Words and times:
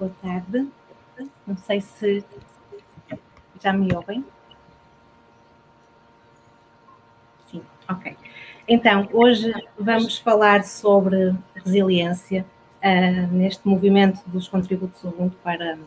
Boa 0.00 0.12
tarde. 0.22 0.66
Não 1.46 1.54
sei 1.58 1.82
se 1.82 2.24
já 3.62 3.70
me 3.70 3.94
ouvem. 3.94 4.24
Sim, 7.50 7.60
ok. 7.86 8.16
Então, 8.66 9.06
hoje 9.12 9.52
vamos 9.78 10.16
falar 10.16 10.64
sobre 10.64 11.36
resiliência 11.54 12.46
uh, 12.82 13.30
neste 13.30 13.68
movimento 13.68 14.26
dos 14.26 14.48
contributos 14.48 15.04
Ubuntu 15.04 15.36
para 15.44 15.78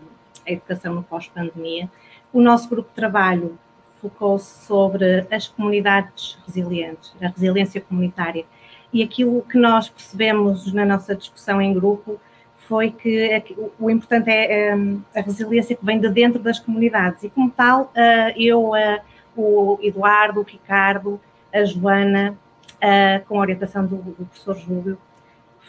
a 0.45 0.51
educação 0.51 0.93
no 0.93 1.01
pós-pandemia. 1.01 1.89
O 2.31 2.39
nosso 2.39 2.69
grupo 2.69 2.89
de 2.89 2.95
trabalho 2.95 3.57
focou-se 3.99 4.67
sobre 4.67 5.25
as 5.31 5.47
comunidades 5.47 6.37
resilientes, 6.45 7.15
a 7.19 7.29
resiliência 7.29 7.81
comunitária. 7.81 8.45
E 8.93 9.01
aquilo 9.01 9.41
que 9.41 9.57
nós 9.57 9.89
percebemos 9.89 10.71
na 10.71 10.85
nossa 10.85 11.15
discussão 11.15 11.59
em 11.59 11.73
grupo 11.73 12.21
foi 12.67 12.91
que 12.91 13.19
é 13.19 13.43
o 13.79 13.89
importante 13.89 14.29
é, 14.29 14.69
é 14.69 14.73
a 15.15 15.21
resiliência 15.21 15.75
que 15.75 15.85
vem 15.85 15.99
de 15.99 16.09
dentro 16.09 16.41
das 16.41 16.59
comunidades. 16.59 17.23
E 17.23 17.29
como 17.29 17.49
tal, 17.51 17.91
eh, 17.95 18.33
eu, 18.37 18.75
eh, 18.75 19.01
o 19.35 19.77
Eduardo, 19.81 20.41
o 20.41 20.43
Ricardo, 20.43 21.19
a 21.53 21.63
Joana, 21.65 22.37
eh, 22.79 23.21
com 23.27 23.37
a 23.37 23.41
orientação 23.41 23.85
do, 23.85 23.97
professor 23.97 24.57
Júlio, 24.57 24.97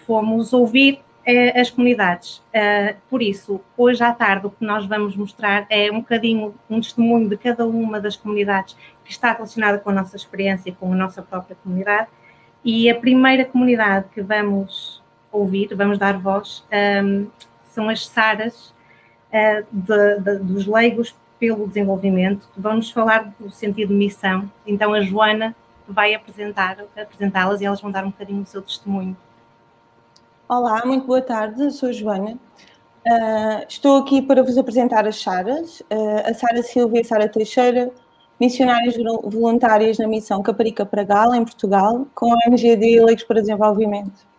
fomos 0.06 0.52
ouvir 0.52 1.00
as 1.54 1.70
comunidades. 1.70 2.42
Por 3.08 3.23
isso, 3.23 3.58
hoje 3.79 4.04
à 4.04 4.12
tarde, 4.12 4.46
o 4.46 4.51
que 4.51 4.62
nós 4.62 4.84
vamos 4.84 5.16
mostrar 5.16 5.64
é 5.70 5.90
um 5.90 6.01
bocadinho 6.01 6.54
um 6.68 6.79
testemunho 6.79 7.26
de 7.30 7.38
cada 7.38 7.66
uma 7.66 7.98
das 7.98 8.14
comunidades 8.14 8.76
que 9.02 9.10
está 9.10 9.32
relacionada 9.32 9.79
com 9.79 9.88
a 9.88 9.95
nossa 9.95 10.16
experiência, 10.16 10.70
com 10.79 10.92
a 10.92 10.95
nossa 10.95 11.23
própria 11.23 11.56
comunidade. 11.62 12.08
E 12.62 12.90
a 12.90 12.95
primeira 12.95 13.46
comunidade 13.46 14.06
que 14.12 14.20
vamos 14.20 15.02
ouvir, 15.35 15.74
vamos 15.74 15.99
dar 15.99 16.18
voz, 16.18 16.65
um, 17.02 17.27
são 17.65 17.88
as 17.88 18.07
Saras 18.07 18.73
uh, 19.30 19.66
de, 19.71 20.21
de, 20.21 20.38
dos 20.38 20.66
leigos 20.66 21.15
pelo 21.38 21.66
desenvolvimento, 21.66 22.49
que 22.54 22.60
vão 22.60 22.76
nos 22.76 22.91
falar 22.91 23.35
do 23.38 23.51
sentido 23.51 23.88
de 23.88 23.95
missão. 23.95 24.51
Então 24.66 24.95
a 24.95 25.01
Joana 25.01 25.54
vai 25.87 26.15
apresentar, 26.15 26.79
apresentá-las 26.96 27.60
e 27.60 27.65
elas 27.65 27.80
vão 27.80 27.91
dar 27.91 28.04
um 28.04 28.10
bocadinho 28.10 28.43
o 28.43 28.46
seu 28.46 28.63
testemunho. 28.63 29.16
Olá, 30.49 30.82
muito 30.87 31.07
boa 31.07 31.21
tarde, 31.21 31.71
sou 31.73 31.93
Joana. 31.93 32.38
Uh, 33.07 33.66
estou 33.69 33.98
aqui 33.98 34.23
para 34.23 34.43
vos 34.43 34.57
apresentar 34.57 35.07
as 35.07 35.21
Saras, 35.21 35.80
uh, 35.80 36.30
a 36.30 36.32
Sara 36.32 36.63
Silvia 36.63 37.01
e 37.01 37.02
a 37.02 37.04
Sara 37.04 37.29
Teixeira, 37.29 37.91
missionárias 38.41 38.95
voluntárias 39.24 39.98
na 39.98 40.07
missão 40.07 40.43
Caparica 40.43 40.87
Pragal, 40.87 41.35
em 41.35 41.45
Portugal, 41.45 42.07
com 42.15 42.32
a 42.32 42.37
ONGD 42.46 43.04
Leigos 43.04 43.24
para 43.24 43.41
Desenvolvimento. 43.41 44.34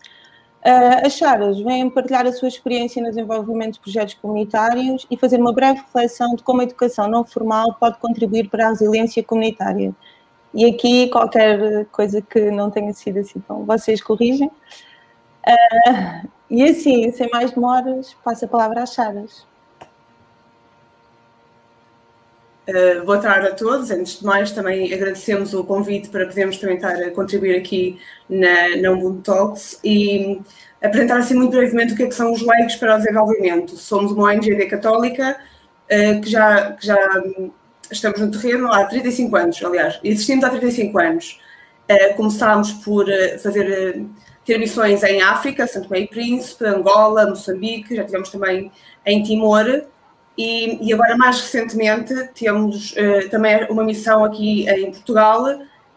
Uh, 0.65 1.05
as 1.05 1.13
Charas 1.13 1.59
vêm 1.59 1.87
partilhar 1.91 2.25
a 2.25 2.33
sua 2.33 2.47
experiência 2.47 2.99
no 2.99 3.09
desenvolvimento 3.09 3.73
de 3.73 3.79
projetos 3.79 4.15
comunitários 4.15 5.05
e 5.11 5.15
fazer 5.15 5.39
uma 5.39 5.53
breve 5.53 5.81
reflexão 5.81 6.33
de 6.35 6.41
como 6.41 6.61
a 6.61 6.63
educação 6.63 7.07
não 7.07 7.23
formal 7.23 7.75
pode 7.75 7.99
contribuir 7.99 8.49
para 8.49 8.65
a 8.65 8.69
resiliência 8.69 9.23
comunitária. 9.23 9.93
E 10.51 10.65
aqui, 10.65 11.07
qualquer 11.09 11.85
coisa 11.91 12.19
que 12.19 12.49
não 12.49 12.71
tenha 12.71 12.91
sido 12.93 13.19
assim, 13.19 13.33
então 13.37 13.63
vocês 13.63 14.01
corrigem. 14.01 14.47
Uh, 14.47 16.27
e 16.49 16.63
assim, 16.63 17.11
sem 17.11 17.29
mais 17.29 17.51
demoras, 17.51 18.15
passo 18.23 18.45
a 18.45 18.47
palavra 18.47 18.81
às 18.81 18.93
Charas. 18.93 19.45
Uh, 22.67 23.05
boa 23.05 23.19
tarde 23.19 23.47
a 23.47 23.53
todos. 23.53 23.91
Antes 23.91 24.19
de 24.19 24.25
mais, 24.25 24.51
também 24.51 24.91
agradecemos 24.91 25.53
o 25.53 25.63
convite 25.63 26.09
para 26.09 26.25
podermos 26.25 26.57
também 26.57 26.77
estar 26.77 26.95
a 26.95 27.11
contribuir 27.11 27.55
aqui 27.55 27.99
na, 28.27 28.75
na 28.77 28.91
Ubuntu 28.91 29.21
Talks 29.21 29.79
e 29.83 30.41
apresentar 30.81 31.19
assim 31.19 31.35
muito 31.35 31.51
brevemente 31.51 31.93
o 31.93 31.95
que, 31.95 32.03
é 32.03 32.07
que 32.07 32.15
são 32.15 32.33
os 32.33 32.41
leigos 32.41 32.75
para 32.75 32.95
o 32.95 32.97
desenvolvimento. 32.97 33.77
Somos 33.77 34.11
uma 34.11 34.29
ONG 34.29 34.65
católica 34.65 35.37
uh, 35.91 36.21
que, 36.21 36.27
já, 36.27 36.71
que 36.71 36.87
já 36.87 36.97
estamos 37.91 38.19
no 38.19 38.31
terreno 38.31 38.73
há 38.73 38.85
35 38.85 39.35
anos, 39.35 39.63
aliás, 39.63 39.99
existimos 40.03 40.43
há 40.43 40.49
35 40.49 40.99
anos. 40.99 41.39
Uh, 41.87 42.15
começámos 42.15 42.73
por 42.73 43.05
fazer 43.43 44.03
ter 44.43 44.57
missões 44.57 45.03
em 45.03 45.21
África, 45.21 45.67
Santo 45.67 45.89
Meio 45.91 46.07
Príncipe, 46.07 46.65
Angola, 46.65 47.27
Moçambique, 47.27 47.95
já 47.95 48.03
tivemos 48.03 48.29
também 48.29 48.71
em 49.05 49.21
Timor 49.21 49.85
e, 50.37 50.85
e 50.85 50.93
agora, 50.93 51.15
mais 51.15 51.39
recentemente, 51.39 52.13
temos 52.33 52.91
uh, 52.91 53.29
também 53.29 53.65
uma 53.69 53.83
missão 53.83 54.23
aqui 54.23 54.69
em 54.69 54.91
Portugal, 54.91 55.45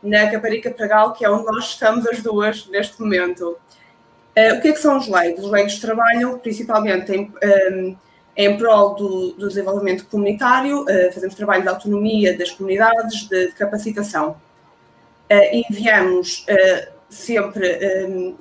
na 0.01 0.31
Caparica 0.31 0.71
Pragal, 0.71 1.13
que 1.13 1.25
é 1.25 1.31
onde 1.31 1.45
nós 1.45 1.71
estamos 1.71 2.07
as 2.07 2.23
duas 2.23 2.67
neste 2.69 3.01
momento. 3.01 3.57
Uh, 4.37 4.57
o 4.57 4.61
que 4.61 4.69
é 4.69 4.73
que 4.73 4.79
são 4.79 4.97
os 4.97 5.09
leigos? 5.09 5.45
Os 5.45 5.51
leigos 5.51 5.81
trabalham 5.81 6.39
principalmente 6.39 7.13
em, 7.13 7.23
um, 7.23 7.33
eh, 7.43 7.97
em 8.37 8.57
prol 8.57 8.95
do, 8.95 9.33
do, 9.33 9.49
desenvolvimento 9.49 10.07
comunitário, 10.07 10.83
uh, 10.83 11.13
fazemos 11.13 11.35
trabalho 11.35 11.63
de 11.63 11.69
autonomia 11.69 12.39
das 12.39 12.53
comunidades, 12.53 13.29
de, 13.29 13.49
de 13.49 13.53
capacitação. 13.55 14.37
enviamos 15.53 16.47
sempre 17.11 18.07
um, 18.07 18.37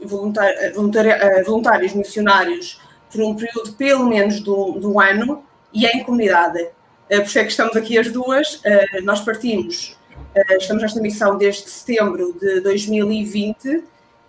voluntários 1.43 1.93
missionários 1.93 2.79
por 3.11 3.21
um 3.21 3.35
período 3.35 3.73
pelo 3.73 4.05
menos 4.05 4.39
do, 4.41 4.73
do 4.73 4.99
ano, 4.99 5.46
e 5.73 5.85
em 5.85 6.03
comunidade. 6.03 6.61
Uh, 6.61 7.17
por 7.17 7.23
isso 7.23 7.39
é 7.39 7.43
que 7.43 7.51
estamos 7.51 7.75
aqui 7.75 7.97
as 7.97 8.11
duas. 8.11 8.55
Uh, 8.55 9.03
nós 9.03 9.21
partimos, 9.21 9.97
uh, 10.35 10.57
estamos 10.57 10.83
nesta 10.83 11.01
missão 11.01 11.37
desde 11.37 11.69
setembro 11.69 12.37
de 12.39 12.61
2020 12.61 13.83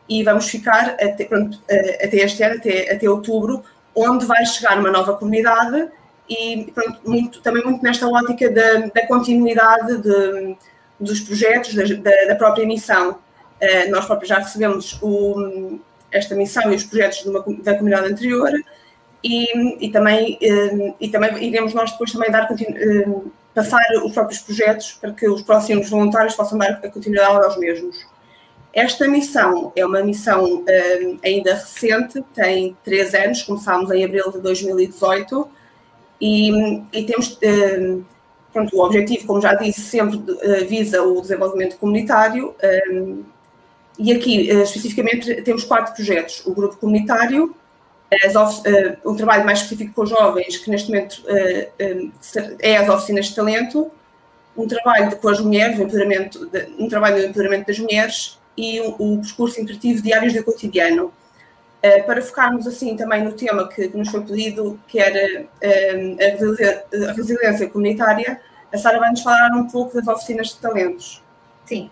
e 0.08 0.22
vamos 0.22 0.48
ficar 0.48 0.90
até, 0.90 1.24
pronto, 1.24 1.60
até 1.66 2.16
este 2.16 2.42
ano, 2.42 2.56
até, 2.56 2.92
até 2.92 3.10
outubro, 3.10 3.62
onde 3.94 4.24
vai 4.24 4.44
chegar 4.46 4.78
uma 4.78 4.90
nova 4.90 5.14
comunidade 5.14 5.88
e 6.28 6.70
pronto, 6.74 7.00
muito, 7.04 7.42
também 7.42 7.62
muito 7.62 7.82
nesta 7.82 8.08
ótica 8.08 8.50
da, 8.50 8.86
da 8.86 9.06
continuidade 9.06 9.98
de, 9.98 10.56
dos 10.98 11.20
projetos, 11.20 11.74
da, 11.74 12.24
da, 12.26 12.34
própria 12.36 12.66
missão. 12.66 13.18
nós 13.90 14.06
próprios 14.06 14.30
já 14.30 14.38
recebemos 14.38 14.98
o, 15.02 15.78
esta 16.10 16.34
missão 16.34 16.72
e 16.72 16.76
os 16.76 16.84
projetos 16.84 17.26
uma, 17.26 17.44
da 17.62 17.74
comunidade 17.74 18.12
anterior 18.12 18.50
e, 19.22 19.86
e, 19.86 19.90
também, 19.90 20.38
eh, 20.40 20.94
e 21.00 21.08
também 21.08 21.42
iremos 21.44 21.74
nós 21.74 21.90
depois 21.90 22.12
também 22.12 22.30
dar, 22.30 22.48
eh, 22.50 23.08
passar 23.52 23.82
os 24.04 24.12
próprios 24.12 24.40
projetos 24.40 24.92
para 25.00 25.12
que 25.12 25.28
os 25.28 25.42
próximos 25.42 25.90
voluntários 25.90 26.34
possam 26.34 26.58
dar 26.58 26.80
a 26.82 26.88
continuidade 26.88 27.44
aos 27.44 27.56
mesmos. 27.58 28.06
Esta 28.72 29.08
missão 29.08 29.72
é 29.74 29.84
uma 29.84 30.02
missão 30.02 30.62
eh, 30.68 31.14
ainda 31.24 31.54
recente, 31.54 32.22
tem 32.34 32.76
três 32.84 33.12
anos, 33.14 33.42
começámos 33.42 33.90
em 33.90 34.04
abril 34.04 34.30
de 34.30 34.40
2018 34.40 35.48
e, 36.20 36.82
e 36.92 37.02
temos, 37.04 37.38
pronto, 38.52 38.76
o 38.76 38.84
objetivo, 38.84 39.26
como 39.26 39.40
já 39.40 39.54
disse, 39.54 39.80
sempre 39.80 40.20
visa 40.66 41.02
o 41.02 41.20
desenvolvimento 41.20 41.76
comunitário 41.78 42.54
e 43.98 44.12
aqui 44.12 44.50
especificamente 44.50 45.42
temos 45.42 45.64
quatro 45.64 45.94
projetos, 45.94 46.44
o 46.44 46.52
grupo 46.52 46.76
comunitário, 46.76 47.54
as, 48.10 48.34
uh, 48.34 48.96
um 49.04 49.14
trabalho 49.14 49.44
mais 49.44 49.60
específico 49.60 49.94
com 49.94 50.06
jovens, 50.06 50.56
que 50.56 50.70
neste 50.70 50.88
momento 50.88 51.22
uh, 51.24 52.06
uh, 52.06 52.56
é 52.60 52.76
as 52.78 52.88
oficinas 52.88 53.26
de 53.26 53.34
talento, 53.34 53.90
um 54.56 54.66
trabalho 54.66 55.14
com 55.16 55.28
as 55.28 55.40
mulheres, 55.40 55.78
um, 55.78 55.82
empoderamento 55.82 56.46
de, 56.46 56.68
um 56.78 56.88
trabalho 56.88 57.16
de 57.20 57.26
empoderamento 57.26 57.66
das 57.66 57.78
mulheres 57.78 58.38
e 58.56 58.80
o 58.80 58.96
um, 58.98 59.12
um 59.12 59.20
percurso 59.20 59.60
interativo 59.60 60.02
diários 60.02 60.32
do 60.32 60.42
cotidiano. 60.42 61.12
para 62.06 62.20
focarmos 62.22 62.66
assim 62.66 62.96
também 62.96 63.22
no 63.22 63.32
tema 63.32 63.68
que, 63.68 63.88
que 63.88 63.96
nos 63.96 64.08
foi 64.08 64.22
pedido, 64.22 64.80
que 64.88 64.98
era 64.98 65.46
a, 65.62 67.12
resiliência 67.12 67.68
comunitária, 67.68 68.40
a 68.72 68.78
Sara 68.78 68.98
vai 68.98 69.10
nos 69.10 69.22
falar 69.22 69.54
um 69.54 69.68
pouco 69.68 69.94
das 69.94 70.08
oficinas 70.08 70.48
de 70.48 70.56
talentos. 70.56 71.22
Sim. 71.64 71.88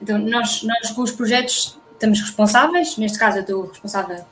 Então, 0.00 0.18
nós, 0.18 0.62
nós 0.62 0.90
com 0.92 1.02
os 1.02 1.10
projetos 1.10 1.78
estamos 1.92 2.20
responsáveis, 2.20 2.96
neste 2.98 3.18
caso 3.18 3.38
eu 3.38 3.42
estou 3.42 3.66
responsável 3.66 4.24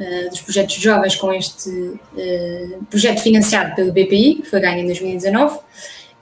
uh, 0.00 0.30
dos 0.30 0.40
projetos 0.40 0.74
jovens 0.76 1.14
com 1.16 1.32
este 1.32 1.68
uh, 1.68 2.84
projeto 2.88 3.20
financiado 3.20 3.74
pelo 3.74 3.92
BPI, 3.92 4.40
que 4.42 4.50
foi 4.50 4.60
ganho 4.60 4.78
em 4.78 4.86
2019. 4.86 5.56
Uh, 5.56 5.60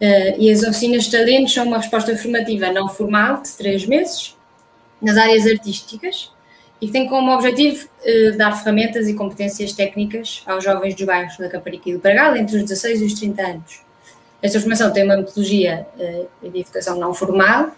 eh, 0.01 0.37
e 0.39 0.53
as 0.53 0.63
oficinas 0.63 1.05
de 1.05 1.11
talentos 1.11 1.53
são 1.53 1.67
uma 1.67 1.79
resposta 1.79 2.17
formativa 2.17 2.71
não 2.71 2.89
formal 2.89 3.43
de 3.43 3.51
três 3.55 3.85
meses 3.85 4.37
nas 5.03 5.17
áreas 5.17 5.45
artísticas 5.45 6.31
e 6.81 6.87
que 6.87 6.93
tem 6.93 7.09
como 7.09 7.33
objetivo 7.33 7.89
dar 8.37 8.57
ferramentas 8.57 9.09
e 9.09 9.15
competências 9.15 9.73
técnicas 9.73 10.45
aos 10.47 10.63
jovens 10.63 10.95
dos 10.95 11.05
bairros 11.05 11.37
da 11.37 11.49
Caparica 11.49 11.91
e 11.91 11.95
do 11.95 11.99
Paragal 11.99 12.37
entre 12.37 12.59
os 12.59 12.63
16 12.63 13.03
e 13.03 13.05
os 13.07 13.15
30 13.15 13.43
anos. 13.43 13.81
Esta 14.41 14.61
formação 14.61 14.93
tem 14.93 15.03
uma 15.03 15.17
metodologia 15.17 15.85
de 16.41 16.61
educação 16.61 16.97
não 17.01 17.13
formal, 17.13 17.73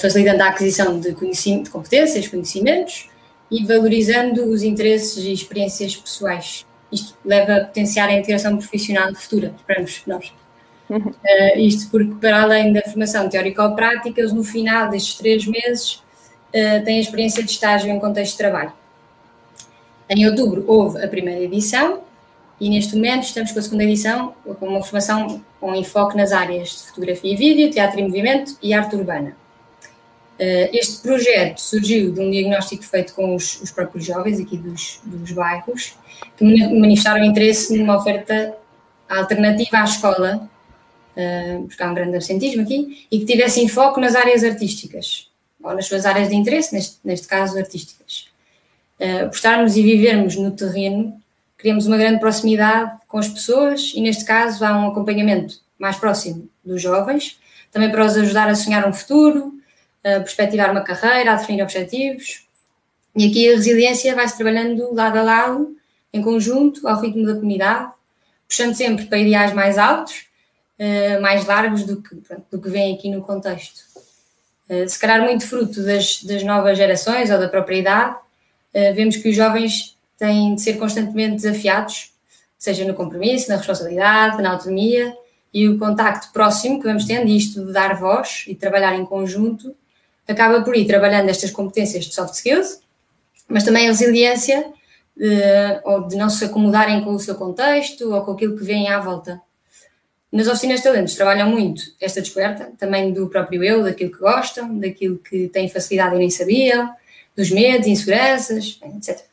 facilitando 0.00 0.42
a 0.42 0.48
aquisição 0.48 0.98
de, 0.98 1.12
de 1.12 1.70
competências, 1.70 2.26
conhecimentos, 2.26 3.08
e 3.50 3.64
valorizando 3.64 4.44
os 4.44 4.62
interesses 4.62 5.24
e 5.24 5.32
experiências 5.32 5.96
pessoais. 5.96 6.66
Isto 6.90 7.14
leva 7.24 7.56
a 7.56 7.64
potenciar 7.64 8.08
a 8.08 8.14
integração 8.14 8.56
profissional 8.56 9.14
futura, 9.14 9.54
esperamos 9.56 10.02
nós. 10.06 10.32
Uhum. 10.88 10.98
Uh, 10.98 11.58
isto 11.58 11.90
porque, 11.90 12.14
para 12.20 12.42
além 12.42 12.72
da 12.72 12.82
formação 12.82 13.28
teórica 13.28 13.62
ou 13.62 13.74
prática, 13.74 14.20
eles 14.20 14.32
no 14.32 14.44
final 14.44 14.88
destes 14.88 15.16
três 15.16 15.46
meses 15.46 15.94
uh, 15.94 16.84
têm 16.84 16.98
a 16.98 17.00
experiência 17.00 17.42
de 17.42 17.50
estágio 17.50 17.90
em 17.90 17.98
contexto 17.98 18.32
de 18.32 18.38
trabalho. 18.38 18.72
Em 20.08 20.28
outubro 20.28 20.64
houve 20.68 21.04
a 21.04 21.08
primeira 21.08 21.42
edição, 21.42 22.02
e 22.60 22.70
neste 22.70 22.94
momento 22.94 23.24
estamos 23.24 23.52
com 23.52 23.58
a 23.58 23.62
segunda 23.62 23.84
edição, 23.84 24.34
com 24.58 24.66
uma 24.66 24.82
formação 24.82 25.42
com 25.60 25.74
enfoque 25.74 26.16
nas 26.16 26.32
áreas 26.32 26.68
de 26.70 26.88
fotografia 26.88 27.32
e 27.32 27.36
vídeo, 27.36 27.70
teatro 27.70 27.98
e 27.98 28.02
movimento 28.02 28.56
e 28.62 28.72
arte 28.72 28.94
urbana. 28.96 29.36
Uh, 30.38 30.68
este 30.70 30.98
projeto 30.98 31.58
surgiu 31.58 32.12
de 32.12 32.20
um 32.20 32.30
diagnóstico 32.30 32.84
feito 32.84 33.14
com 33.14 33.34
os, 33.34 33.58
os 33.62 33.70
próprios 33.70 34.04
jovens 34.04 34.38
aqui 34.38 34.58
dos, 34.58 35.00
dos 35.02 35.32
bairros, 35.32 35.94
que 36.36 36.44
manifestaram 36.44 37.24
interesse 37.24 37.74
numa 37.76 37.96
oferta 37.96 38.54
alternativa 39.08 39.78
à 39.78 39.84
escola, 39.84 40.50
uh, 41.16 41.66
porque 41.66 41.82
há 41.82 41.90
um 41.90 41.94
grande 41.94 42.16
absentismo 42.16 42.62
aqui, 42.62 43.06
e 43.10 43.20
que 43.20 43.24
tivesse 43.24 43.66
foco 43.68 43.98
nas 43.98 44.14
áreas 44.14 44.44
artísticas, 44.44 45.30
ou 45.62 45.74
nas 45.74 45.86
suas 45.86 46.04
áreas 46.04 46.28
de 46.28 46.34
interesse, 46.34 46.74
neste, 46.74 46.98
neste 47.02 47.26
caso 47.26 47.56
artísticas. 47.56 48.28
Uh, 49.00 49.28
por 49.28 49.36
estarmos 49.36 49.74
e 49.74 49.82
vivermos 49.82 50.36
no 50.36 50.50
terreno, 50.50 51.18
criamos 51.56 51.86
uma 51.86 51.96
grande 51.96 52.20
proximidade 52.20 52.92
com 53.08 53.16
as 53.16 53.28
pessoas 53.28 53.92
e, 53.94 54.02
neste 54.02 54.24
caso, 54.26 54.62
há 54.66 54.78
um 54.78 54.88
acompanhamento 54.88 55.58
mais 55.78 55.96
próximo 55.96 56.46
dos 56.62 56.82
jovens, 56.82 57.38
também 57.72 57.90
para 57.90 58.04
os 58.04 58.16
ajudar 58.16 58.48
a 58.48 58.54
sonhar 58.54 58.86
um 58.86 58.92
futuro, 58.92 59.54
perspectivar 60.20 60.70
uma 60.70 60.82
carreira, 60.82 61.32
a 61.32 61.36
definir 61.36 61.62
objetivos. 61.62 62.46
E 63.14 63.28
aqui 63.28 63.48
a 63.48 63.56
resiliência 63.56 64.14
vai-se 64.14 64.36
trabalhando 64.36 64.94
lado 64.94 65.18
a 65.18 65.22
lado, 65.22 65.76
em 66.12 66.22
conjunto, 66.22 66.86
ao 66.86 67.00
ritmo 67.00 67.26
da 67.26 67.34
comunidade, 67.34 67.90
puxando 68.46 68.74
sempre 68.74 69.06
para 69.06 69.18
ideais 69.18 69.52
mais 69.52 69.78
altos, 69.78 70.26
uh, 70.78 71.20
mais 71.20 71.46
largos 71.46 71.84
do 71.84 72.00
que, 72.02 72.14
do 72.50 72.60
que 72.60 72.68
vem 72.68 72.94
aqui 72.94 73.10
no 73.10 73.22
contexto. 73.22 73.80
Uh, 74.68 74.88
se 74.88 74.98
calhar 74.98 75.22
muito 75.22 75.46
fruto 75.46 75.82
das, 75.82 76.22
das 76.22 76.42
novas 76.42 76.76
gerações 76.76 77.30
ou 77.30 77.38
da 77.38 77.48
própria 77.48 77.76
idade, 77.76 78.16
uh, 78.16 78.94
vemos 78.94 79.16
que 79.16 79.28
os 79.28 79.36
jovens 79.36 79.96
têm 80.18 80.54
de 80.54 80.62
ser 80.62 80.74
constantemente 80.74 81.36
desafiados, 81.36 82.12
seja 82.58 82.84
no 82.84 82.94
compromisso, 82.94 83.48
na 83.48 83.56
responsabilidade, 83.56 84.42
na 84.42 84.52
autonomia, 84.52 85.16
e 85.52 85.68
o 85.68 85.78
contacto 85.78 86.32
próximo 86.32 86.78
que 86.78 86.86
vamos 86.86 87.04
tendo, 87.04 87.28
isto 87.28 87.64
de 87.64 87.72
dar 87.72 87.98
voz 87.98 88.44
e 88.46 88.54
trabalhar 88.54 88.94
em 88.94 89.04
conjunto, 89.04 89.74
acaba 90.26 90.62
por 90.62 90.76
ir 90.76 90.86
trabalhando 90.86 91.28
estas 91.28 91.50
competências 91.50 92.06
de 92.06 92.14
soft 92.14 92.34
skills, 92.34 92.80
mas 93.48 93.64
também 93.64 93.86
a 93.86 93.90
resiliência 93.90 94.66
de, 95.16 95.80
ou 95.84 96.06
de 96.06 96.16
não 96.16 96.28
se 96.28 96.44
acomodarem 96.44 97.02
com 97.02 97.14
o 97.14 97.18
seu 97.18 97.34
contexto 97.34 98.12
ou 98.12 98.22
com 98.22 98.32
aquilo 98.32 98.56
que 98.56 98.64
vem 98.64 98.88
à 98.88 98.98
volta. 99.00 99.40
Nas 100.30 100.48
oficinas 100.48 100.78
de 100.80 100.84
talentos 100.84 101.14
trabalham 101.14 101.48
muito 101.48 101.82
esta 102.00 102.20
descoberta, 102.20 102.72
também 102.78 103.12
do 103.12 103.28
próprio 103.28 103.62
eu, 103.62 103.82
daquilo 103.84 104.10
que 104.10 104.18
gostam, 104.18 104.78
daquilo 104.78 105.18
que 105.18 105.48
têm 105.48 105.68
facilidade 105.68 106.16
e 106.16 106.18
nem 106.18 106.28
sabiam, 106.28 106.90
dos 107.34 107.50
medos, 107.50 107.86
inseguranças, 107.86 108.78
etc. 108.96 109.24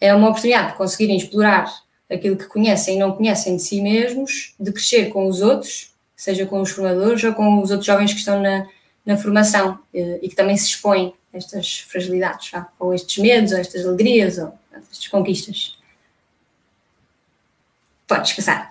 É 0.00 0.14
uma 0.14 0.28
oportunidade 0.28 0.72
de 0.72 0.78
conseguirem 0.78 1.16
explorar 1.16 1.72
aquilo 2.10 2.36
que 2.36 2.46
conhecem 2.46 2.96
e 2.96 2.98
não 2.98 3.12
conhecem 3.12 3.56
de 3.56 3.62
si 3.62 3.80
mesmos, 3.80 4.54
de 4.60 4.70
crescer 4.70 5.06
com 5.10 5.26
os 5.26 5.40
outros, 5.40 5.92
seja 6.14 6.44
com 6.44 6.60
os 6.60 6.70
formadores 6.70 7.24
ou 7.24 7.32
com 7.32 7.62
os 7.62 7.70
outros 7.70 7.86
jovens 7.86 8.12
que 8.12 8.18
estão 8.18 8.40
na, 8.40 8.66
na 9.04 9.16
formação 9.16 9.78
eh, 9.92 10.20
e 10.22 10.28
que 10.28 10.36
também 10.36 10.56
se 10.56 10.68
expõem 10.68 11.14
a 11.34 11.38
estas 11.38 11.80
fragilidades, 11.80 12.50
ou 12.78 12.94
estes 12.94 13.18
medos, 13.22 13.52
ou 13.52 13.58
estas 13.58 13.84
alegrias, 13.84 14.38
ou 14.38 14.52
estas 14.90 15.08
conquistas. 15.08 15.76
Podes 18.06 18.32
passar. 18.32 18.70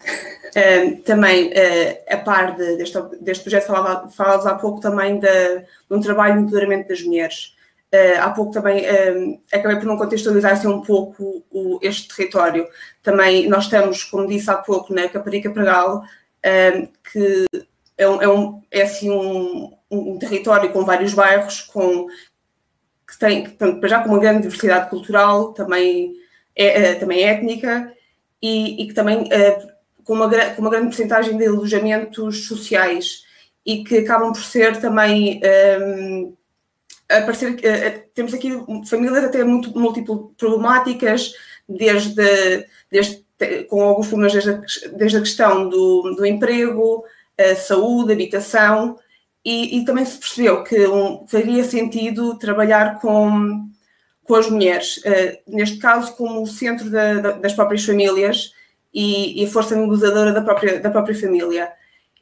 Uh, 0.52 1.02
também, 1.04 1.48
uh, 1.48 1.98
a 2.10 2.18
par 2.18 2.56
de, 2.56 2.78
deste, 2.78 3.00
deste 3.22 3.44
projeto, 3.44 3.68
falávamos 3.68 4.46
há 4.46 4.56
pouco 4.56 4.82
também 4.82 5.18
de, 5.18 5.60
de 5.60 5.66
um 5.90 6.02
trabalho 6.02 6.36
de 6.36 6.42
empoderamento 6.42 6.90
das 6.90 7.02
mulheres. 7.02 7.56
Uh, 7.94 8.22
há 8.22 8.30
pouco 8.30 8.52
também 8.52 8.86
acabei 9.52 9.78
por 9.78 9.86
não 9.86 9.98
contextualizar 9.98 10.54
assim, 10.54 10.68
um 10.68 10.82
pouco 10.82 11.44
o, 11.52 11.80
este 11.82 12.16
território. 12.16 12.68
Também 13.02 13.50
nós 13.50 13.66
estamos, 13.66 14.04
como 14.04 14.28
disse 14.28 14.50
há 14.50 14.56
pouco, 14.56 14.94
na 14.94 15.10
Caparica 15.10 15.50
Pregal, 15.50 16.04
que 17.12 17.46
é, 17.98 18.08
um, 18.08 18.22
é, 18.22 18.30
um, 18.30 18.62
é 18.72 18.82
assim 18.84 19.10
um, 19.10 19.74
um 19.92 20.18
território 20.18 20.72
com 20.72 20.86
vários 20.86 21.14
bairros, 21.14 21.62
com, 21.62 22.08
que 23.08 23.20
tem, 23.20 23.46
já 23.84 24.02
com 24.02 24.10
uma 24.10 24.20
grande 24.20 24.44
diversidade 24.44 24.90
cultural, 24.90 25.54
também, 25.54 26.14
é, 26.56 26.92
é 26.92 26.96
também 26.96 27.24
étnica, 27.24 27.94
e, 28.42 28.82
e 28.82 28.88
que 28.88 28.94
também 28.94 29.28
é, 29.32 29.60
com, 30.04 30.14
uma, 30.14 30.30
com 30.30 30.62
uma 30.62 30.70
grande 30.70 30.88
porcentagem 30.88 31.38
de 31.38 31.46
alojamentos 31.46 32.48
sociais, 32.48 33.24
e 33.66 33.84
que 33.84 34.00
acabam 34.00 34.32
por 34.32 34.42
ser 34.42 34.80
também. 34.80 35.42
Um, 35.80 36.36
aparecer, 37.10 37.52
uh, 37.52 38.10
temos 38.14 38.34
aqui 38.34 38.50
famílias 38.88 39.26
até 39.26 39.44
muito 39.44 39.78
múltiplas 39.78 40.20
problemáticas, 40.38 41.34
desde, 41.68 42.66
desde 42.90 43.26
com 43.68 43.82
alguns 43.82 44.08
problemas 44.08 44.34
desde 44.34 44.50
a, 44.52 44.90
desde 44.96 45.18
a 45.18 45.22
questão 45.22 45.68
do, 45.68 46.14
do 46.16 46.26
emprego, 46.26 47.04
saúde, 47.56 48.14
habitação, 48.14 48.98
e, 49.44 49.80
e, 49.80 49.86
também 49.86 50.06
se 50.06 50.20
percebeu 50.20 50.64
que 50.64 50.86
um, 50.88 51.26
faria 51.28 51.64
sentido 51.64 52.38
trabalhar 52.38 53.00
com, 53.00 53.68
com 54.24 54.36
as 54.36 54.50
mulheres, 54.50 54.98
uh, 54.98 55.38
neste 55.48 55.80
caso 55.80 56.16
como 56.16 56.44
o 56.44 56.48
centro 56.48 56.90
da, 56.90 57.16
da, 57.16 57.32
das 57.32 57.54
próprias 57.54 57.84
famílias 57.84 58.54
e, 58.94 59.42
e, 59.42 59.46
a 59.46 59.50
força 59.50 59.76
negociadora 59.76 60.32
da 60.32 60.42
própria, 60.42 60.80
da 60.80 60.92
própria 60.92 61.16
família. 61.20 61.72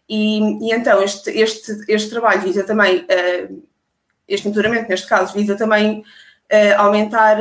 E, 0.08 0.40
e 0.66 0.74
então 0.74 1.02
este, 1.04 1.30
este, 1.32 1.84
este 1.90 2.10
trabalho 2.10 2.42
visa 2.42 2.64
também, 2.64 3.00
uh, 3.00 3.64
este 4.26 4.48
enturamento 4.48 4.90
neste 4.90 5.08
caso, 5.08 5.34
visa 5.34 5.58
também 5.58 6.00
uh, 6.00 6.78
aumentar 6.78 7.38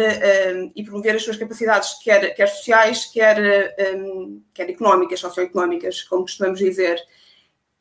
e 0.74 0.82
promover 0.82 1.14
as 1.14 1.22
suas 1.22 1.36
capacidades, 1.36 2.02
quer, 2.02 2.34
quer 2.34 2.48
sociais, 2.48 3.04
quer, 3.04 3.74
um, 3.94 4.42
quer 4.52 4.68
económicas, 4.68 5.20
socioeconómicas, 5.20 6.02
como 6.02 6.22
costumamos 6.22 6.58
dizer. 6.58 7.00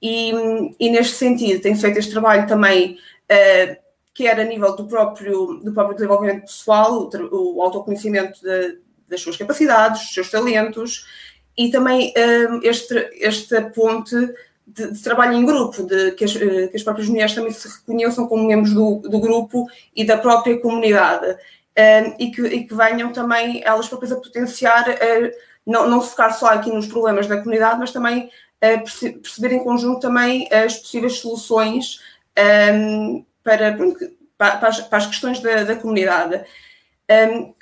E, 0.02 0.32
e, 0.80 0.90
neste 0.92 1.16
sentido 1.16 1.62
tem 1.62 1.76
feito 1.76 1.98
este 1.98 2.12
trabalho 2.12 2.48
também, 2.48 3.00
uh, 3.32 3.78
quer 4.14 4.40
a 4.40 4.44
nível 4.44 4.76
do 4.76 4.86
próprio, 4.86 5.60
do 5.64 5.74
próprio 5.74 5.96
desenvolvimento 5.96 6.42
pessoal, 6.42 7.10
o, 7.32 7.58
o 7.58 7.62
autoconhecimento 7.64 8.40
de, 8.42 8.80
das 9.10 9.22
suas 9.22 9.38
capacidades, 9.38 10.02
dos 10.02 10.14
seus 10.14 10.30
talentos, 10.30 11.06
e 11.58 11.72
também 11.72 12.14
uh, 12.16 12.60
este, 12.62 13.10
esta 13.20 13.62
ponte 13.72 14.16
de, 14.68 14.92
de, 14.92 15.02
trabalho 15.02 15.34
em 15.34 15.46
grupo, 15.46 15.82
de 15.82 16.12
que 16.12 16.26
as, 16.26 16.36
uh, 16.36 16.68
que 16.70 16.76
as, 16.76 16.84
próprias 16.84 17.10
mulheres 17.10 17.34
também 17.34 17.52
se 17.52 17.68
reconheçam 17.68 18.28
como 18.28 18.48
membros 18.48 18.74
do, 18.74 19.00
do 19.00 19.20
grupo 19.20 19.68
e 19.96 20.06
da 20.06 20.18
própria 20.18 20.60
comunidade, 20.60 21.38
e, 22.18 22.32
que, 22.32 22.42
e, 22.42 22.64
que, 22.68 22.74
venham 22.74 23.14
também 23.14 23.62
elas 23.64 23.88
próprias 23.88 24.12
a 24.12 24.16
potenciar, 24.16 24.84
não, 25.64 25.88
não 25.88 26.02
se 26.02 26.10
focar 26.10 26.36
só 26.36 26.48
aqui 26.48 26.72
nos 26.72 26.88
problemas 26.88 27.28
da 27.28 27.38
comunidade, 27.38 27.80
mas 27.80 27.92
também 27.92 28.32
perceber 28.60 29.54
em 29.54 29.64
conjunto 29.64 30.00
também 30.00 30.48
as 30.52 30.78
possíveis 30.78 31.20
soluções 31.20 32.00
um, 32.74 33.26
para, 33.44 33.78
para, 34.38 34.68
as, 34.68 34.80
para, 34.82 34.98
as, 34.98 35.08
questões 35.08 35.40
da, 35.40 35.64
da 35.64 35.76
comunidade. 35.76 36.44
Um, 37.10 37.54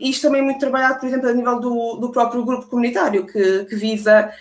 isto 0.00 0.22
também 0.22 0.40
é 0.40 0.44
muito 0.44 0.60
trabalhado, 0.60 0.98
por 0.98 1.06
exemplo, 1.06 1.28
a 1.28 1.32
nível 1.32 1.60
do, 1.60 1.96
do 1.96 2.10
próprio 2.10 2.44
grupo 2.44 2.66
comunitário, 2.68 3.26
que, 3.26 3.64
que 3.64 3.76
visa 3.76 4.32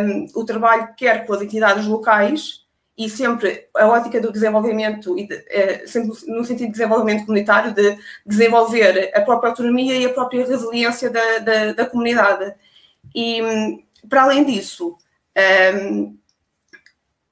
um, 0.00 0.26
o 0.34 0.44
trabalho 0.44 0.88
quer 0.96 1.26
com 1.26 1.32
as 1.32 1.42
entidades 1.42 1.86
locais 1.86 2.64
e 2.96 3.08
sempre 3.08 3.66
a 3.74 3.86
ótica 3.88 4.20
do 4.20 4.32
desenvolvimento, 4.32 5.18
e 5.18 5.26
de, 5.26 5.34
é, 5.48 5.86
sempre 5.86 6.10
no 6.28 6.44
sentido 6.44 6.66
de 6.66 6.72
desenvolvimento 6.72 7.26
comunitário, 7.26 7.74
de 7.74 7.98
desenvolver 8.24 9.10
a 9.14 9.20
própria 9.20 9.50
autonomia 9.50 9.96
e 9.96 10.06
a 10.06 10.12
própria 10.12 10.46
resiliência 10.46 11.10
da, 11.10 11.38
da, 11.38 11.72
da 11.72 11.86
comunidade. 11.86 12.54
E, 13.14 13.40
para 14.08 14.22
além 14.22 14.44
disso, 14.44 14.96
um, 15.82 16.16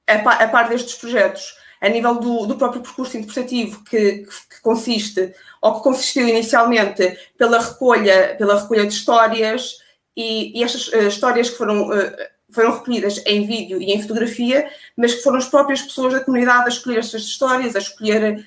a, 0.07 0.19
par, 0.19 0.51
par 0.51 0.69
destes 0.69 0.95
projetos, 0.95 1.55
a 1.81 1.89
nível 1.89 2.15
do, 2.15 2.45
do 2.45 2.57
próprio 2.57 2.81
percurso 2.81 3.17
interpretativo, 3.17 3.83
que, 3.83 4.25
que, 4.25 4.61
consiste, 4.61 5.33
ou 5.61 5.75
que 5.75 5.83
consistiu 5.83 6.27
inicialmente 6.27 7.17
pela 7.37 7.59
recolha, 7.59 8.35
pela 8.37 8.61
recolha 8.61 8.85
de 8.85 8.93
histórias, 8.93 9.77
e, 10.15 10.57
e 10.57 10.63
estas 10.63 10.87
uh, 10.89 11.07
histórias 11.07 11.49
que 11.49 11.57
foram, 11.57 11.89
uh, 11.89 12.11
foram 12.51 12.71
recolhidas 12.71 13.21
em 13.25 13.45
vídeo 13.45 13.81
e 13.81 13.91
em 13.91 14.01
fotografia, 14.01 14.69
mas 14.95 15.15
que 15.15 15.23
foram 15.23 15.37
as 15.37 15.49
próprias 15.49 15.81
pessoas 15.81 16.13
da 16.13 16.19
comunidade 16.21 16.65
a 16.65 16.69
escolher 16.69 16.99
estas 16.99 17.23
histórias, 17.23 17.75
a 17.75 17.79
escolher 17.79 18.45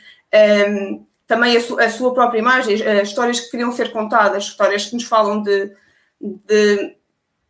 um, 0.69 1.05
também 1.27 1.57
a, 1.57 1.61
su, 1.61 1.79
a, 1.79 1.91
sua 1.91 2.15
própria 2.15 2.39
imagem, 2.39 2.77
uh, 2.77 3.03
histórias 3.03 3.41
que 3.41 3.51
queriam 3.51 3.73
ser 3.73 3.93
contadas, 3.93 4.45
histórias 4.45 4.87
que 4.87 4.95
nos 4.95 5.05
falam 5.05 5.43
de, 5.43 5.73
de 6.21 6.97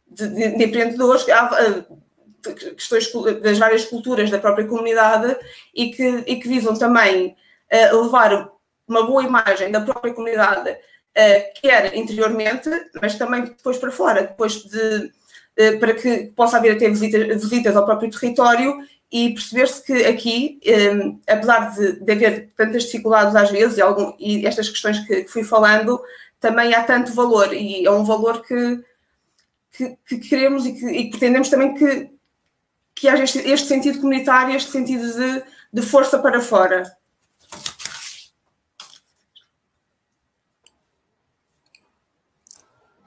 de, 0.08 0.28
de, 0.28 0.56
de 0.56 0.64
empreendedores, 0.64 1.28
há 1.28 1.84
questões 2.54 3.10
das 3.42 3.58
várias 3.58 3.84
culturas 3.84 4.30
da 4.30 4.38
própria 4.38 4.66
comunidade 4.66 5.36
e 5.75 5.90
que, 5.90 6.25
e 6.26 6.36
que 6.36 6.48
visam 6.48 6.76
também 6.76 7.36
uh, 7.72 8.02
levar 8.02 8.50
uma 8.86 9.04
boa 9.04 9.25
imagem 9.25 9.70
da 9.70 9.80
própria 9.80 10.14
comunidade, 10.14 10.70
uh, 10.70 11.60
quer 11.60 11.96
interiormente, 11.96 12.70
mas 13.00 13.16
também 13.16 13.44
depois 13.44 13.78
para 13.78 13.90
fora, 13.90 14.22
depois 14.22 14.62
de, 14.62 15.10
uh, 15.58 15.78
para 15.80 15.94
que 15.94 16.32
possa 16.36 16.58
haver 16.58 16.76
até 16.76 16.88
visitas, 16.88 17.42
visitas 17.42 17.76
ao 17.76 17.84
próprio 17.84 18.10
território 18.10 18.76
e 19.10 19.32
perceber-se 19.32 19.84
que 19.84 20.04
aqui, 20.04 20.60
um, 20.66 21.20
apesar 21.28 21.72
de, 21.75 22.00
de, 22.00 22.12
haver 22.12 22.48
tantas 22.56 22.84
dificuldades 22.84 23.36
às 23.36 23.50
vezes 23.50 23.78
e, 23.78 23.82
algum, 23.82 24.12
e 24.18 24.44
estas 24.46 24.68
questões 24.68 24.98
que, 25.06 25.22
que 25.22 25.30
fui 25.30 25.44
falando, 25.44 26.00
também 26.40 26.75
há 26.75 26.82
tanto 26.82 27.14
valor 27.14 27.52
e 27.52 27.86
é 27.86 27.90
um 27.90 28.04
valor 28.04 28.42
que 28.42 28.80
que, 29.76 29.97
que 30.09 30.18
queremos 30.18 30.64
e 30.66 30.73
que, 30.73 30.87
e 30.87 31.11
pretendemos 31.11 31.50
também 31.50 31.75
que, 31.75 32.11
que 32.95 33.09
haja 33.09 33.25
este, 33.25 33.38
este 33.38 33.68
sentido 33.68 34.00
comunitário, 34.00 34.56
este 34.56 34.71
sentido 34.71 35.06
de, 35.12 35.45
de 35.73 35.83
força 35.83 36.18
para 36.18 36.40
fora. 36.40 36.85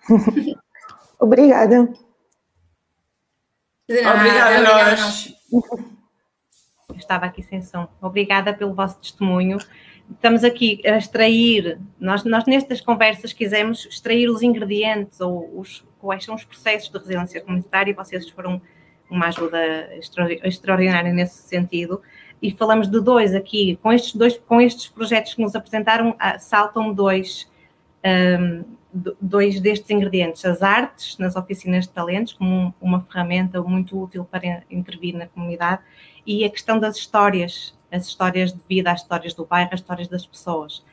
Obrigada. 1.19 1.89
Obrigada 3.89 4.57
a 4.57 4.61
nós. 4.61 5.33
Eu 5.51 6.95
estava 6.95 7.25
aqui 7.25 7.41
sem 7.43 7.61
som. 7.61 7.87
Obrigada 8.01 8.53
pelo 8.53 8.75
vosso 8.75 8.99
testemunho. 8.99 9.57
Estamos 10.11 10.43
aqui 10.43 10.81
a 10.85 10.97
extrair, 10.97 11.79
nós, 11.99 12.23
nós 12.23 12.45
nestas 12.45 12.81
conversas 12.81 13.31
quisemos 13.31 13.85
extrair 13.85 14.29
os 14.29 14.41
ingredientes 14.41 15.21
ou 15.21 15.59
os, 15.59 15.85
quais 15.99 16.25
são 16.25 16.35
os 16.35 16.43
processos 16.43 16.89
de 16.89 16.97
resiliência 16.97 17.41
comunitária 17.41 17.91
e 17.91 17.93
vocês 17.93 18.29
foram 18.29 18.61
uma 19.09 19.27
ajuda 19.27 19.89
extraordinária 20.43 21.13
nesse 21.13 21.47
sentido. 21.47 22.01
E 22.41 22.51
falamos 22.51 22.87
de 22.87 22.99
dois 22.99 23.35
aqui, 23.35 23.77
com 23.81 23.91
estes 23.91 24.15
dois, 24.15 24.37
com 24.37 24.59
estes 24.61 24.87
projetos 24.87 25.33
que 25.33 25.41
nos 25.41 25.55
apresentaram, 25.55 26.15
ah, 26.19 26.39
saltam 26.39 26.93
dois 26.93 27.47
um, 28.03 28.63
dois 29.21 29.59
destes 29.59 29.89
ingredientes, 29.89 30.43
as 30.45 30.63
artes 30.63 31.17
nas 31.17 31.35
oficinas 31.35 31.85
de 31.85 31.91
talentos, 31.91 32.33
como 32.33 32.73
uma 32.81 33.01
ferramenta 33.01 33.61
muito 33.61 34.01
útil 34.01 34.25
para 34.25 34.63
intervir 34.69 35.15
na 35.15 35.27
comunidade, 35.27 35.81
e 36.25 36.43
a 36.43 36.49
questão 36.49 36.79
das 36.79 36.97
histórias, 36.97 37.77
as 37.91 38.07
histórias 38.07 38.51
de 38.51 38.59
vida, 38.67 38.91
as 38.91 39.01
histórias 39.01 39.33
do 39.33 39.45
bairro, 39.45 39.69
as 39.73 39.79
histórias 39.79 40.07
das 40.07 40.25
pessoas. 40.25 40.83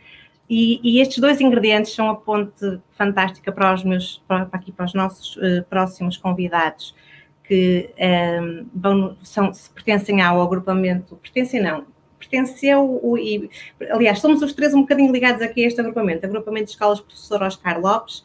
E, 0.48 0.80
e 0.82 1.00
estes 1.00 1.18
dois 1.18 1.40
ingredientes 1.40 1.92
são 1.92 2.08
a 2.08 2.14
ponte 2.14 2.78
fantástica 2.92 3.50
para 3.50 3.74
os 3.74 3.82
meus, 3.82 4.22
para, 4.28 4.48
aqui 4.52 4.70
para 4.70 4.86
os 4.86 4.94
nossos 4.94 5.36
uh, 5.36 5.64
próximos 5.68 6.16
convidados, 6.16 6.94
que 7.42 7.90
um, 7.96 8.02
ehm, 8.02 8.66
vão, 8.74 9.16
são, 9.22 9.52
pertencem 9.74 10.20
ao 10.20 10.40
agrupamento, 10.40 11.16
pertencem 11.16 11.62
não, 11.62 11.86
pertenceu, 12.18 13.00
o, 13.02 13.16
e, 13.16 13.48
aliás, 13.90 14.18
somos 14.18 14.42
os 14.42 14.52
três 14.52 14.74
um 14.74 14.80
bocadinho 14.80 15.12
ligados 15.12 15.42
aqui 15.42 15.64
a 15.64 15.68
este 15.68 15.80
agrupamento, 15.80 16.26
agrupamento 16.26 16.66
de 16.66 16.70
escolas 16.72 17.00
professor 17.00 17.42
Oscar 17.42 17.80
Lopes, 17.80 18.24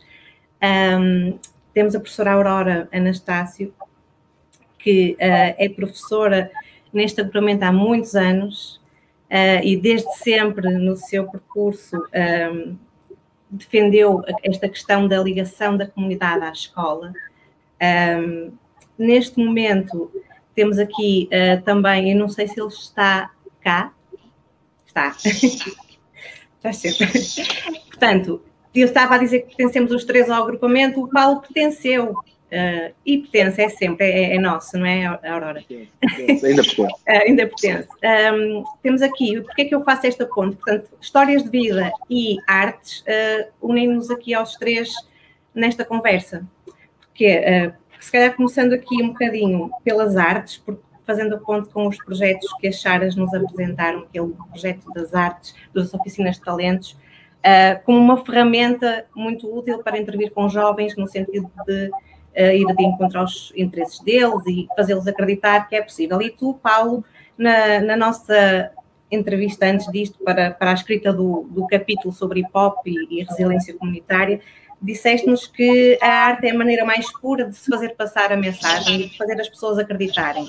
um, 0.99 1.37
temos 1.73 1.95
a 1.95 1.99
professora 1.99 2.33
Aurora 2.33 2.89
Anastácio, 2.91 3.73
que 4.77 5.13
uh, 5.13 5.55
é 5.57 5.69
professora 5.69 6.51
neste 6.93 7.21
agrupamento 7.21 7.63
há 7.63 7.71
muitos 7.71 8.15
anos 8.15 8.81
uh, 9.29 9.63
e 9.63 9.77
desde 9.77 10.12
sempre 10.17 10.69
no 10.69 10.95
seu 10.95 11.29
percurso 11.29 11.98
um, 11.98 12.75
defendeu 13.50 14.24
esta 14.43 14.67
questão 14.69 15.07
da 15.07 15.21
ligação 15.21 15.75
da 15.75 15.86
comunidade 15.86 16.43
à 16.43 16.51
escola. 16.51 17.13
Um, 17.81 18.51
neste 18.98 19.39
momento 19.39 20.12
temos 20.55 20.77
aqui 20.79 21.29
uh, 21.31 21.62
também, 21.63 22.12
eu 22.12 22.17
não 22.17 22.29
sei 22.29 22.48
se 22.48 22.60
ele 22.60 22.69
está 22.69 23.31
cá. 23.62 23.93
Está. 24.86 25.15
Está 26.63 26.74
sempre. 26.74 27.07
Portanto, 27.88 28.39
eu 28.74 28.86
estava 28.86 29.15
a 29.15 29.17
dizer 29.17 29.39
que 29.39 29.48
pertencemos 29.48 29.91
os 29.91 30.05
três 30.05 30.29
ao 30.29 30.43
agrupamento, 30.43 31.03
o 31.03 31.10
qual 31.10 31.41
pertenceu. 31.41 32.15
Uh, 32.51 32.93
e 33.05 33.20
pertence, 33.20 33.62
é 33.62 33.70
sempre, 33.70 34.05
é, 34.05 34.36
é, 34.36 34.39
nosso, 34.39 34.77
não 34.77 34.86
é, 34.86 35.05
Aurora? 35.05 35.63
Pertence, 35.65 36.46
ainda 36.46 36.62
pertence. 36.62 36.93
uh, 37.08 37.22
ainda 37.25 37.48
pertence. 37.48 37.88
Um, 38.03 38.65
temos 38.84 39.01
aqui, 39.01 39.39
porque 39.39 39.62
é 39.62 39.65
que 39.65 39.74
eu 39.74 39.81
faço 39.86 40.05
esta 40.05 40.25
ponte? 40.25 40.58
Portanto, 40.58 40.89
histórias 41.00 41.46
de 41.46 41.50
vida 41.50 41.89
e 42.10 42.36
artes 42.46 43.05
uh, 43.08 43.48
unem-nos 43.62 44.12
aqui 44.12 44.34
aos 44.34 44.55
três 44.55 44.93
nesta 45.55 45.86
conversa. 45.86 46.46
Porque, 47.00 47.38
uh, 47.39 47.74
se 48.01 48.12
calhar 48.12 48.36
começando 48.36 48.74
aqui 48.74 49.01
um 49.01 49.10
bocadinho 49.10 49.72
pelas 49.81 50.17
artes, 50.17 50.58
porque 50.58 50.81
fazendo 51.05 51.36
a 51.36 51.38
ponte 51.38 51.70
com 51.70 51.88
os 51.88 51.98
projetos 52.03 52.51
que 52.60 52.67
as 52.67 52.75
Charas 52.75 53.15
nos 53.15 53.34
apresentaram, 53.34 54.05
que 54.12 54.20
o 54.20 54.36
projeto 54.50 54.91
das 54.91 55.13
artes, 55.13 55.55
das 55.74 55.93
oficinas 55.93 56.36
de 56.36 56.41
talentos, 56.41 56.98
como 57.86 57.98
uma 57.98 58.24
ferramenta 58.24 59.05
muito 59.15 59.51
útil 59.53 59.79
para 59.79 59.98
intervir 59.98 60.31
com 60.31 60.48
jovens 60.48 60.96
no 60.96 61.08
sentido 61.08 61.51
de 61.65 61.91
ir 62.35 62.65
de 62.75 62.83
encontrar 62.83 63.23
os 63.23 63.51
interesses 63.55 64.00
deles 64.00 64.45
e 64.47 64.67
fazê-los 64.75 65.07
acreditar 65.07 65.67
que 65.67 65.75
é 65.75 65.81
possível. 65.81 66.21
E 66.21 66.29
tu, 66.29 66.53
Paulo, 66.55 67.03
na, 67.38 67.79
na 67.81 67.95
nossa 67.95 68.71
entrevista 69.11 69.65
antes 69.65 69.91
disto 69.91 70.17
para, 70.23 70.51
para 70.51 70.71
a 70.71 70.73
escrita 70.73 71.11
do, 71.11 71.47
do 71.50 71.67
capítulo 71.67 72.13
sobre 72.13 72.39
hip 72.39 72.50
hop 72.53 72.77
e, 72.85 73.19
e 73.19 73.23
resiliência 73.23 73.73
comunitária, 73.73 74.39
disseste-nos 74.81 75.45
que 75.45 76.00
a 76.01 76.07
arte 76.07 76.47
é 76.47 76.51
a 76.51 76.57
maneira 76.57 76.83
mais 76.85 77.11
pura 77.19 77.45
de 77.45 77.55
se 77.55 77.69
fazer 77.69 77.95
passar 77.95 78.31
a 78.31 78.38
mensagem 78.38 79.01
e 79.01 79.09
de 79.09 79.17
fazer 79.17 79.39
as 79.39 79.47
pessoas 79.47 79.77
acreditarem. 79.77 80.47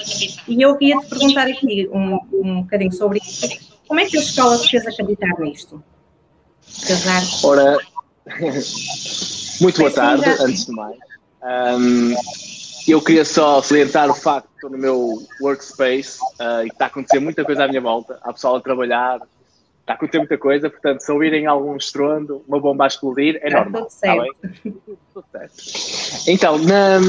E 0.48 0.62
eu 0.62 0.76
queria 0.76 0.98
te 0.98 1.06
perguntar 1.06 1.48
aqui 1.48 1.88
um, 1.92 2.18
um 2.32 2.62
bocadinho 2.62 2.92
sobre 2.92 3.18
isso. 3.18 3.48
Como 3.86 4.00
é 4.00 4.06
que 4.06 4.16
a 4.16 4.20
escola 4.20 4.56
te 4.58 4.70
fez 4.70 4.86
acreditar 4.86 5.38
nisto? 5.38 5.82
Casar? 6.86 7.22
Ora, 7.44 7.76
muito 9.60 9.78
boa 9.78 9.90
tarde, 9.90 10.24
antes 10.40 10.66
de 10.66 10.72
mais. 10.72 11.11
Um, 11.42 12.14
eu 12.86 13.00
queria 13.00 13.24
só 13.24 13.60
salientar 13.62 14.10
o 14.10 14.14
facto 14.14 14.48
que 14.48 14.54
estou 14.54 14.70
no 14.70 14.78
meu 14.78 15.18
workspace 15.40 16.18
uh, 16.40 16.64
e 16.64 16.68
está 16.68 16.86
a 16.86 16.88
acontecer 16.88 17.20
muita 17.20 17.44
coisa 17.44 17.64
à 17.64 17.68
minha 17.68 17.80
volta. 17.80 18.18
Há 18.22 18.32
pessoal 18.32 18.56
a 18.56 18.60
trabalhar, 18.60 19.20
está 19.80 19.92
a 19.92 19.96
acontecer 19.96 20.18
muita 20.18 20.38
coisa, 20.38 20.70
portanto, 20.70 21.00
se 21.00 21.10
ouvirem 21.12 21.46
algum 21.46 21.76
estrondo, 21.76 22.44
uma 22.46 22.60
bomba 22.60 22.84
a 22.84 22.86
explodir, 22.86 23.38
é 23.42 23.50
normal. 23.50 23.86
Está 23.86 24.16
bem? 24.16 24.32
Tudo 25.12 25.24
certo. 25.30 26.30
Então, 26.30 26.58
na 26.58 27.00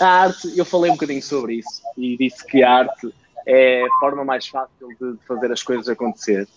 arte, 0.00 0.52
eu 0.56 0.64
falei 0.64 0.90
um 0.90 0.94
bocadinho 0.94 1.22
sobre 1.22 1.54
isso 1.54 1.82
e 1.96 2.16
disse 2.16 2.44
que 2.46 2.62
a 2.62 2.70
arte 2.70 3.12
é 3.46 3.84
a 3.84 4.00
forma 4.00 4.24
mais 4.24 4.46
fácil 4.48 4.88
de 5.00 5.16
fazer 5.26 5.52
as 5.52 5.62
coisas 5.62 5.88
acontecer. 5.88 6.48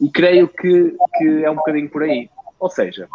E 0.00 0.08
creio 0.10 0.46
que, 0.46 0.96
que 1.16 1.44
é 1.44 1.50
um 1.50 1.56
bocadinho 1.56 1.88
por 1.88 2.02
aí. 2.02 2.28
Ou 2.60 2.70
seja, 2.70 3.08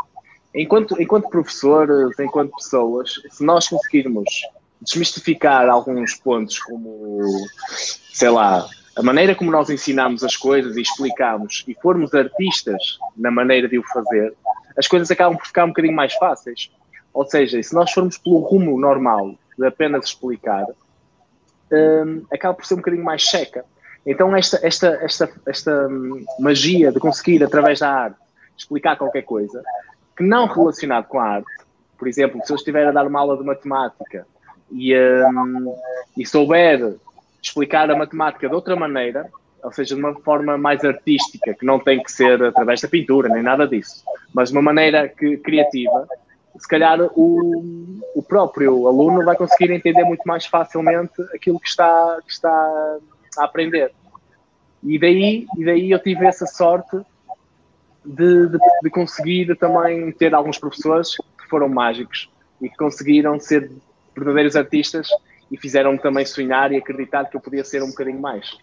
enquanto, 0.53 1.01
enquanto 1.01 1.29
professores, 1.29 2.17
enquanto 2.19 2.55
pessoas, 2.55 3.21
se 3.29 3.43
nós 3.43 3.67
conseguirmos 3.67 4.29
desmistificar 4.81 5.69
alguns 5.69 6.15
pontos 6.15 6.59
como, 6.59 7.21
sei 8.13 8.29
lá, 8.29 8.65
a 8.95 9.01
maneira 9.01 9.33
como 9.33 9.49
nós 9.49 9.69
ensinamos 9.69 10.23
as 10.23 10.35
coisas 10.35 10.77
e 10.77 10.81
explicamos 10.81 11.63
e 11.67 11.73
formos 11.73 12.13
artistas 12.13 12.99
na 13.15 13.31
maneira 13.31 13.67
de 13.67 13.79
o 13.79 13.83
fazer, 13.83 14.33
as 14.77 14.87
coisas 14.87 15.09
acabam 15.09 15.37
por 15.37 15.47
ficar 15.47 15.65
um 15.65 15.69
bocadinho 15.69 15.95
mais 15.95 16.13
fáceis. 16.13 16.71
Ou 17.13 17.25
seja, 17.25 17.61
se 17.61 17.73
nós 17.73 17.91
formos 17.91 18.17
pelo 18.17 18.39
rumo 18.39 18.79
normal 18.79 19.35
de 19.57 19.65
apenas 19.65 20.05
explicar, 20.05 20.65
um, 21.71 22.25
acaba 22.31 22.53
por 22.53 22.65
ser 22.65 22.75
um 22.75 22.77
bocadinho 22.77 23.03
mais 23.03 23.21
checa. 23.21 23.65
Então, 24.05 24.35
esta, 24.35 24.59
esta, 24.61 24.87
esta, 25.01 25.29
esta 25.45 25.87
hum, 25.87 26.23
magia 26.39 26.91
de 26.91 26.99
conseguir, 26.99 27.43
através 27.43 27.79
da 27.79 27.89
arte, 27.89 28.17
explicar 28.57 28.97
qualquer 28.97 29.23
coisa 29.23 29.63
que 30.15 30.23
não 30.23 30.47
relacionado 30.47 31.07
com 31.07 31.19
a 31.19 31.23
arte, 31.23 31.51
por 31.97 32.07
exemplo, 32.07 32.41
se 32.43 32.51
eu 32.51 32.55
estiver 32.55 32.87
a 32.87 32.91
dar 32.91 33.07
uma 33.07 33.19
aula 33.19 33.37
de 33.37 33.43
matemática 33.43 34.27
e, 34.71 34.95
um, 34.95 35.75
e 36.17 36.25
souber 36.25 36.95
explicar 37.41 37.89
a 37.89 37.95
matemática 37.95 38.47
de 38.47 38.55
outra 38.55 38.75
maneira, 38.75 39.29
ou 39.63 39.71
seja, 39.71 39.95
de 39.95 40.01
uma 40.01 40.13
forma 40.15 40.57
mais 40.57 40.83
artística, 40.83 41.53
que 41.53 41.65
não 41.65 41.79
tem 41.79 42.01
que 42.01 42.11
ser 42.11 42.43
através 42.43 42.81
da 42.81 42.87
pintura, 42.87 43.29
nem 43.29 43.41
nada 43.41 43.67
disso, 43.67 44.03
mas 44.33 44.49
de 44.49 44.55
uma 44.55 44.61
maneira 44.61 45.07
que, 45.07 45.37
criativa, 45.37 46.07
se 46.57 46.67
calhar 46.67 46.99
o, 47.15 48.01
o 48.15 48.21
próprio 48.21 48.87
aluno 48.87 49.23
vai 49.23 49.35
conseguir 49.35 49.71
entender 49.71 50.03
muito 50.03 50.23
mais 50.25 50.45
facilmente 50.45 51.21
aquilo 51.33 51.59
que 51.59 51.67
está, 51.67 52.19
que 52.25 52.31
está 52.31 52.49
a 53.37 53.45
aprender. 53.45 53.91
E 54.83 54.99
daí, 54.99 55.47
e 55.57 55.65
daí 55.65 55.91
eu 55.91 55.99
tive 55.99 56.25
essa 56.25 56.45
sorte 56.45 56.97
de, 58.05 58.47
de, 58.47 58.57
de 58.83 58.89
conseguir 58.89 59.55
também 59.57 60.11
ter 60.11 60.33
alguns 60.33 60.57
professores 60.57 61.15
que 61.15 61.47
foram 61.49 61.69
mágicos 61.69 62.29
e 62.61 62.69
que 62.69 62.75
conseguiram 62.75 63.39
ser 63.39 63.71
verdadeiros 64.15 64.55
artistas 64.55 65.07
e 65.51 65.57
fizeram-me 65.57 65.99
também 65.99 66.25
sonhar 66.25 66.71
e 66.71 66.77
acreditar 66.77 67.25
que 67.25 67.37
eu 67.37 67.41
podia 67.41 67.63
ser 67.63 67.83
um 67.83 67.89
bocadinho 67.89 68.19
mais. 68.19 68.57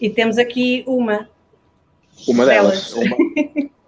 E 0.00 0.10
temos 0.10 0.38
aqui 0.38 0.84
uma. 0.86 1.28
Uma 2.26 2.46
delas. 2.46 2.92
delas. 2.92 3.08
Uma. 3.08 3.68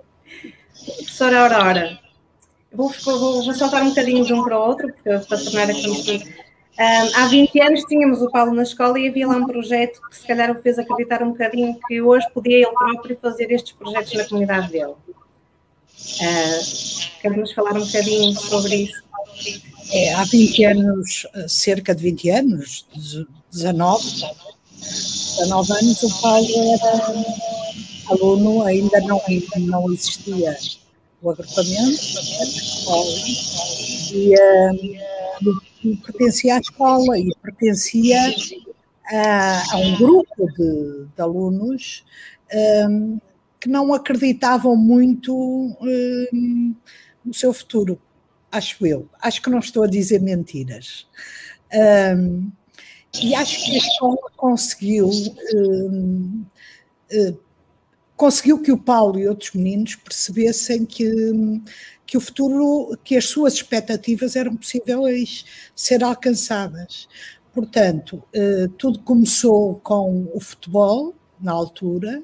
Professora 0.96 1.40
Aurora, 1.42 1.98
vou, 2.72 2.88
vou, 2.88 3.44
vou 3.44 3.54
saltar 3.54 3.82
um 3.82 3.90
bocadinho 3.90 4.24
de 4.24 4.32
um 4.32 4.42
para 4.42 4.58
o 4.58 4.62
outro, 4.62 4.92
porque, 4.92 5.10
para 5.10 5.38
tornar 5.38 5.70
a 5.70 5.74
conhecer. 5.74 6.22
Um, 6.22 6.49
há 7.14 7.26
20 7.26 7.60
anos 7.60 7.84
tínhamos 7.84 8.22
o 8.22 8.30
Paulo 8.30 8.54
na 8.54 8.62
escola 8.62 8.98
e 8.98 9.06
havia 9.08 9.28
lá 9.28 9.36
um 9.36 9.46
projeto 9.46 10.00
que 10.08 10.16
se 10.16 10.26
calhar 10.26 10.50
o 10.50 10.62
fez 10.62 10.78
acreditar 10.78 11.22
um 11.22 11.32
bocadinho 11.32 11.78
que 11.86 12.00
hoje 12.00 12.26
podia 12.32 12.56
ele 12.56 12.72
próprio 12.72 13.18
fazer 13.20 13.52
estes 13.52 13.72
projetos 13.72 14.14
na 14.14 14.24
comunidade 14.24 14.70
dele. 14.70 14.92
Uh, 14.92 14.96
Quer-nos 17.20 17.52
falar 17.52 17.74
um 17.74 17.84
bocadinho 17.84 18.34
sobre 18.34 18.76
isso? 18.76 19.04
É, 19.92 20.14
há 20.14 20.24
20 20.24 20.64
anos, 20.64 21.26
cerca 21.48 21.94
de 21.94 22.02
20 22.02 22.30
anos, 22.30 22.86
19, 23.52 24.02
19 25.38 25.72
anos, 25.72 26.02
o 26.02 26.22
Paulo 26.22 26.48
era 26.72 27.12
aluno, 28.08 28.62
ainda 28.62 29.00
não, 29.00 29.20
não 29.58 29.92
existia 29.92 30.56
o 31.20 31.30
agrupamento, 31.30 31.78
a 31.78 32.44
escola, 32.44 33.04
E, 34.12 34.34
pertencia 36.02 36.56
à 36.56 36.60
escola 36.60 37.18
e 37.18 37.30
pertencia 37.42 38.18
a, 39.12 39.74
a 39.74 39.76
um 39.78 39.96
grupo 39.96 40.46
de, 40.56 41.06
de 41.14 41.22
alunos 41.22 42.04
um, 42.88 43.18
que 43.58 43.68
não 43.68 43.92
acreditavam 43.92 44.76
muito 44.76 45.34
um, 45.34 46.74
no 47.24 47.34
seu 47.34 47.52
futuro, 47.52 48.00
acho 48.50 48.86
eu. 48.86 49.08
Acho 49.20 49.42
que 49.42 49.50
não 49.50 49.58
estou 49.58 49.84
a 49.84 49.86
dizer 49.86 50.20
mentiras. 50.20 51.06
Um, 52.16 52.50
e 53.22 53.34
acho 53.34 53.64
que 53.64 53.74
a 53.74 53.78
escola 53.78 54.30
conseguiu, 54.36 55.10
conseguiu 58.20 58.60
que 58.60 58.70
o 58.70 58.76
Paulo 58.76 59.18
e 59.18 59.26
outros 59.26 59.52
meninos 59.54 59.94
percebessem 59.94 60.84
que, 60.84 61.10
que 62.04 62.18
o 62.18 62.20
futuro, 62.20 62.94
que 63.02 63.16
as 63.16 63.24
suas 63.24 63.54
expectativas 63.54 64.36
eram 64.36 64.54
possíveis 64.56 65.46
ser 65.74 66.04
alcançadas. 66.04 67.08
Portanto, 67.50 68.22
uh, 68.36 68.68
tudo 68.76 68.98
começou 68.98 69.80
com 69.82 70.30
o 70.34 70.38
futebol, 70.38 71.14
na 71.40 71.52
altura, 71.52 72.22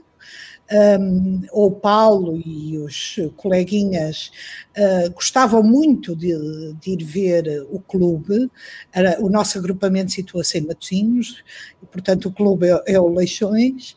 um, 1.01 1.43
o 1.51 1.71
Paulo 1.71 2.43
e 2.45 2.77
os 2.77 3.17
coleguinhas 3.35 4.31
uh, 4.77 5.11
gostavam 5.13 5.63
muito 5.63 6.15
de, 6.15 6.75
de, 6.79 6.91
ir 6.91 7.05
ver 7.05 7.67
o 7.71 7.81
clube. 7.81 8.51
O 9.21 9.31
nosso 9.31 9.57
agrupamento 9.57 10.13
situa-se 10.13 10.59
em 10.59 10.67
Matosinhos, 10.67 11.43
portanto, 11.91 12.29
o 12.29 12.33
clube 12.33 12.67
é, 12.67 12.83
é 12.95 13.01
o 13.01 13.09
Leixões. 13.09 13.97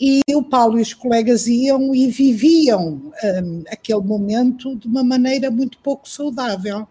E 0.00 0.22
o 0.34 0.42
Paulo 0.42 0.78
e 0.78 0.82
os 0.82 0.94
colegas 0.94 1.46
iam 1.46 1.94
e 1.94 2.06
viviam 2.06 3.12
um, 3.22 3.64
aquele 3.68 4.00
momento 4.00 4.74
de 4.76 4.88
uma 4.88 5.04
maneira 5.04 5.50
muito 5.50 5.78
pouco 5.80 6.08
saudável, 6.08 6.88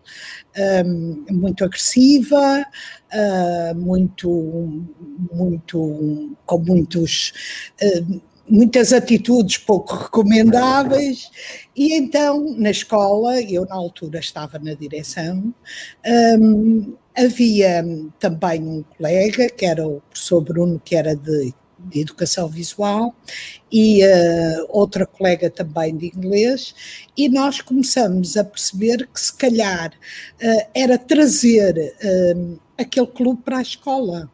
um, 0.86 1.26
muito 1.32 1.64
agressiva, 1.66 2.64
uh, 3.12 3.76
muito, 3.76 4.86
muito, 5.34 6.38
com 6.46 6.60
muitos. 6.60 7.34
Uh, 7.82 8.22
muitas 8.52 8.92
atitudes 8.92 9.58
pouco 9.58 9.96
recomendáveis, 9.96 11.30
e 11.76 11.94
então 11.94 12.56
na 12.58 12.72
escola, 12.72 13.40
eu 13.42 13.64
na 13.68 13.76
altura 13.76 14.18
estava 14.20 14.58
na 14.58 14.74
direção, 14.74 15.54
um, 16.40 16.96
havia 17.16 17.86
também 18.18 18.64
um 18.64 18.84
colega, 18.98 19.52
que 19.52 19.66
era 19.66 19.88
o 19.88 20.02
professor 20.02 20.42
Bruno, 20.42 20.82
que 20.84 20.96
era 20.96 21.16
de, 21.16 21.54
de 21.86 22.02
educação 22.02 22.48
visual, 22.48 23.16
e 23.72 24.04
uh, 24.04 24.66
outra 24.70 25.06
colega 25.06 25.50
também 25.50 25.96
de 25.96 26.08
inglês, 26.08 26.76
e 27.16 27.30
nós 27.30 27.62
começamos 27.62 28.38
a 28.38 28.44
perceber 28.44 29.08
que 29.14 29.20
se 29.20 29.34
calhar 29.34 29.92
uh, 29.92 30.70
era 30.74 30.98
trazer 30.98 31.94
uh, 32.04 32.60
aquele 32.78 33.08
clube 33.08 33.42
para 33.44 33.58
a 33.58 33.62
escola. 33.62 34.30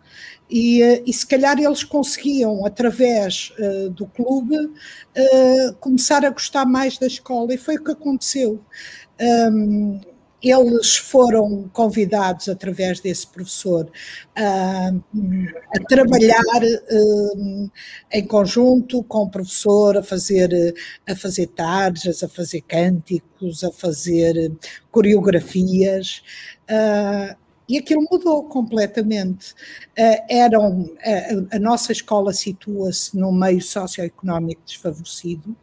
E, 0.50 0.82
e, 1.06 1.12
se 1.12 1.26
calhar 1.26 1.60
eles 1.60 1.84
conseguiam, 1.84 2.66
através 2.66 3.52
uh, 3.58 3.90
do 3.90 4.06
clube, 4.06 4.56
uh, 4.56 5.74
começar 5.80 6.24
a 6.24 6.30
gostar 6.30 6.66
mais 6.66 7.00
da 7.00 7.08
escola, 7.08 7.54
e 7.54 7.58
foi 7.58 7.78
o 7.78 7.84
que 7.84 7.92
aconteceu. 7.92 8.62
Um, 9.20 10.00
eles 10.46 10.96
foram 10.98 11.68
convidados, 11.74 12.48
através 12.48 13.00
desse 13.00 13.26
professor, 13.26 13.92
a, 14.36 14.90
a 15.76 15.80
trabalhar 15.88 16.62
um, 16.92 17.70
em 18.12 18.28
conjunto 18.28 19.04
com 19.04 19.24
o 19.24 19.30
professor, 19.30 19.98
a 19.98 20.04
fazer, 20.04 20.76
a 21.10 21.16
fazer 21.16 21.48
tardes, 21.48 22.22
a 22.22 22.30
fazer 22.30 22.62
cânticos, 22.62 23.64
a 23.64 23.72
fazer 23.72 24.52
coreografias. 24.92 26.22
Uh, 26.70 27.36
e 27.68 27.80
aquilo 27.80 28.06
mudou 28.12 28.44
completamente. 28.44 29.56
Eram, 30.30 30.82
uh, 30.84 31.48
a 31.52 31.58
nossa 31.58 31.92
escola 31.92 32.32
situa-se 32.32 33.18
num 33.18 33.32
meio 33.32 33.62
socioeconómico 33.62 34.62
desfavorecido. 34.64 35.56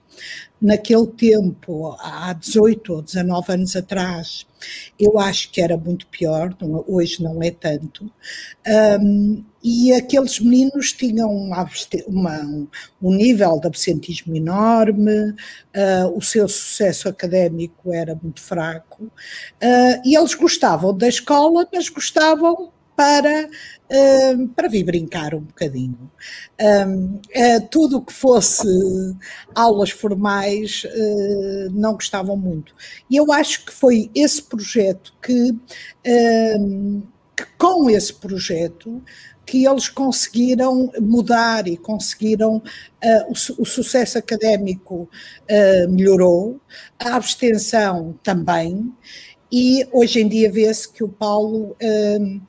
Naquele 0.61 1.09
tempo, 1.09 1.97
há 1.99 2.33
18 2.33 2.93
ou 2.93 3.03
19 3.03 3.53
anos 3.53 3.75
atrás, 3.75 4.47
eu 4.99 5.19
acho 5.19 5.51
que 5.51 5.61
era 5.61 5.77
muito 5.77 6.07
pior, 6.07 6.57
hoje 6.87 7.21
não 7.21 7.43
é 7.43 7.51
tanto. 7.51 8.09
Um, 9.01 9.45
e 9.63 9.93
aqueles 9.93 10.39
meninos 10.39 10.93
tinham 10.93 11.29
uma, 11.29 11.69
uma, 12.07 12.69
um 13.03 13.13
nível 13.13 13.59
de 13.59 13.67
absentismo 13.67 14.37
enorme, 14.37 15.31
uh, 15.31 16.17
o 16.17 16.23
seu 16.23 16.49
sucesso 16.49 17.09
académico 17.09 17.93
era 17.93 18.15
muito 18.23 18.41
fraco, 18.41 19.05
uh, 19.05 20.03
e 20.05 20.17
eles 20.17 20.35
gostavam 20.35 20.97
da 20.97 21.09
escola, 21.09 21.67
mas 21.73 21.89
gostavam 21.89 22.73
para, 22.97 23.49
uh, 23.49 24.49
para 24.49 24.69
vir 24.69 24.85
brincar 24.85 25.35
um 25.35 25.41
bocadinho. 25.41 26.11
Um, 26.61 27.17
uh, 27.17 27.69
tudo 27.71 27.99
o 27.99 28.03
que 28.03 28.13
fosse 28.13 28.67
aulas 29.55 29.91
formais 29.91 30.85
uh, 30.85 31.71
não 31.73 31.95
gostavam 31.95 32.37
muito. 32.37 32.75
E 33.11 33.17
eu 33.17 33.33
acho 33.33 33.65
que 33.65 33.73
foi 33.73 34.11
esse 34.15 34.43
projeto 34.43 35.15
que, 35.23 35.53
que 37.37 37.47
com 37.59 37.89
esse 37.91 38.13
projeto, 38.13 39.03
que 39.45 39.67
eles 39.67 39.89
conseguiram 39.89 40.91
mudar 41.01 41.67
e 41.67 41.77
conseguiram, 41.77 42.57
uh, 42.57 42.63
o, 43.29 43.63
o, 43.63 43.67
sucesso 43.67 44.19
académico 44.19 45.09
uh, 45.51 45.91
melhorou, 45.91 46.61
a 46.99 47.17
abstenção 47.17 48.19
também, 48.23 48.93
e 49.51 49.87
hoje 49.93 50.21
em 50.21 50.29
dia 50.29 50.51
vê-se 50.51 50.91
que 50.91 51.05
o 51.05 51.09
Paulo 51.09 51.77
uh, 51.83 52.41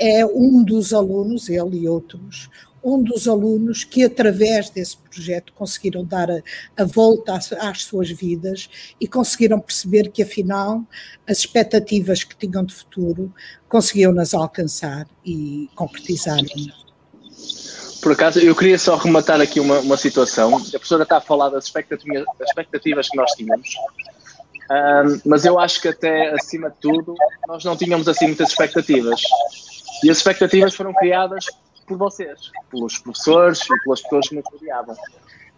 é 0.00 0.24
um 0.24 0.64
dos 0.64 0.94
alunos, 0.94 1.50
ele 1.50 1.80
e 1.80 1.88
outros, 1.88 2.48
um 2.82 3.02
dos 3.02 3.28
alunos 3.28 3.84
que, 3.84 4.02
através 4.02 4.70
desse 4.70 4.96
projeto, 4.96 5.52
conseguiram 5.52 6.02
dar 6.02 6.30
a, 6.30 6.40
a 6.78 6.84
volta 6.84 7.34
às, 7.34 7.52
às, 7.52 7.84
suas 7.84 8.10
vidas 8.10 8.70
e 8.98 9.06
conseguiram 9.06 9.60
perceber 9.60 10.10
que, 10.10 10.22
afinal, 10.22 10.82
as 11.28 11.38
expectativas 11.38 12.24
que 12.24 12.34
tinham 12.34 12.64
de 12.64 12.72
futuro 12.72 13.32
conseguiam-nas 13.68 14.32
alcançar 14.32 15.06
e 15.24 15.68
concretizar. 15.74 16.38
Por 18.02 18.12
acaso, 18.12 18.40
eu 18.40 18.56
queria 18.56 18.78
só 18.78 18.96
rematar 18.96 19.42
aqui 19.42 19.60
uma, 19.60 19.80
uma 19.80 19.96
situação. 19.98 20.56
A 20.56 20.60
professora 20.60 21.02
está 21.02 21.18
a 21.18 21.20
falar 21.20 21.50
das 21.50 21.66
expectativas, 21.66 23.10
que 23.10 23.16
nós 23.16 23.30
tínhamos, 23.32 23.68
um, 24.70 25.20
mas 25.26 25.44
eu 25.44 25.58
acho 25.58 25.82
que 25.82 25.88
até, 25.88 26.30
acima 26.30 26.70
de 26.70 26.76
tudo, 26.80 27.14
nós 27.46 27.62
não 27.64 27.76
tínhamos 27.76 28.08
assim 28.08 28.28
muitas 28.28 28.50
expectativas. 28.50 29.20
E 30.02 30.10
as 30.10 30.18
expectativas 30.18 30.74
foram 30.74 30.92
criadas 30.94 31.46
por 31.86 31.98
vocês, 31.98 32.50
pelos 32.70 32.98
professores 32.98 33.60
e 33.62 33.82
pelas 33.82 34.00
pessoas 34.00 34.28
que 34.28 34.36
nos 34.36 34.44
rodeavam. 34.52 34.96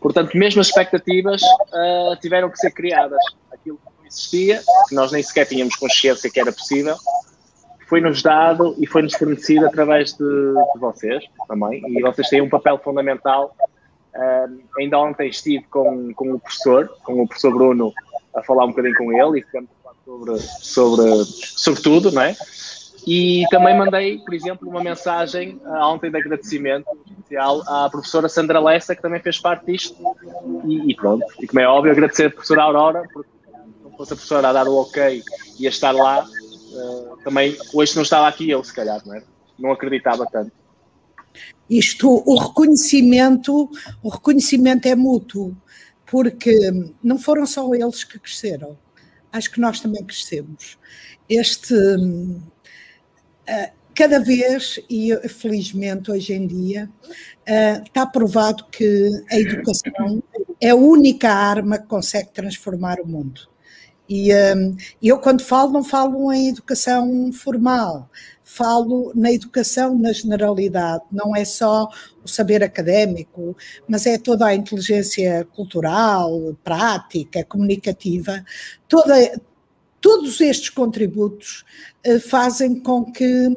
Portanto, 0.00 0.36
mesmo 0.36 0.60
as 0.60 0.68
expectativas 0.68 1.42
uh, 1.42 2.16
tiveram 2.20 2.50
que 2.50 2.58
ser 2.58 2.72
criadas. 2.72 3.20
Aquilo 3.52 3.78
que 3.78 3.84
não 3.98 4.06
existia, 4.06 4.62
que 4.88 4.94
nós 4.94 5.12
nem 5.12 5.22
sequer 5.22 5.46
tínhamos 5.46 5.76
consciência 5.76 6.30
que 6.30 6.40
era 6.40 6.52
possível, 6.52 6.96
foi-nos 7.88 8.22
dado 8.22 8.74
e 8.78 8.86
foi-nos 8.86 9.14
fornecido 9.14 9.66
através 9.66 10.14
de, 10.14 10.24
de, 10.24 10.80
vocês 10.80 11.22
também. 11.46 11.82
E 11.86 12.02
vocês 12.02 12.28
têm 12.28 12.40
um 12.40 12.48
papel 12.48 12.78
fundamental. 12.78 13.54
Uh, 14.14 14.60
ainda 14.78 14.98
ontem 14.98 15.28
estive 15.28 15.64
com, 15.64 16.12
com 16.14 16.32
o 16.32 16.40
professor, 16.40 16.88
com 17.04 17.22
o 17.22 17.28
professor 17.28 17.52
Bruno, 17.52 17.92
a 18.34 18.42
falar 18.42 18.64
um 18.64 18.68
bocadinho 18.68 18.96
com 18.96 19.12
ele 19.12 19.40
e 19.40 19.42
ficamos 19.42 19.70
sobre, 20.04 20.38
sobre, 20.38 21.24
sobre 21.24 21.82
tudo, 21.82 22.10
não 22.10 22.22
é? 22.22 22.36
E 23.06 23.44
também 23.50 23.76
mandei, 23.76 24.18
por 24.18 24.32
exemplo, 24.32 24.68
uma 24.68 24.82
mensagem 24.82 25.60
uh, 25.64 25.86
ontem 25.86 26.10
de 26.10 26.16
agradecimento 26.16 26.86
especial 27.10 27.62
à 27.66 27.88
professora 27.90 28.28
Sandra 28.28 28.60
Lessa, 28.60 28.94
que 28.94 29.02
também 29.02 29.20
fez 29.20 29.38
parte 29.38 29.66
disto. 29.66 29.96
E, 30.64 30.92
e, 30.92 30.94
pronto, 30.94 31.24
e 31.40 31.46
como 31.46 31.60
é 31.60 31.66
óbvio, 31.66 31.92
agradecer 31.92 32.26
a 32.26 32.30
professora 32.30 32.62
Aurora, 32.62 33.02
porque 33.12 33.30
não 33.82 33.90
fosse 33.96 34.12
a 34.12 34.16
professora 34.16 34.48
a 34.48 34.52
dar 34.52 34.68
o 34.68 34.76
ok 34.76 35.22
e 35.58 35.66
a 35.66 35.70
estar 35.70 35.92
lá, 35.92 36.24
uh, 36.24 37.16
também 37.24 37.56
hoje 37.74 37.96
não 37.96 38.02
estava 38.02 38.28
aqui 38.28 38.48
eu, 38.48 38.62
se 38.62 38.72
calhar, 38.72 39.02
não 39.04 39.14
é? 39.14 39.22
Não 39.58 39.72
acreditava 39.72 40.24
tanto. 40.26 40.52
Isto, 41.68 42.22
o 42.26 42.36
reconhecimento, 42.36 43.70
o 44.02 44.08
reconhecimento 44.08 44.86
é 44.86 44.94
mútuo, 44.94 45.56
porque 46.06 46.54
não 47.02 47.18
foram 47.18 47.46
só 47.46 47.74
eles 47.74 48.04
que 48.04 48.18
cresceram, 48.18 48.76
acho 49.32 49.50
que 49.50 49.60
nós 49.60 49.80
também 49.80 50.04
crescemos. 50.04 50.78
Este 51.28 51.74
ah, 51.74 52.51
cada 53.94 54.18
vez, 54.18 54.80
e 54.88 55.16
felizmente 55.28 56.10
hoje 56.10 56.32
em 56.32 56.46
dia, 56.46 56.88
ah, 57.46 57.82
está 57.84 58.06
provado 58.06 58.66
que 58.70 59.10
a 59.30 59.38
educação 59.38 60.22
é 60.60 60.70
a 60.70 60.76
única 60.76 61.30
arma 61.30 61.78
que 61.78 61.86
consegue 61.86 62.30
transformar 62.32 63.00
o 63.00 63.06
mundo. 63.06 63.52
E 64.08 64.28
eu, 65.02 65.18
quando 65.18 65.42
falo, 65.42 65.72
não 65.72 65.82
falo 65.82 66.30
em 66.32 66.48
educação 66.48 67.32
formal, 67.32 68.10
falo 68.44 69.10
na 69.14 69.32
educação 69.32 69.98
na 69.98 70.12
generalidade, 70.12 71.02
não 71.10 71.34
é 71.34 71.44
só 71.46 71.88
o 72.22 72.28
saber 72.28 72.62
académico, 72.62 73.56
mas 73.88 74.04
é 74.04 74.18
toda 74.18 74.44
a 74.46 74.54
inteligência 74.54 75.46
cultural, 75.54 76.54
prática, 76.62 77.42
comunicativa, 77.44 78.44
toda, 78.86 79.14
todos 80.02 80.40
estes 80.40 80.68
contributos 80.68 81.64
uh, 82.06 82.20
fazem 82.20 82.78
com 82.80 83.04
que 83.10 83.48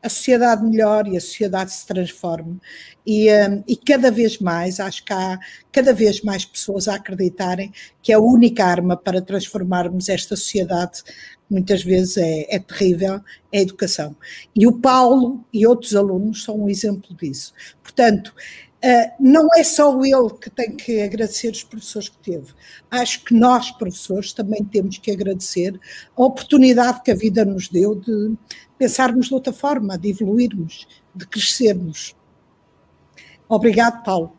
a 0.00 0.08
sociedade 0.08 0.62
melhore 0.62 1.12
e 1.12 1.16
a 1.16 1.20
sociedade 1.20 1.72
se 1.72 1.84
transforme. 1.86 2.60
E, 3.04 3.32
um, 3.32 3.64
e, 3.66 3.74
cada 3.74 4.10
vez 4.10 4.38
mais, 4.38 4.78
acho 4.78 5.02
que 5.02 5.12
há 5.14 5.38
cada 5.72 5.94
vez 5.94 6.20
mais 6.20 6.44
pessoas 6.44 6.86
a 6.86 6.96
acreditarem 6.96 7.72
que 8.02 8.12
a 8.12 8.20
única 8.20 8.64
arma 8.64 8.96
para 8.96 9.22
transformarmos 9.22 10.10
esta 10.10 10.36
sociedade, 10.36 11.02
muitas 11.48 11.82
vezes 11.82 12.18
é, 12.18 12.54
é 12.54 12.58
terrível, 12.58 13.22
é 13.50 13.58
a 13.58 13.62
educação. 13.62 14.14
E 14.54 14.66
o 14.66 14.72
Paulo 14.72 15.42
e 15.52 15.66
outros 15.66 15.96
alunos 15.96 16.44
são 16.44 16.60
um 16.60 16.68
exemplo 16.68 17.16
disso. 17.16 17.54
Portanto, 17.82 18.34
Uh, 18.84 19.10
não 19.18 19.48
é 19.56 19.64
só 19.64 19.92
ele 20.04 20.30
que 20.40 20.48
tem 20.48 20.70
que 20.70 21.02
agradecer 21.02 21.50
os 21.50 21.64
professores 21.64 22.08
que 22.08 22.18
teve. 22.18 22.52
Acho 22.88 23.24
que 23.24 23.34
nós, 23.34 23.72
professores, 23.72 24.32
também 24.32 24.62
temos 24.64 24.98
que 24.98 25.10
agradecer 25.10 25.78
a 26.16 26.22
oportunidade 26.22 27.02
que 27.02 27.10
a 27.10 27.14
vida 27.14 27.44
nos 27.44 27.68
deu 27.68 27.96
de 27.96 28.36
pensarmos 28.78 29.26
de 29.26 29.34
outra 29.34 29.52
forma, 29.52 29.98
de 29.98 30.10
evoluirmos, 30.10 30.86
de 31.12 31.26
crescermos. 31.26 32.14
Obrigado, 33.48 34.04
Paulo. 34.04 34.38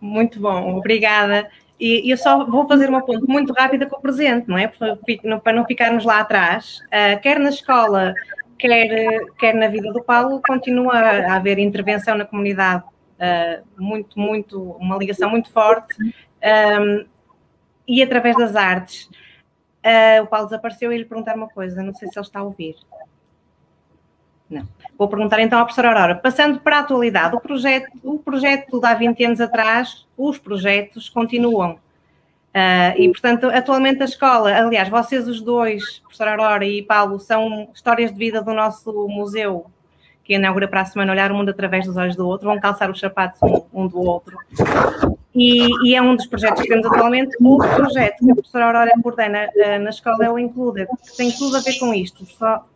Muito 0.00 0.38
bom, 0.38 0.76
obrigada. 0.76 1.48
E 1.78 2.12
eu 2.12 2.18
só 2.18 2.44
vou 2.44 2.68
fazer 2.68 2.90
uma 2.90 3.00
ponto 3.00 3.26
muito 3.26 3.54
rápida 3.54 3.86
com 3.86 3.96
o 3.96 4.00
presente, 4.02 4.46
não 4.46 4.58
é? 4.58 4.68
Para 4.68 5.52
não 5.54 5.64
ficarmos 5.64 6.04
lá 6.04 6.20
atrás. 6.20 6.80
Uh, 6.88 7.18
quer 7.22 7.38
na 7.38 7.48
escola 7.48 8.12
quer, 8.60 9.24
quer 9.38 9.54
na 9.54 9.68
vida 9.68 9.92
do 9.92 10.02
Paulo, 10.02 10.40
continua 10.46 10.94
a 10.94 11.36
haver 11.36 11.58
intervenção 11.58 12.16
na 12.16 12.24
comunidade, 12.24 12.84
uh, 12.84 13.64
muito, 13.82 14.18
muito, 14.18 14.62
uma 14.72 14.96
ligação 14.96 15.30
muito 15.30 15.50
forte, 15.50 15.96
um, 16.02 17.06
e 17.88 18.02
através 18.02 18.36
das 18.36 18.54
artes. 18.54 19.08
Uh, 19.84 20.22
o 20.22 20.26
Paulo 20.26 20.46
desapareceu 20.46 20.92
e 20.92 20.98
lhe 20.98 21.04
perguntar 21.04 21.34
uma 21.34 21.48
coisa, 21.48 21.82
não 21.82 21.94
sei 21.94 22.08
se 22.08 22.18
ele 22.18 22.26
está 22.26 22.40
a 22.40 22.44
ouvir. 22.44 22.76
Não. 24.48 24.68
Vou 24.98 25.08
perguntar 25.08 25.40
então 25.40 25.58
à 25.58 25.64
professora 25.64 25.88
Aurora. 25.88 26.16
Passando 26.16 26.60
para 26.60 26.78
a 26.78 26.80
atualidade, 26.80 27.36
o 27.36 27.40
projeto, 27.40 27.88
o 28.02 28.18
projeto 28.18 28.80
de 28.80 28.86
há 28.86 28.94
20 28.94 29.24
anos 29.24 29.40
atrás, 29.40 30.06
os 30.16 30.38
projetos 30.38 31.08
continuam. 31.08 31.78
Uh, 32.50 32.98
e, 32.98 33.08
portanto, 33.08 33.46
atualmente 33.46 34.02
a 34.02 34.04
escola, 34.04 34.52
aliás, 34.52 34.88
vocês 34.88 35.28
os 35.28 35.40
dois, 35.40 36.00
professora 36.00 36.32
Aurora 36.32 36.64
e 36.64 36.82
Paulo, 36.82 37.20
são 37.20 37.68
histórias 37.72 38.12
de 38.12 38.18
vida 38.18 38.42
do 38.42 38.52
nosso 38.52 38.92
museu, 39.08 39.66
que 40.24 40.34
inaugura 40.34 40.66
para 40.66 40.80
a 40.80 40.84
semana 40.84 41.12
Olhar 41.12 41.30
o 41.30 41.34
Mundo 41.34 41.50
através 41.50 41.86
dos 41.86 41.96
olhos 41.96 42.16
do 42.16 42.26
outro, 42.26 42.48
vão 42.48 42.58
calçar 42.58 42.90
os 42.90 42.98
sapatos 42.98 43.40
um, 43.42 43.82
um 43.82 43.86
do 43.86 44.00
outro. 44.00 44.36
E, 45.32 45.68
e, 45.88 45.94
é 45.94 46.02
um 46.02 46.16
dos 46.16 46.26
projetos 46.26 46.62
que 46.62 46.68
temos 46.68 46.84
atualmente. 46.86 47.36
O 47.40 47.56
projeto 47.56 48.18
que 48.18 48.30
a 48.32 48.34
professora 48.34 48.64
Aurora 48.64 48.90
coordena 49.00 49.48
uh, 49.54 49.82
na 49.82 49.90
escola 49.90 50.24
é 50.24 50.30
o 50.30 50.36
Included, 50.36 50.88
que 51.04 51.16
tem 51.16 51.30
tudo 51.30 51.56
a 51.56 51.60
ver 51.60 51.78
com 51.78 51.94
isto. 51.94 52.26
Só, 52.26 52.66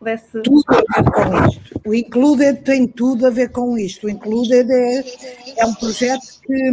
pudesse. 0.00 0.42
Tudo 0.42 0.64
a 0.68 1.02
ver 1.02 1.10
com 1.12 1.46
isto. 1.46 1.80
O 1.84 1.94
Included 1.94 2.62
tem 2.62 2.86
tudo 2.88 3.26
a 3.26 3.30
ver 3.30 3.50
com 3.50 3.76
isto. 3.76 4.06
O 4.06 4.10
Included 4.10 4.72
é, 4.72 5.04
é 5.58 5.66
um 5.66 5.74
projeto 5.74 6.40
que, 6.42 6.72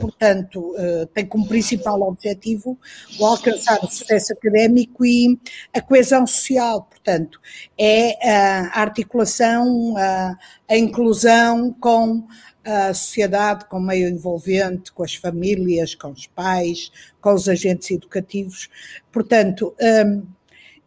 portanto, 0.00 0.74
eh, 0.76 1.08
tem 1.14 1.24
como 1.24 1.46
principal 1.46 2.02
objetivo 2.02 2.76
o 3.18 3.24
alcançar 3.24 3.82
o 3.82 3.88
sucesso 3.88 4.32
académico 4.32 5.06
e 5.06 5.38
a 5.72 5.80
coesão 5.80 6.26
social. 6.26 6.82
Portanto, 6.82 7.40
é 7.78 8.28
a 8.28 8.80
articulação, 8.80 9.96
a, 9.96 10.36
a 10.68 10.76
inclusão 10.76 11.72
com 11.80 12.26
a 12.64 12.92
sociedade, 12.94 13.66
com 13.66 13.76
o 13.76 13.82
meio 13.82 14.08
envolvente, 14.08 14.90
com 14.90 15.04
as 15.04 15.14
famílias, 15.14 15.94
com 15.94 16.10
os 16.10 16.26
pais, 16.26 16.90
com 17.20 17.34
os 17.34 17.48
agentes 17.48 17.90
educativos. 17.90 18.68
Portanto, 19.12 19.74
um, 19.80 20.26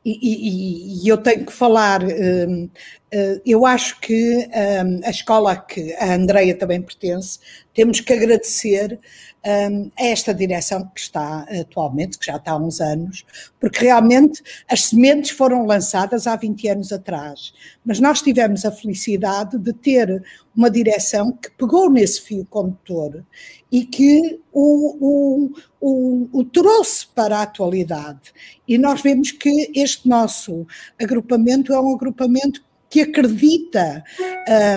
e, 0.09 1.03
e, 1.03 1.07
eu 1.09 1.17
tenho 1.17 1.45
que 1.45 1.51
falar, 1.51 2.01
um, 2.01 2.63
uh, 2.63 3.41
eu 3.45 3.65
acho 3.65 3.99
que 3.99 4.47
um, 4.47 5.05
a 5.05 5.09
escola 5.09 5.51
a 5.51 5.55
que 5.57 5.93
a 5.95 6.13
Andreia 6.13 6.55
também 6.55 6.81
pertence, 6.81 7.39
temos 7.73 7.99
que 7.99 8.13
agradecer 8.13 8.99
um, 9.45 9.91
a 9.99 10.05
esta 10.05 10.33
direção 10.33 10.89
que 10.95 11.01
está 11.01 11.45
atualmente, 11.59 12.17
que 12.17 12.25
já 12.25 12.37
está 12.37 12.53
há 12.53 12.57
uns 12.57 12.79
anos, 12.79 13.25
porque 13.59 13.83
realmente 13.83 14.41
as 14.69 14.85
sementes 14.85 15.31
foram 15.31 15.65
lançadas 15.65 16.25
há 16.25 16.37
20 16.37 16.69
anos 16.69 16.93
atrás, 16.93 17.53
mas 17.83 17.99
nós 17.99 18.21
tivemos 18.21 18.63
a 18.63 18.71
felicidade 18.71 19.57
de 19.57 19.73
ter 19.73 20.23
uma 20.55 20.71
direção 20.71 21.33
que 21.33 21.51
pegou 21.51 21.89
nesse 21.89 22.21
fio 22.21 22.45
condutor 22.49 23.25
e 23.71 23.85
que 23.85 24.39
o, 24.51 24.97
o, 24.99 25.51
o, 25.81 26.29
o, 26.39 26.43
trouxe 26.45 27.07
para 27.07 27.39
a 27.39 27.41
atualidade. 27.43 28.33
E 28.67 28.77
nós 28.77 29.01
vemos 29.01 29.31
que 29.31 29.71
este 29.75 30.07
nosso 30.07 30.65
agrupamento 30.99 31.73
é 31.73 31.79
um 31.79 31.93
agrupamento 31.93 32.65
que 32.89 33.01
acredita 33.01 34.03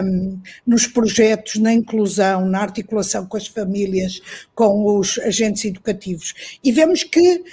um, 0.05 0.41
nos 0.67 0.87
projetos, 0.87 1.57
na 1.57 1.73
inclusão, 1.73 2.45
na 2.45 2.61
articulação 2.61 3.25
com 3.27 3.37
as 3.37 3.47
famílias, 3.47 4.21
com 4.55 4.99
os 4.99 5.19
agentes 5.21 5.65
educativos. 5.65 6.59
E 6.63 6.73
vemos 6.73 7.05
que 7.05 7.45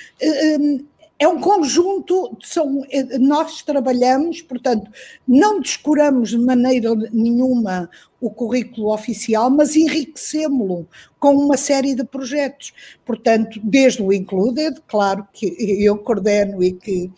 um, 0.60 0.86
é 1.20 1.28
um 1.28 1.40
conjunto, 1.40 2.38
são, 2.44 2.84
eh, 2.92 3.18
nós 3.18 3.64
trabalhamos, 3.64 4.42
portanto, 4.42 4.92
não 5.28 5.60
descuramos 5.60 6.30
de 6.30 6.38
maneira 6.38 6.94
nenhuma 7.12 7.90
o 8.22 8.30
currículo 8.30 8.94
oficial, 8.94 9.50
mas 9.50 9.76
enriquecemos-lo 9.76 10.88
com 11.20 11.36
uma 11.36 11.58
série 11.58 11.96
de 11.96 12.04
projetos. 12.04 12.74
Portanto, 13.06 13.60
desde 13.64 14.02
o 14.02 14.14
Included, 14.14 14.80
claro 14.88 15.28
que 15.34 15.48
eu 15.84 15.98
coordeno 15.98 16.64
e 16.64 16.74
que 16.74 17.12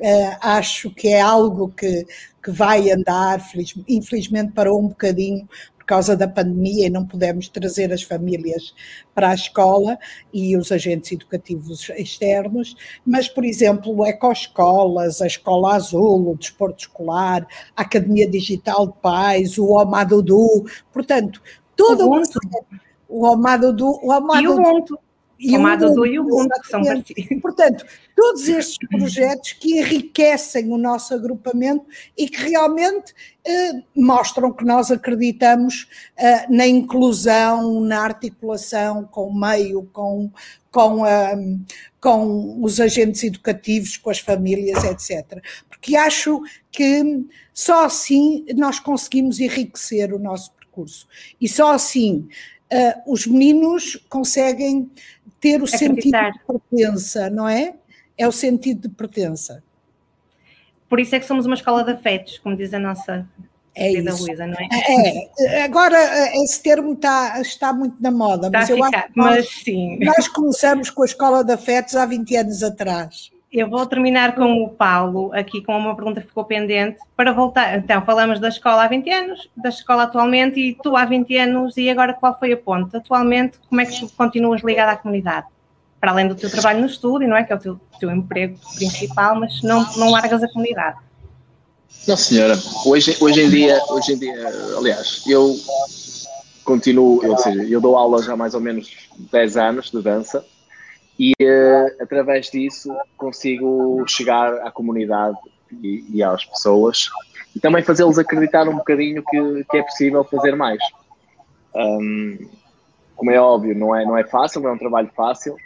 uh, 0.00 0.36
acho 0.40 0.90
que 0.90 1.08
é 1.08 1.20
algo 1.20 1.68
que, 1.68 2.06
que 2.42 2.50
vai 2.50 2.90
andar, 2.90 3.42
infelizmente 3.88 4.52
parou 4.52 4.80
um 4.80 4.88
bocadinho 4.88 5.48
causa 5.86 6.16
da 6.16 6.26
pandemia 6.26 6.86
e 6.86 6.90
não 6.90 7.06
pudemos 7.06 7.48
trazer 7.48 7.92
as 7.92 8.02
famílias 8.02 8.74
para 9.14 9.30
a 9.30 9.34
escola 9.34 9.98
e 10.32 10.56
os 10.56 10.72
agentes 10.72 11.12
educativos 11.12 11.88
externos, 11.90 12.76
mas, 13.04 13.28
por 13.28 13.44
exemplo, 13.44 14.04
ecoescolas, 14.04 15.22
a 15.22 15.26
Escola 15.26 15.76
Azul, 15.76 16.32
o 16.32 16.36
Desporto 16.36 16.80
Escolar, 16.80 17.46
a 17.76 17.82
Academia 17.82 18.28
Digital 18.28 18.88
de 18.88 18.94
Pais, 19.00 19.56
o 19.58 19.68
Omadudu, 19.68 20.66
portanto, 20.92 21.40
todo 21.76 22.10
o, 22.10 22.22
o 23.08 23.26
Omadudu, 23.26 23.98
o 24.02 24.12
Omadudu, 24.12 24.42
e 24.42 24.48
o 24.48 24.54
Ubuntu. 24.54 24.98
E 25.38 25.56
o 25.56 25.60
Ubuntu 25.60 26.06
e 26.06 26.18
o 26.18 26.48
que 26.48 26.68
são 26.68 26.82
parecidos. 26.82 27.40
Portanto, 27.42 27.84
todos 28.14 28.48
estes 28.48 28.78
projetos 28.88 29.52
que 29.52 29.78
enriquecem 29.78 30.72
o 30.72 30.78
nosso 30.78 31.12
agrupamento 31.12 31.84
e 32.16 32.28
que 32.28 32.48
realmente 32.48 33.14
eh, 33.44 33.82
mostram 33.94 34.52
que 34.52 34.64
nós 34.64 34.90
acreditamos 34.90 35.88
eh, 36.16 36.46
na 36.48 36.66
inclusão, 36.66 37.80
na 37.80 38.00
articulação 38.00 39.04
com 39.04 39.28
o 39.28 39.38
meio, 39.38 39.88
com, 39.92 40.30
com, 40.70 41.02
uh, 41.02 41.60
com 42.00 42.62
os 42.62 42.80
agentes 42.80 43.22
educativos, 43.22 43.96
com 43.96 44.10
as 44.10 44.18
famílias, 44.18 44.84
etc. 44.84 45.42
Porque 45.68 45.96
acho 45.96 46.42
que 46.70 47.24
só 47.52 47.84
assim 47.84 48.44
nós 48.56 48.80
conseguimos 48.80 49.38
enriquecer 49.38 50.12
o 50.12 50.18
nosso 50.18 50.52
percurso 50.52 51.06
e 51.40 51.48
só 51.48 51.72
assim 51.72 52.28
uh, 52.72 53.12
os 53.12 53.26
meninos 53.26 53.96
conseguem 54.08 54.90
ter 55.40 55.60
o 55.60 55.64
Acreditar. 55.64 55.78
sentido 55.78 56.32
de 56.32 56.40
pertença, 56.46 57.30
não 57.30 57.48
é? 57.48 57.74
É 58.16 58.26
o 58.26 58.32
sentido 58.32 58.88
de 58.88 58.94
pertença. 58.94 59.62
Por 60.88 61.00
isso 61.00 61.14
é 61.14 61.20
que 61.20 61.26
somos 61.26 61.46
uma 61.46 61.54
escola 61.54 61.84
de 61.84 61.92
afetos, 61.92 62.38
como 62.38 62.56
diz 62.56 62.72
a 62.72 62.78
nossa 62.78 63.28
é 63.74 63.90
querida 63.90 64.14
Luísa, 64.14 64.46
não 64.46 64.54
é? 64.54 65.28
é? 65.38 65.62
Agora 65.64 65.98
esse 66.42 66.62
termo 66.62 66.94
está, 66.94 67.38
está 67.42 67.72
muito 67.74 67.96
na 68.00 68.10
moda, 68.10 68.46
está 68.46 68.60
mas 68.60 68.70
eu 68.70 68.76
ficar, 68.76 68.98
acho 68.98 69.12
que 69.12 69.18
nós, 69.18 69.36
mas 69.36 69.48
sim. 69.48 69.98
nós 70.00 70.28
começamos 70.28 70.90
com 70.90 71.02
a 71.02 71.04
escola 71.04 71.44
de 71.44 71.52
afetos 71.52 71.94
há 71.94 72.06
20 72.06 72.36
anos 72.36 72.62
atrás. 72.62 73.30
Eu 73.56 73.70
vou 73.70 73.86
terminar 73.86 74.34
com 74.34 74.62
o 74.62 74.68
Paulo, 74.68 75.32
aqui 75.32 75.62
com 75.62 75.74
uma 75.74 75.96
pergunta 75.96 76.20
que 76.20 76.26
ficou 76.26 76.44
pendente, 76.44 76.98
para 77.16 77.32
voltar. 77.32 77.78
Então, 77.78 78.04
falamos 78.04 78.38
da 78.38 78.48
escola 78.48 78.84
há 78.84 78.86
20 78.86 79.10
anos, 79.10 79.48
da 79.56 79.70
escola 79.70 80.02
atualmente, 80.02 80.60
e 80.60 80.74
tu 80.74 80.94
há 80.94 81.06
20 81.06 81.38
anos, 81.38 81.76
e 81.78 81.88
agora 81.88 82.12
qual 82.12 82.38
foi 82.38 82.52
a 82.52 82.56
ponte? 82.58 82.94
Atualmente, 82.94 83.58
como 83.66 83.80
é 83.80 83.86
que 83.86 83.98
tu 83.98 84.12
continuas 84.14 84.60
ligado 84.62 84.90
à 84.90 84.96
comunidade? 84.96 85.46
Para 85.98 86.10
além 86.10 86.28
do 86.28 86.34
teu 86.34 86.50
trabalho 86.50 86.80
no 86.80 86.86
estúdio, 86.86 87.26
não 87.26 87.34
é? 87.34 87.44
Que 87.44 87.52
é 87.54 87.56
o 87.56 87.58
teu, 87.58 87.80
teu 87.98 88.10
emprego 88.10 88.58
principal, 88.74 89.40
mas 89.40 89.62
não, 89.62 89.90
não 89.96 90.10
largas 90.10 90.42
a 90.42 90.48
comunidade. 90.48 90.98
Não, 92.06 92.14
senhora. 92.14 92.58
Hoje, 92.84 93.16
hoje, 93.18 93.40
em 93.40 93.48
dia, 93.48 93.80
hoje 93.88 94.12
em 94.12 94.18
dia, 94.18 94.52
aliás, 94.76 95.22
eu 95.26 95.56
continuo, 96.62 97.26
ou 97.26 97.38
seja, 97.38 97.62
eu 97.62 97.80
dou 97.80 97.96
aulas 97.96 98.28
há 98.28 98.36
mais 98.36 98.52
ou 98.52 98.60
menos 98.60 99.08
10 99.32 99.56
anos 99.56 99.90
de 99.90 100.02
dança 100.02 100.44
e 101.18 101.32
uh, 101.40 102.02
através 102.02 102.50
disso 102.50 102.94
consigo 103.16 104.04
chegar 104.06 104.54
à 104.66 104.70
comunidade 104.70 105.38
e, 105.82 106.04
e 106.10 106.22
às 106.22 106.44
pessoas 106.44 107.08
e 107.54 107.60
também 107.60 107.82
fazê-los 107.82 108.18
acreditar 108.18 108.68
um 108.68 108.76
bocadinho 108.76 109.22
que, 109.24 109.64
que 109.64 109.78
é 109.78 109.82
possível 109.82 110.22
fazer 110.24 110.54
mais. 110.54 110.78
Um, 111.74 112.38
como 113.14 113.30
é 113.30 113.40
óbvio, 113.40 113.74
não 113.74 113.96
é, 113.96 114.04
não 114.04 114.16
é 114.16 114.24
fácil, 114.24 114.60
não 114.60 114.70
é 114.70 114.72
um 114.72 114.78
trabalho 114.78 115.10
fácil, 115.16 115.56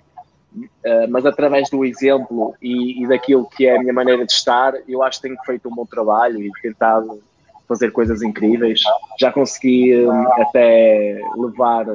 Uh, 0.53 1.07
mas 1.09 1.25
através 1.25 1.71
do 1.71 1.85
exemplo 1.85 2.57
e, 2.61 3.05
e, 3.05 3.07
daquilo 3.07 3.49
que 3.49 3.69
é 3.69 3.77
a 3.77 3.79
minha 3.79 3.93
maneira 3.93 4.27
de 4.27 4.33
estar, 4.33 4.75
eu 4.89 5.01
acho 5.01 5.21
que 5.21 5.29
tenho 5.29 5.41
feito 5.45 5.69
um 5.69 5.75
bom 5.75 5.87
trabalho 5.87 6.43
e 6.43 6.51
tentado 6.61 7.23
fazer 7.69 7.93
coisas 7.93 8.21
incríveis. 8.21 8.81
Já 9.19 9.31
consegui 9.31 10.05
um, 10.05 10.33
até 10.43 11.21
levar 11.37 11.87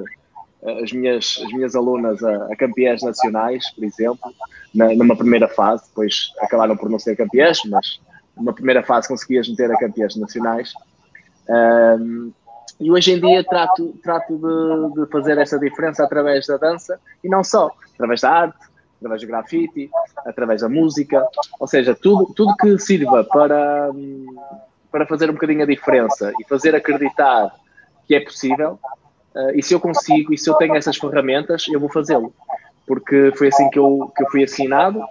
as 0.84 0.91
minhas, 0.91 1.39
as 1.43 1.54
minhas 1.54 1.75
alunas 1.75 2.23
a, 2.23 2.45
a 2.51 2.56
campeãs 2.56 3.01
nacionais, 3.04 3.69
por 3.71 3.84
exemplo, 3.84 4.34
na, 4.73 4.93
numa 4.95 5.15
primeira 5.15 5.47
fase, 5.47 5.88
depois 5.88 6.32
acabaram 6.39 6.75
por 6.75 6.89
não 6.89 6.97
ser 6.97 7.15
campeãs, 7.15 7.60
mas 7.65 7.99
numa 8.36 8.54
primeira 8.54 8.84
fase 8.84 9.08
consegui 9.08 9.38
as 9.38 9.47
meter 9.47 9.71
a 9.71 9.78
campeãs 9.78 10.15
nacionais. 10.15 10.73
Um, 11.47 12.32
e 12.80 12.91
hoje 12.91 13.13
em 13.13 13.19
dia 13.19 13.43
trato, 13.43 13.93
trato 14.04 14.36
de, 14.36 15.01
de, 15.01 15.12
fazer 15.12 15.38
essa 15.38 15.58
diferença 15.58 16.04
através 16.04 16.47
da 16.47 16.58
dança 16.58 16.99
e 17.23 17.30
não 17.30 17.43
só, 17.43 17.71
através 17.93 18.21
da 18.21 18.32
arte, 18.32 18.58
através 18.97 19.21
do 19.21 19.28
grafite, 19.28 19.89
através 20.25 20.62
da 20.62 20.69
música, 20.69 21.25
ou 21.60 21.67
seja, 21.67 21.95
tudo, 21.95 22.34
tudo 22.34 22.56
que 22.58 22.78
sirva 22.80 23.23
para, 23.23 23.91
para 24.91 25.06
fazer 25.06 25.30
um 25.30 25.34
bocadinho 25.34 25.63
a 25.63 25.65
diferença 25.65 26.34
e 26.39 26.47
fazer 26.47 26.75
acreditar 26.75 27.54
que 28.08 28.15
é 28.15 28.19
possível, 28.19 28.80
Uh, 29.36 29.52
e 29.54 29.62
se 29.62 29.74
eu 29.74 29.82
consigo 29.82 30.34
e 30.34 30.38
se 30.38 30.50
eu 30.50 30.54
tenho 30.56 30.76
essas 30.76 30.98
ferramentas, 30.98 31.67
eu 31.67 31.80
vou 31.80 31.89
fazê-lo. 31.89 32.34
Porque 32.88 33.34
foi 33.36 33.50
assim 33.50 33.69
que 33.69 33.78
eu, 33.78 34.12
que 34.15 34.24
eu 34.24 34.30
fui 34.30 34.43
assinado, 34.43 35.04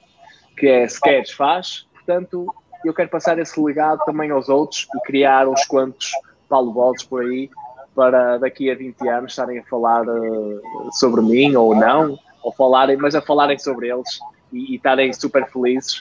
que 0.57 0.67
é 0.67 0.89
se 0.89 0.99
queres, 0.99 1.31
faz. 1.31 1.87
Portanto, 1.93 2.47
eu 2.85 2.95
quero 2.95 3.11
passar 3.11 3.39
esse 3.39 3.61
legado 3.61 4.01
também 4.07 4.31
aos 4.31 4.49
outros 4.49 4.89
e 4.95 5.01
criar 5.07 5.47
uns 5.47 5.67
quantos 5.67 6.11
Paulo 6.49 6.73
Boldes 6.73 7.05
por 7.05 7.23
aí 7.23 7.51
para 7.95 8.39
daqui 8.39 8.71
a 8.71 8.75
20 8.75 9.09
anos 9.09 9.33
estarem 9.33 9.59
a 9.59 9.65
falar 9.65 10.09
uh, 10.09 10.61
sobre 10.93 11.21
mim 11.21 11.55
ou 11.55 11.75
não, 11.75 12.19
ou 12.43 12.53
falarem, 12.53 12.97
mas 12.97 13.15
a 13.15 13.21
falarem 13.21 13.59
sobre 13.59 13.91
eles 13.91 14.19
e 14.53 14.75
estarem 14.75 15.13
super 15.13 15.47
felizes. 15.51 16.01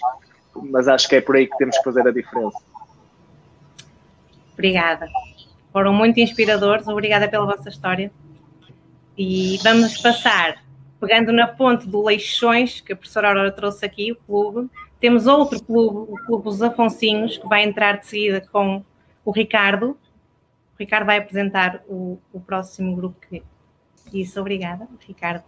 Mas 0.55 0.87
acho 0.87 1.09
que 1.09 1.17
é 1.17 1.21
por 1.21 1.35
aí 1.35 1.47
que 1.47 1.57
temos 1.57 1.77
que 1.77 1.83
fazer 1.83 2.07
a 2.07 2.11
diferença. 2.11 2.57
Obrigada 4.53 5.07
foram 5.73 5.91
muito 5.91 6.19
inspiradores. 6.19 6.87
Obrigada 6.87 7.27
pela 7.27 7.45
vossa 7.45 7.67
história. 7.67 8.11
E 9.17 9.57
vamos 9.63 9.97
passar, 9.97 10.63
pegando 11.01 11.33
na 11.33 11.47
ponte 11.47 11.87
do 11.87 12.03
Leixões, 12.03 12.79
que 12.79 12.93
a 12.93 12.95
professora 12.95 13.27
Aurora 13.27 13.51
trouxe 13.51 13.85
aqui, 13.85 14.11
o 14.11 14.15
clube, 14.15 14.69
temos 15.03 15.27
outro 15.27 15.61
clube, 15.61 16.13
o 16.13 16.15
Clube 16.25 16.45
dos 16.45 16.61
Afonsinhos, 16.61 17.37
que 17.37 17.45
vai 17.45 17.63
entrar 17.63 17.99
de 17.99 18.07
seguida 18.07 18.39
com 18.39 18.81
o 19.25 19.31
Ricardo. 19.31 19.97
O 20.73 20.79
Ricardo 20.79 21.05
vai 21.05 21.17
apresentar 21.17 21.83
o, 21.89 22.17
o 22.31 22.39
próximo 22.39 22.95
grupo 22.95 23.19
que 23.27 23.43
isso. 24.13 24.39
Obrigada, 24.39 24.87
Ricardo. 25.05 25.43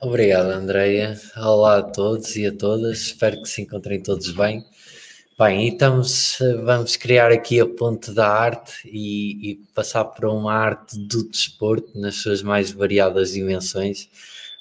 Obrigado, 0.00 0.46
Andreia. 0.46 1.14
Olá 1.36 1.78
a 1.78 1.82
todos 1.84 2.34
e 2.34 2.44
a 2.44 2.52
todas. 2.52 3.02
Espero 3.02 3.40
que 3.40 3.48
se 3.48 3.62
encontrem 3.62 4.02
todos 4.02 4.32
bem. 4.32 4.64
Bem, 5.38 5.68
então 5.68 6.02
vamos 6.62 6.94
criar 6.96 7.32
aqui 7.32 7.58
a 7.58 7.66
ponte 7.66 8.12
da 8.12 8.28
arte 8.28 8.86
e, 8.86 9.50
e, 9.50 9.54
passar 9.74 10.04
para 10.04 10.30
uma 10.30 10.52
arte 10.52 10.98
do 10.98 11.26
desporto 11.26 11.98
nas 11.98 12.16
suas 12.16 12.42
mais 12.42 12.70
variadas 12.70 13.32
dimensões. 13.32 14.08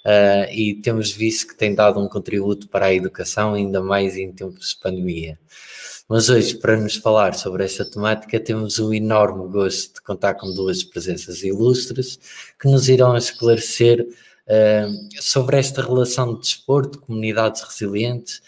Uh, 0.05 0.49
e 0.51 0.75
temos 0.81 1.11
visto 1.11 1.49
que 1.49 1.57
tem 1.57 1.75
dado 1.75 1.99
um 1.99 2.07
contributo 2.07 2.67
para 2.69 2.87
a 2.87 2.93
educação, 2.93 3.53
ainda 3.53 3.81
mais 3.81 4.15
em 4.15 4.31
tempos 4.31 4.69
de 4.69 4.77
pandemia. 4.77 5.37
Mas 6.07 6.29
hoje, 6.29 6.55
para 6.55 6.77
nos 6.77 6.95
falar 6.95 7.35
sobre 7.35 7.65
esta 7.65 7.85
temática, 7.85 8.39
temos 8.39 8.79
o 8.79 8.93
enorme 8.93 9.47
gosto 9.51 9.95
de 9.95 10.01
contar 10.01 10.35
com 10.35 10.51
duas 10.53 10.83
presenças 10.83 11.43
ilustres 11.43 12.17
que 12.59 12.67
nos 12.67 12.87
irão 12.89 13.15
esclarecer 13.15 14.01
uh, 14.01 15.21
sobre 15.21 15.57
esta 15.57 15.81
relação 15.81 16.33
de 16.33 16.41
desporto, 16.41 16.99
comunidades 16.99 17.61
resilientes 17.61 18.41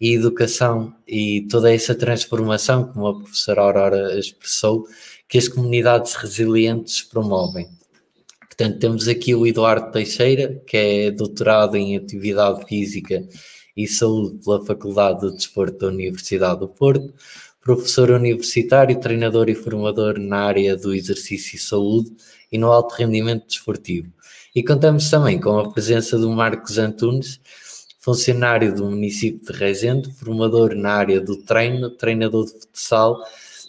e 0.00 0.14
educação 0.14 0.94
e 1.06 1.46
toda 1.50 1.72
essa 1.72 1.94
transformação, 1.94 2.84
como 2.84 3.06
a 3.06 3.18
professora 3.18 3.60
Aurora 3.60 4.18
expressou, 4.18 4.86
que 5.28 5.36
as 5.36 5.46
comunidades 5.46 6.14
resilientes 6.14 7.02
promovem. 7.02 7.68
Portanto, 8.40 8.78
temos 8.78 9.08
aqui 9.08 9.34
o 9.34 9.46
Eduardo 9.46 9.90
Teixeira, 9.92 10.60
que 10.66 10.76
é 10.76 11.10
doutorado 11.10 11.76
em 11.76 11.96
Atividade 11.96 12.64
Física 12.66 13.26
e 13.76 13.86
Saúde 13.86 14.38
pela 14.44 14.64
Faculdade 14.64 15.20
de 15.20 15.36
Desporto 15.36 15.78
da 15.78 15.86
Universidade 15.88 16.60
do 16.60 16.68
Porto, 16.68 17.14
professor 17.62 18.10
universitário, 18.10 18.98
treinador 18.98 19.48
e 19.48 19.54
formador 19.54 20.18
na 20.18 20.38
área 20.38 20.76
do 20.76 20.94
exercício 20.94 21.56
e 21.56 21.58
saúde 21.58 22.10
e 22.50 22.58
no 22.58 22.72
alto 22.72 22.94
rendimento 22.94 23.46
desportivo. 23.46 24.12
E 24.54 24.62
contamos 24.62 25.08
também 25.08 25.38
com 25.38 25.58
a 25.58 25.70
presença 25.70 26.18
do 26.18 26.30
Marcos 26.30 26.78
Antunes, 26.78 27.40
funcionário 28.00 28.74
do 28.74 28.86
município 28.86 29.52
de 29.52 29.52
Rezende, 29.58 30.12
formador 30.14 30.74
na 30.74 30.94
área 30.94 31.20
do 31.20 31.36
treino, 31.36 31.90
treinador 31.90 32.46
de 32.46 32.52
futsal 32.52 33.22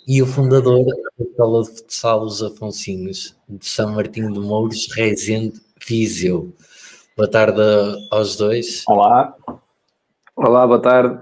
e 0.07 0.21
o 0.21 0.25
fundador 0.25 0.83
da 0.85 0.95
Escola 1.19 1.63
de 1.63 1.69
Futsal 1.69 2.23
Os 2.23 2.41
Afonsinhos, 2.41 3.35
de 3.47 3.65
São 3.65 3.93
Martinho 3.93 4.33
de 4.33 4.39
Mouros, 4.39 4.87
Rezende, 4.95 5.61
Viseu. 5.85 6.53
Boa 7.15 7.29
tarde 7.29 7.61
aos 8.09 8.37
dois. 8.37 8.83
Olá. 8.87 9.35
Olá, 10.35 10.65
boa 10.65 10.81
tarde. 10.81 11.19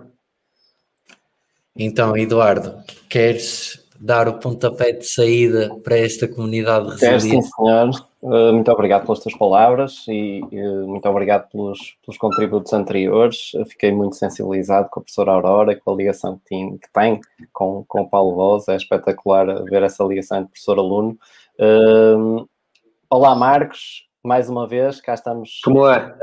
Então, 1.75 2.15
Eduardo, 2.15 2.83
queres 3.09 3.83
dar 3.99 4.29
o 4.29 4.39
pontapé 4.39 4.93
de 4.93 5.05
saída 5.05 5.75
para 5.83 5.97
esta 5.97 6.27
comunidade 6.27 6.89
resiliente? 6.89 7.45
Sim, 7.45 7.51
senhor. 7.51 8.09
Eh, 8.21 8.51
muito 8.51 8.71
obrigado 8.71 9.05
pelas 9.05 9.19
tuas 9.19 9.35
palavras 9.35 10.05
e 10.07 10.41
uh, 10.41 10.87
muito 10.87 11.07
obrigado 11.07 11.49
pelos, 11.49 11.97
pelos 12.05 12.17
contributos 12.17 12.71
anteriores. 12.73 13.51
Eu 13.53 13.65
fiquei 13.65 13.91
muito 13.91 14.15
sensibilizado 14.15 14.89
com 14.89 14.99
a 14.99 15.03
professora 15.03 15.31
Aurora 15.31 15.73
e 15.73 15.75
com 15.75 15.91
a 15.91 15.95
ligação 15.95 16.37
que 16.37 16.45
tem, 16.45 16.77
que 16.77 16.91
tem 16.93 17.19
com, 17.51 17.83
com 17.87 18.01
o 18.01 18.09
Paulo 18.09 18.35
Voz. 18.35 18.67
É 18.69 18.75
espetacular 18.75 19.63
ver 19.65 19.83
essa 19.83 20.03
ligação 20.03 20.37
entre 20.37 20.51
professor-aluno. 20.51 21.17
Uh, 21.59 22.47
olá, 23.09 23.35
Marcos. 23.35 24.07
Mais 24.21 24.49
uma 24.49 24.67
vez, 24.67 24.99
cá 24.99 25.13
estamos 25.13 25.61
Como 25.63 25.87
é? 25.87 26.13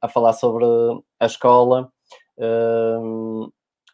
a 0.00 0.08
falar 0.08 0.32
sobre 0.32 0.64
a 1.18 1.26
escola 1.26 1.90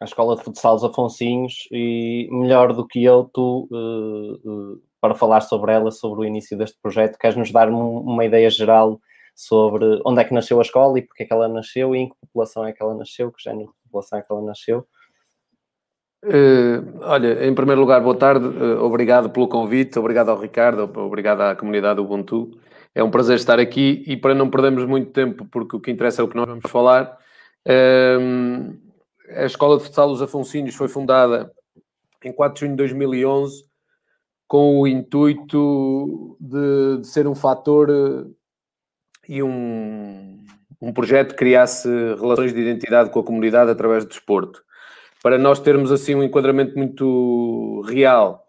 a 0.05 0.07
escola 0.07 0.35
de 0.35 0.43
futsal 0.43 0.75
dos 0.75 0.83
Afonsinhos 0.83 1.67
e 1.71 2.29
melhor 2.31 2.73
do 2.73 2.87
que 2.87 3.03
eu, 3.03 3.29
tu 3.33 3.67
uh, 3.71 4.49
uh, 4.49 4.81
para 5.01 5.15
falar 5.15 5.41
sobre 5.41 5.73
ela, 5.73 5.91
sobre 5.91 6.21
o 6.21 6.25
início 6.25 6.57
deste 6.57 6.77
projeto. 6.81 7.17
Queres 7.17 7.35
nos 7.35 7.51
dar 7.51 7.69
uma 7.69 8.23
ideia 8.23 8.49
geral 8.49 8.99
sobre 9.35 9.99
onde 10.05 10.21
é 10.21 10.23
que 10.23 10.33
nasceu 10.33 10.59
a 10.59 10.61
escola 10.61 10.97
e 10.99 11.01
porque 11.01 11.23
é 11.23 11.25
que 11.25 11.33
ela 11.33 11.47
nasceu 11.47 11.95
e 11.95 11.99
em 11.99 12.09
que 12.09 12.15
população 12.21 12.65
é 12.65 12.71
que 12.71 12.81
ela 12.81 12.93
nasceu, 12.93 13.31
que 13.31 13.43
género 13.43 13.65
de 13.65 13.73
população 13.83 14.19
é 14.19 14.21
que 14.21 14.31
ela 14.31 14.41
nasceu? 14.41 14.85
Uh, 16.23 16.99
olha, 17.01 17.45
em 17.45 17.53
primeiro 17.53 17.81
lugar, 17.81 18.01
boa 18.01 18.15
tarde, 18.15 18.45
obrigado 18.79 19.29
pelo 19.29 19.47
convite, 19.47 19.99
obrigado 19.99 20.29
ao 20.29 20.39
Ricardo, 20.39 20.89
obrigado 21.01 21.41
à 21.41 21.55
comunidade 21.55 21.99
Ubuntu. 21.99 22.51
É 22.93 23.03
um 23.03 23.11
prazer 23.11 23.35
estar 23.35 23.59
aqui 23.59 24.03
e 24.07 24.15
para 24.15 24.33
não 24.33 24.49
perdermos 24.49 24.85
muito 24.85 25.11
tempo, 25.11 25.45
porque 25.51 25.75
o 25.75 25.79
que 25.79 25.91
interessa 25.91 26.21
é 26.21 26.25
o 26.25 26.27
que 26.27 26.35
nós 26.37 26.47
vamos 26.47 26.69
falar, 26.69 27.17
a 29.29 29.45
Escola 29.45 29.77
de 29.77 29.83
Futsal 29.83 30.09
dos 30.09 30.21
Afonsinhos 30.21 30.75
foi 30.75 30.87
fundada 30.87 31.51
em 32.23 32.31
4 32.31 32.53
de 32.53 32.59
junho 32.59 32.71
de 32.71 32.77
2011 32.77 33.63
com 34.47 34.79
o 34.79 34.87
intuito 34.87 36.37
de, 36.39 37.01
de 37.01 37.07
ser 37.07 37.27
um 37.27 37.35
fator 37.35 37.89
eh, 37.89 38.25
e 39.27 39.41
um, 39.41 40.37
um 40.79 40.93
projeto 40.93 41.31
que 41.31 41.37
criasse 41.37 41.87
relações 41.87 42.53
de 42.53 42.61
identidade 42.61 43.09
com 43.09 43.19
a 43.19 43.23
comunidade 43.23 43.71
através 43.71 44.05
do 44.05 44.09
desporto. 44.09 44.63
Para 45.23 45.37
nós 45.39 45.59
termos 45.59 45.91
assim 45.91 46.13
um 46.13 46.23
enquadramento 46.23 46.77
muito 46.77 47.81
real, 47.87 48.45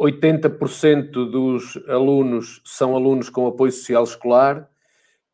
80% 0.00 1.10
dos 1.10 1.76
alunos 1.88 2.62
são 2.64 2.96
alunos 2.96 3.28
com 3.28 3.46
apoio 3.46 3.72
social 3.72 4.04
escolar, 4.04 4.66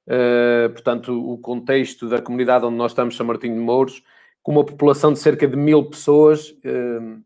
uh, 0.09 0.71
portanto, 0.71 1.13
o 1.13 1.39
contexto 1.39 2.09
da 2.09 2.21
comunidade 2.21 2.65
onde 2.65 2.77
nós 2.77 2.91
estamos, 2.91 3.17
São 3.17 3.27
Martinho 3.27 3.55
de 3.55 3.61
Mouros, 3.61 4.03
com 4.45 4.53
uma 4.53 4.65
população 4.65 5.13
de 5.13 5.19
cerca 5.19 5.49
de 5.49 5.57
mil 5.57 5.83
pessoas, 5.83 6.51
uh, 6.51 7.21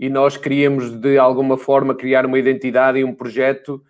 e 0.00 0.08
nós 0.08 0.36
queríamos 0.36 0.90
de 0.90 1.18
alguma 1.18 1.56
forma 1.56 1.94
criar 1.94 2.26
uma 2.26 2.38
identidade 2.38 2.98
e 2.98 3.04
um 3.04 3.14
projeto 3.14 3.80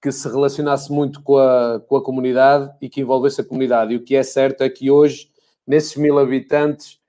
que 0.00 0.10
se 0.12 0.26
relacionasse 0.28 0.90
muito 0.90 1.20
com 1.22 1.36
a, 1.36 1.80
com 1.86 1.96
a 1.96 2.02
comunidade 2.02 2.70
e 2.80 2.88
que 2.88 3.00
envolvesse 3.00 3.40
a 3.40 3.44
comunidade. 3.44 3.92
E 3.92 3.96
o 3.96 4.04
que 4.04 4.14
é 4.14 4.22
certo 4.22 4.62
é 4.62 4.70
que 4.70 4.90
hoje, 4.90 5.28
nesses 5.66 5.96
mil 5.96 6.16
habitantes, 6.18 7.00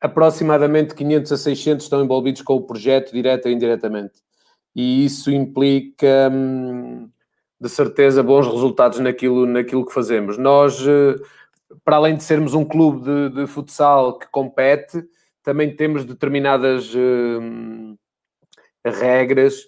aproximadamente 0.00 0.94
500 0.94 1.32
a 1.32 1.36
600 1.38 1.84
estão 1.86 2.04
envolvidos 2.04 2.42
com 2.42 2.54
o 2.54 2.62
projeto, 2.62 3.12
direta 3.12 3.48
ou 3.48 3.54
indiretamente. 3.54 4.20
E 4.74 5.06
isso 5.06 5.30
implica, 5.30 6.30
hum, 6.30 7.08
de 7.58 7.68
certeza, 7.70 8.22
bons 8.22 8.46
resultados 8.46 8.98
naquilo, 9.00 9.46
naquilo 9.46 9.86
que 9.86 9.94
fazemos. 9.94 10.36
Nós, 10.36 10.78
eh, 10.86 11.16
para 11.84 11.96
além 11.96 12.16
de 12.16 12.22
sermos 12.22 12.54
um 12.54 12.64
clube 12.64 13.04
de, 13.04 13.30
de 13.30 13.46
futsal 13.46 14.18
que 14.18 14.28
compete, 14.30 15.02
também 15.42 15.74
temos 15.74 16.04
determinadas 16.04 16.94
uh, 16.94 17.96
regras, 18.84 19.60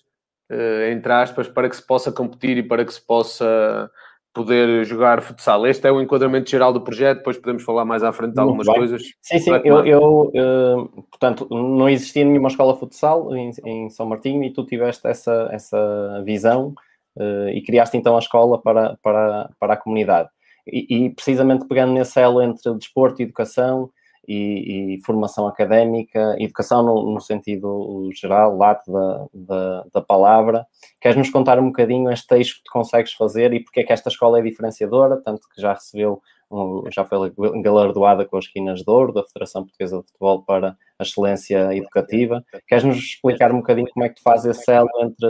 uh, 0.51 0.91
entre 0.91 1.13
aspas, 1.13 1.49
para 1.49 1.69
que 1.69 1.77
se 1.77 1.87
possa 1.87 2.11
competir 2.11 2.57
e 2.59 2.63
para 2.63 2.85
que 2.85 2.93
se 2.93 3.05
possa 3.05 3.91
poder 4.35 4.85
jogar 4.85 5.21
futsal. 5.23 5.67
Este 5.67 5.89
é 5.89 5.93
o 5.93 6.01
enquadramento 6.01 6.51
geral 6.51 6.73
do 6.73 6.81
projeto, 6.81 7.19
depois 7.19 7.37
podemos 7.37 7.63
falar 7.63 7.85
mais 7.85 8.03
à 8.03 8.13
frente 8.13 8.35
de 8.35 8.41
algumas 8.41 8.67
coisas. 8.67 9.03
Sim, 9.21 9.39
sim, 9.39 9.51
eu, 9.65 9.85
eu 9.85 10.33
uh, 10.35 11.03
portanto, 11.11 11.49
não 11.51 11.89
existia 11.89 12.25
nenhuma 12.25 12.49
escola 12.49 12.77
futsal 12.77 13.35
em, 13.35 13.51
em, 13.65 13.91
São 13.91 14.07
Martinho 14.07 14.45
e 14.45 14.53
tu 14.53 14.65
tiveste 14.65 15.07
essa, 15.09 15.49
essa 15.51 16.23
visão 16.25 16.75
uh, 17.17 17.49
e 17.49 17.63
criaste 17.63 17.97
então 17.97 18.15
a 18.15 18.21
escola 18.21 18.61
para, 18.61 18.97
para, 19.03 19.51
para 19.59 19.75
a 19.75 19.77
comunidade. 19.77 20.29
E, 20.71 21.07
e 21.07 21.11
precisamente 21.11 21.67
pegando 21.67 21.93
nesse 21.93 22.21
elo 22.21 22.43
entre 22.43 22.75
desporto 22.75 23.21
e 23.21 23.25
educação, 23.25 23.91
e, 24.29 24.97
e, 24.97 25.05
formação 25.05 25.49
académica, 25.49 26.37
educação 26.39 26.83
no, 26.83 27.15
no 27.15 27.21
sentido 27.21 28.11
geral, 28.13 28.57
lato 28.59 28.93
da, 28.93 29.27
da, 29.33 29.85
da, 29.95 30.03
palavra. 30.03 30.67
Queres-nos 31.01 31.31
contar 31.31 31.59
um 31.59 31.69
bocadinho 31.69 32.11
este 32.11 32.35
eixo 32.35 32.57
que 32.57 32.65
tu 32.65 32.71
consegues 32.71 33.15
fazer 33.15 33.55
e 33.55 33.61
porque 33.65 33.81
é 33.81 33.85
que 33.85 33.93
esta 33.93 34.11
escola 34.11 34.39
é 34.39 34.43
diferenciadora, 34.43 35.17
tanto 35.25 35.49
que 35.49 35.63
já 35.63 35.73
recebeu, 35.73 36.21
já 36.93 37.07
foi 37.07 37.33
galardoada 37.63 38.27
com 38.27 38.37
as 38.37 38.47
quinas 38.47 38.81
de 38.81 38.91
ouro 38.91 39.15
da 39.15 39.25
Federação 39.25 39.63
Portuguesa 39.63 39.97
de 39.97 40.07
Futebol 40.09 40.43
para 40.43 40.77
a 40.99 41.03
excelência 41.03 41.75
educativa. 41.75 42.45
Queres-nos 42.67 42.99
explicar 42.99 43.51
um 43.51 43.59
bocadinho 43.59 43.89
como 43.95 44.05
é 44.05 44.11
que 44.11 44.17
tu 44.17 44.23
fazes 44.23 44.59
esse 44.59 44.71
elo 44.71 44.91
entre 45.01 45.27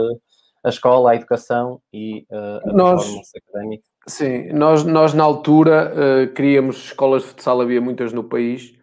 a 0.61 0.69
escola, 0.69 1.11
a 1.11 1.15
educação 1.15 1.81
e 1.93 2.25
uh, 2.29 2.69
a 2.69 2.73
Nós... 2.73 3.05
formação 3.05 3.41
académica? 3.47 3.89
Sim, 4.09 4.51
nós, 4.53 4.83
nós 4.83 5.13
na 5.13 5.23
altura 5.23 5.93
uh, 5.93 6.33
queríamos 6.33 6.77
escolas 6.85 7.21
de 7.21 7.27
futsal, 7.29 7.61
havia 7.61 7.79
muitas 7.79 8.11
no 8.11 8.23
país, 8.23 8.73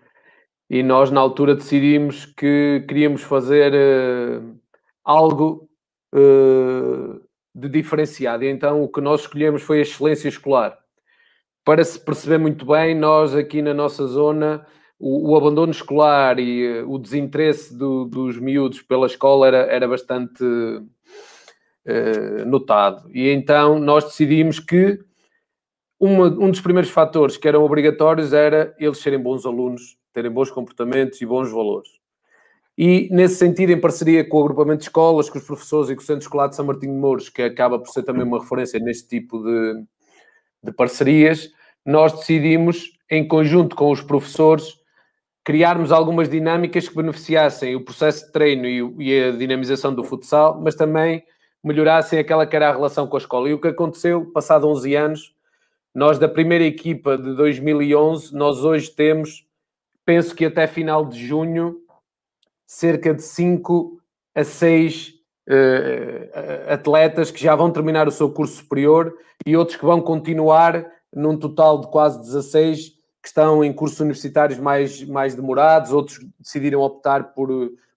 e 0.70 0.84
nós 0.84 1.10
na 1.10 1.20
altura 1.20 1.56
decidimos 1.56 2.26
que 2.26 2.84
queríamos 2.86 3.22
fazer 3.22 3.72
uh, 3.74 4.56
algo 5.04 5.68
uh, 6.14 7.20
de 7.52 7.68
diferenciado. 7.68 8.44
E 8.44 8.48
então 8.48 8.84
o 8.84 8.88
que 8.88 9.00
nós 9.00 9.22
escolhemos 9.22 9.62
foi 9.62 9.80
a 9.80 9.82
excelência 9.82 10.28
escolar. 10.28 10.78
Para 11.64 11.82
se 11.82 11.98
perceber 11.98 12.38
muito 12.38 12.64
bem, 12.64 12.94
nós 12.94 13.34
aqui 13.34 13.60
na 13.60 13.74
nossa 13.74 14.06
zona, 14.06 14.64
o, 14.96 15.32
o 15.32 15.36
abandono 15.36 15.72
escolar 15.72 16.38
e 16.38 16.84
o 16.84 16.98
desinteresse 16.98 17.76
do, 17.76 18.04
dos 18.04 18.38
miúdos 18.38 18.80
pela 18.80 19.06
escola 19.06 19.48
era, 19.48 19.58
era 19.66 19.88
bastante 19.88 20.44
notado. 22.46 23.08
E 23.14 23.28
então 23.30 23.78
nós 23.78 24.04
decidimos 24.04 24.58
que 24.58 25.00
uma, 25.98 26.26
um 26.26 26.50
dos 26.50 26.60
primeiros 26.60 26.90
fatores 26.90 27.36
que 27.36 27.48
eram 27.48 27.64
obrigatórios 27.64 28.32
era 28.32 28.74
eles 28.78 28.98
serem 28.98 29.18
bons 29.18 29.46
alunos 29.46 29.96
terem 30.16 30.30
bons 30.30 30.50
comportamentos 30.50 31.20
e 31.20 31.26
bons 31.26 31.52
valores. 31.52 31.90
E, 32.78 33.06
nesse 33.12 33.36
sentido, 33.36 33.70
em 33.70 33.80
parceria 33.80 34.26
com 34.26 34.38
o 34.38 34.40
agrupamento 34.40 34.78
de 34.78 34.84
escolas, 34.84 35.28
com 35.28 35.38
os 35.38 35.44
professores 35.44 35.90
e 35.90 35.94
com 35.94 36.00
o 36.00 36.04
Centro 36.04 36.22
Escolar 36.22 36.48
de 36.48 36.56
São 36.56 36.64
Martinho 36.64 36.94
de 36.94 36.98
Mouros, 36.98 37.28
que 37.28 37.42
acaba 37.42 37.78
por 37.78 37.88
ser 37.90 38.02
também 38.02 38.24
uma 38.24 38.40
referência 38.40 38.80
neste 38.80 39.08
tipo 39.08 39.42
de, 39.42 39.84
de 40.64 40.72
parcerias, 40.72 41.50
nós 41.84 42.14
decidimos, 42.14 42.92
em 43.10 43.28
conjunto 43.28 43.76
com 43.76 43.90
os 43.90 44.00
professores, 44.00 44.78
criarmos 45.44 45.92
algumas 45.92 46.30
dinâmicas 46.30 46.88
que 46.88 46.96
beneficiassem 46.96 47.76
o 47.76 47.84
processo 47.84 48.26
de 48.26 48.32
treino 48.32 48.66
e, 48.66 49.10
e 49.10 49.22
a 49.22 49.32
dinamização 49.32 49.94
do 49.94 50.02
futsal, 50.02 50.58
mas 50.62 50.74
também 50.74 51.22
melhorassem 51.62 52.18
aquela 52.18 52.46
que 52.46 52.56
era 52.56 52.70
a 52.70 52.72
relação 52.72 53.06
com 53.06 53.16
a 53.16 53.20
escola. 53.20 53.50
E 53.50 53.54
o 53.54 53.60
que 53.60 53.68
aconteceu, 53.68 54.24
passado 54.32 54.66
11 54.66 54.94
anos, 54.94 55.35
nós 55.96 56.18
da 56.18 56.28
primeira 56.28 56.62
equipa 56.62 57.16
de 57.16 57.34
2011, 57.34 58.36
nós 58.36 58.62
hoje 58.62 58.90
temos 58.90 59.46
penso 60.04 60.34
que 60.34 60.44
até 60.44 60.66
final 60.66 61.06
de 61.06 61.26
junho, 61.26 61.78
cerca 62.66 63.14
de 63.14 63.22
5 63.22 63.98
a 64.34 64.44
6 64.44 65.08
uh, 65.08 65.12
eh, 65.48 66.66
atletas 66.68 67.30
que 67.30 67.42
já 67.42 67.56
vão 67.56 67.70
terminar 67.70 68.06
o 68.06 68.12
seu 68.12 68.30
curso 68.30 68.56
superior 68.56 69.16
e 69.46 69.56
outros 69.56 69.78
que 69.78 69.86
vão 69.86 70.02
continuar 70.02 70.86
num 71.10 71.34
total 71.34 71.80
de 71.80 71.88
quase 71.88 72.20
16 72.20 72.90
que 73.22 73.28
estão 73.28 73.64
em 73.64 73.72
cursos 73.72 73.98
universitários 73.98 74.58
mais, 74.58 75.02
mais 75.02 75.34
demorados, 75.34 75.92
outros 75.92 76.20
decidiram 76.38 76.82
optar 76.82 77.32
por, 77.32 77.48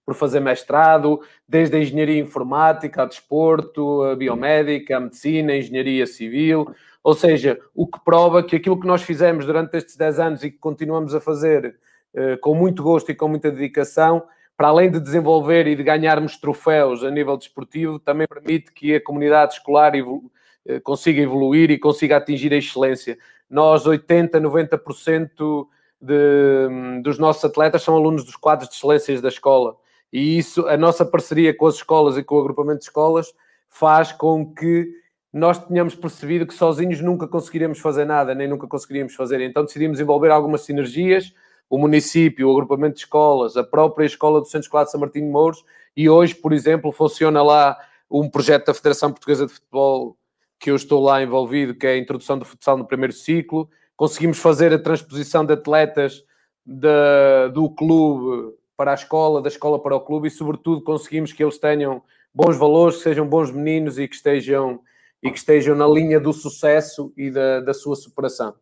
por 0.06 0.14
fazer 0.14 0.40
mestrado, 0.40 1.20
desde 1.46 1.76
a 1.76 1.80
engenharia 1.80 2.18
informática, 2.18 3.02
a 3.02 3.06
desporto, 3.06 4.04
a 4.04 4.16
biomédica, 4.16 4.96
a 4.96 5.00
medicina, 5.00 5.52
a 5.52 5.58
engenharia 5.58 6.06
civil, 6.06 6.74
ou 7.02 7.14
seja, 7.14 7.58
o 7.74 7.86
que 7.86 7.98
prova 8.04 8.42
que 8.42 8.56
aquilo 8.56 8.78
que 8.78 8.86
nós 8.86 9.02
fizemos 9.02 9.46
durante 9.46 9.76
estes 9.76 9.96
10 9.96 10.18
anos 10.18 10.44
e 10.44 10.50
que 10.50 10.58
continuamos 10.58 11.14
a 11.14 11.20
fazer 11.20 11.78
eh, 12.12 12.36
com 12.36 12.54
muito 12.54 12.82
gosto 12.82 13.10
e 13.10 13.14
com 13.14 13.28
muita 13.28 13.50
dedicação, 13.50 14.22
para 14.56 14.68
além 14.68 14.90
de 14.90 15.00
desenvolver 15.00 15.66
e 15.66 15.74
de 15.74 15.82
ganharmos 15.82 16.36
troféus 16.36 17.02
a 17.02 17.10
nível 17.10 17.36
desportivo, 17.36 17.98
também 17.98 18.26
permite 18.26 18.72
que 18.72 18.94
a 18.94 19.02
comunidade 19.02 19.54
escolar 19.54 19.94
evolu 19.94 20.30
eh, 20.66 20.80
consiga 20.80 21.22
evoluir 21.22 21.70
e 21.70 21.78
consiga 21.78 22.18
atingir 22.18 22.52
a 22.52 22.56
excelência. 22.56 23.18
Nós, 23.48 23.84
80%, 23.84 24.32
90% 24.32 25.66
de, 26.00 27.00
dos 27.02 27.18
nossos 27.18 27.44
atletas 27.44 27.82
são 27.82 27.96
alunos 27.96 28.24
dos 28.24 28.36
quadros 28.36 28.68
de 28.68 28.74
excelências 28.76 29.20
da 29.20 29.28
escola. 29.28 29.76
E 30.12 30.38
isso, 30.38 30.66
a 30.66 30.76
nossa 30.76 31.04
parceria 31.04 31.56
com 31.56 31.66
as 31.66 31.76
escolas 31.76 32.16
e 32.16 32.22
com 32.22 32.36
o 32.36 32.40
agrupamento 32.40 32.80
de 32.80 32.84
escolas, 32.84 33.32
faz 33.68 34.12
com 34.12 34.52
que 34.52 34.92
nós 35.32 35.58
tenhamos 35.64 35.94
percebido 35.94 36.46
que 36.46 36.54
sozinhos 36.54 37.00
nunca 37.00 37.26
conseguiremos 37.28 37.78
fazer 37.78 38.04
nada, 38.04 38.34
nem 38.34 38.48
nunca 38.48 38.66
conseguiríamos 38.66 39.14
fazer. 39.14 39.40
Então 39.40 39.64
decidimos 39.64 40.00
envolver 40.00 40.30
algumas 40.30 40.62
sinergias 40.62 41.32
o 41.70 41.78
município, 41.78 42.48
o 42.48 42.52
agrupamento 42.52 42.96
de 42.96 43.02
escolas, 43.02 43.56
a 43.56 43.62
própria 43.62 44.04
escola 44.04 44.40
do 44.40 44.46
Centro 44.46 44.66
Escolar 44.66 44.84
de 44.84 44.90
São 44.90 45.00
Martinho 45.00 45.26
de 45.26 45.30
Mouros, 45.30 45.64
e 45.96 46.10
hoje, 46.10 46.34
por 46.34 46.52
exemplo, 46.52 46.90
funciona 46.90 47.40
lá 47.42 47.78
um 48.10 48.28
projeto 48.28 48.66
da 48.66 48.74
Federação 48.74 49.12
Portuguesa 49.12 49.46
de 49.46 49.52
Futebol 49.52 50.16
que 50.58 50.70
eu 50.70 50.76
estou 50.76 51.00
lá 51.00 51.22
envolvido, 51.22 51.74
que 51.74 51.86
é 51.86 51.92
a 51.92 51.98
introdução 51.98 52.36
do 52.38 52.44
futsal 52.44 52.76
no 52.76 52.84
primeiro 52.84 53.14
ciclo. 53.14 53.70
Conseguimos 53.96 54.38
fazer 54.38 54.74
a 54.74 54.78
transposição 54.78 55.46
de 55.46 55.54
atletas 55.54 56.24
de, 56.66 57.48
do 57.54 57.70
clube 57.70 58.52
para 58.76 58.90
a 58.90 58.94
escola, 58.94 59.40
da 59.40 59.48
escola 59.48 59.80
para 59.80 59.96
o 59.96 60.00
clube 60.00 60.28
e, 60.28 60.30
sobretudo, 60.30 60.82
conseguimos 60.82 61.32
que 61.32 61.42
eles 61.42 61.56
tenham 61.56 62.02
bons 62.34 62.58
valores, 62.58 62.96
que 62.96 63.04
sejam 63.04 63.26
bons 63.26 63.50
meninos 63.50 63.98
e 63.98 64.06
que 64.06 64.14
estejam, 64.14 64.80
e 65.22 65.30
que 65.30 65.38
estejam 65.38 65.76
na 65.76 65.86
linha 65.86 66.18
do 66.18 66.32
sucesso 66.32 67.12
e 67.16 67.30
da, 67.30 67.60
da 67.60 67.74
sua 67.74 67.96
superação. 67.96 68.54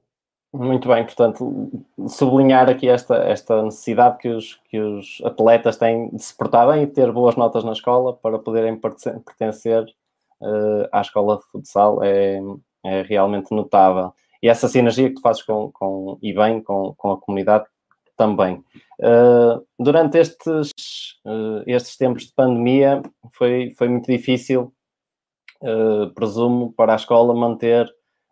Muito 0.52 0.88
bem, 0.88 1.04
portanto, 1.04 1.70
sublinhar 2.08 2.70
aqui 2.70 2.88
esta, 2.88 3.16
esta 3.16 3.62
necessidade 3.62 4.16
que 4.16 4.28
os, 4.28 4.54
que 4.70 4.80
os 4.80 5.20
atletas 5.22 5.76
têm 5.76 6.08
de 6.08 6.22
se 6.22 6.34
portar 6.34 6.66
bem 6.72 6.84
e 6.84 6.86
ter 6.86 7.12
boas 7.12 7.36
notas 7.36 7.64
na 7.64 7.72
escola 7.72 8.14
para 8.14 8.38
poderem 8.38 8.80
pertencer 8.80 9.84
uh, 10.40 10.88
à 10.90 11.02
escola 11.02 11.36
de 11.36 11.44
futsal 11.52 12.02
é, 12.02 12.40
é 12.82 13.02
realmente 13.02 13.54
notável. 13.54 14.14
E 14.42 14.48
essa 14.48 14.68
sinergia 14.68 15.10
que 15.10 15.16
tu 15.16 15.20
fazes 15.20 15.42
com, 15.42 15.70
com, 15.70 16.18
e 16.22 16.32
bem 16.32 16.62
com, 16.62 16.94
com 16.96 17.12
a 17.12 17.20
comunidade 17.20 17.66
também. 18.16 18.64
Uh, 19.00 19.64
durante 19.78 20.16
estes, 20.16 20.70
uh, 21.26 21.62
estes 21.66 21.96
tempos 21.98 22.24
de 22.24 22.32
pandemia 22.34 23.02
foi, 23.32 23.74
foi 23.76 23.88
muito 23.88 24.10
difícil, 24.10 24.72
presumo, 26.14 26.72
para 26.76 26.92
a 26.92 26.96
escola 26.96 27.34
manter 27.34 27.88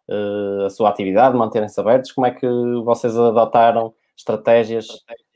uh, 0.08 0.66
a 0.66 0.70
sua 0.70 0.88
atividade, 0.88 1.36
manterem-se 1.36 1.78
abertos? 1.80 2.12
Como 2.12 2.26
é 2.26 2.30
que 2.30 2.46
vocês 2.84 3.16
adotaram 3.16 3.92
estratégias 4.16 4.86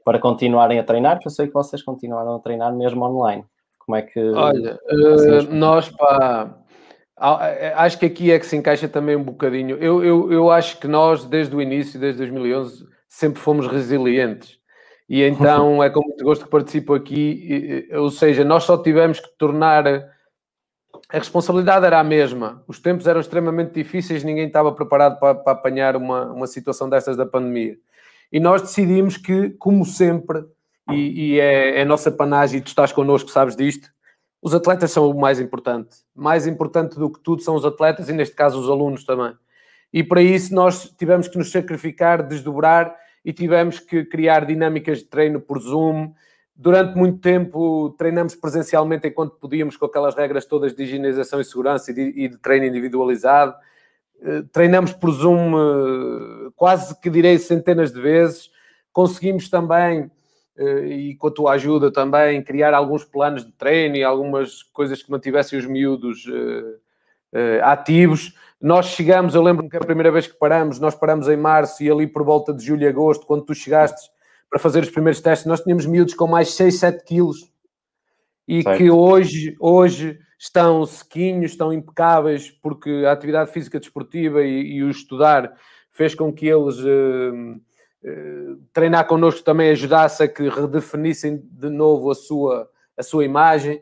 para 0.05 0.19
continuarem 0.19 0.79
a 0.79 0.85
treinar? 0.85 1.17
Porque 1.17 1.29
eu 1.29 1.33
sei 1.33 1.47
que 1.47 1.55
vocês 1.55 1.83
continuaram 1.83 2.37
a 2.37 2.41
treinar 2.41 2.75
mesmo 2.75 3.05
online. 3.05 3.45
Como 3.79 3.97
é 3.97 4.03
que. 4.03 4.21
Olha, 4.21 4.79
uh, 4.91 5.55
nós, 5.55 5.89
pá, 5.89 6.55
acho 7.77 7.99
que 7.99 8.07
aqui 8.07 8.31
é 8.31 8.39
que 8.39 8.47
se 8.47 8.57
encaixa 8.57 8.89
também 8.89 9.17
um 9.17 9.25
bocadinho. 9.25 9.77
Eu, 9.77 10.05
eu, 10.05 10.33
eu 10.33 10.51
acho 10.51 10.79
que 10.79 10.89
nós, 10.89 11.25
desde 11.25 11.55
o 11.55 11.61
início, 11.61 11.99
desde 11.99 12.19
2011, 12.19 12.87
sempre 13.09 13.41
fomos 13.41 13.67
resilientes. 13.67 14.59
E 15.09 15.23
então 15.27 15.83
é 15.83 15.91
com 15.91 16.01
muito 16.01 16.25
gosto 16.25 16.45
que 16.45 16.51
participo 16.51 16.95
aqui. 16.95 17.89
Ou 17.93 18.11
seja, 18.11 18.45
nós 18.45 18.65
só 18.65 18.79
tivemos 18.79 19.19
que 19.19 19.29
tornar 19.37 19.85
a 21.09 21.19
responsabilidade 21.19 21.85
era 21.85 21.99
a 21.99 22.05
mesma. 22.05 22.63
Os 22.69 22.79
tempos 22.79 23.07
eram 23.07 23.21
extremamente 23.21 23.73
difíceis, 23.73 24.23
ninguém 24.23 24.47
estava 24.47 24.73
preparado 24.73 25.19
para, 25.19 25.35
para 25.35 25.53
apanhar 25.53 25.97
uma, 25.97 26.27
uma 26.33 26.47
situação 26.47 26.89
destas 26.89 27.17
da 27.17 27.27
pandemia. 27.27 27.77
E 28.33 28.39
nós 28.39 28.63
decidimos 28.63 29.17
que, 29.17 29.51
como 29.51 29.85
sempre, 29.85 30.45
e, 30.91 31.35
e 31.35 31.41
é, 31.41 31.81
é, 31.81 31.85
nossa 31.85 32.11
panagem, 32.11 32.59
e 32.59 32.63
tu 32.63 32.69
estás 32.69 32.93
connosco, 32.93 33.31
sabes 33.31 33.57
disto, 33.57 33.89
os 34.41 34.55
atletas 34.55 34.93
são 34.93 35.11
o 35.11 35.21
mais 35.21 35.41
importante. 35.41 35.97
Mais 36.15 36.47
importante 36.47 36.99
do 36.99 37.11
que 37.11 37.21
tudo 37.21 37.43
são 37.43 37.55
os 37.55 37.65
atletas 37.65 38.09
e, 38.09 38.13
neste 38.13 38.35
caso, 38.35 38.61
os 38.61 38.69
alunos 38.69 39.05
também. 39.05 39.35
E 39.93 40.05
para 40.05 40.23
isso 40.23 40.55
nós 40.55 40.89
tivemos 40.97 41.27
que 41.27 41.37
nos 41.37 41.51
sacrificar, 41.51 42.23
desdobrar 42.23 42.97
e 43.25 43.33
tivemos 43.33 43.81
que 43.81 44.05
criar 44.05 44.47
dinâmicas 44.47 44.99
de 44.99 45.05
treino 45.05 45.41
por 45.41 45.61
Zoom, 45.61 46.13
Durante 46.55 46.97
muito 46.97 47.21
tempo 47.21 47.95
treinamos 47.97 48.35
presencialmente 48.35 49.09
enquanto 49.09 49.37
podíamos, 49.37 49.77
com 49.77 49.87
aquelas 49.87 50.15
regras 50.15 50.45
todas 50.45 50.75
de 50.75 50.83
higienização 50.83 51.41
e 51.41 51.45
segurança 51.45 51.91
e 51.91 51.95
de, 51.95 52.03
e 52.17 52.29
de 52.29 52.37
treino 52.37 52.67
individualizado. 52.67 53.55
Eh, 54.23 54.43
treinamos 54.53 54.93
por 54.93 55.11
Zoom 55.11 55.55
eh, 55.57 56.51
quase 56.55 56.99
que 57.01 57.09
direi 57.09 57.39
centenas 57.39 57.93
de 57.93 58.01
vezes. 58.01 58.51
Conseguimos 58.93 59.49
também, 59.49 60.11
eh, 60.57 60.87
e 60.87 61.17
com 61.17 61.29
a 61.29 61.31
tua 61.31 61.53
ajuda 61.53 61.91
também, 61.91 62.43
criar 62.43 62.75
alguns 62.75 63.05
planos 63.05 63.45
de 63.45 63.53
treino 63.53 63.97
e 63.97 64.05
algumas 64.05 64.63
coisas 64.63 65.03
que 65.03 65.11
mantivessem 65.11 65.59
os 65.59 65.67
miúdos 65.67 66.27
ativos. 67.63 68.35
Nós 68.61 68.87
chegamos, 68.87 69.35
eu 69.35 69.43
lembro-me 69.43 69.71
que 69.71 69.77
a 69.77 69.81
primeira 69.81 70.11
vez 70.11 70.27
que 70.27 70.35
paramos, 70.35 70.81
nós 70.81 70.95
paramos 70.97 71.29
em 71.29 71.37
março 71.37 71.83
e 71.83 71.91
ali 71.91 72.07
por 72.07 72.25
volta 72.25 72.53
de 72.53 72.65
julho 72.65 72.83
e 72.83 72.89
agosto, 72.89 73.25
quando 73.25 73.45
tu 73.45 73.55
chegaste 73.55 74.11
para 74.51 74.59
fazer 74.59 74.83
os 74.83 74.91
primeiros 74.91 75.21
testes, 75.21 75.47
nós 75.47 75.61
tínhamos 75.61 75.87
miúdos 75.87 76.15
com 76.15 76.27
mais 76.27 76.53
6, 76.55 76.75
7 76.75 77.05
quilos 77.05 77.51
e 78.47 78.65
certo. 78.65 78.79
que 78.79 78.91
hoje, 78.91 79.57
hoje 79.61 80.19
estão 80.37 80.85
sequinhos, 80.85 81.53
estão 81.53 81.73
impecáveis, 81.73 82.51
porque 82.51 83.05
a 83.07 83.13
atividade 83.13 83.53
física 83.53 83.79
desportiva 83.79 84.43
e, 84.43 84.73
e 84.73 84.83
o 84.83 84.91
estudar 84.91 85.53
fez 85.93 86.17
com 86.17 86.33
que 86.33 86.49
eles 86.49 86.79
uh, 86.79 87.61
uh, 88.05 88.57
treinar 88.73 89.07
connosco 89.07 89.45
também 89.45 89.71
ajudasse 89.71 90.23
a 90.23 90.29
que 90.29 90.49
redefinissem 90.49 91.41
de 91.45 91.69
novo 91.69 92.11
a 92.11 92.15
sua, 92.15 92.69
a 92.97 93.03
sua 93.05 93.25
imagem. 93.25 93.77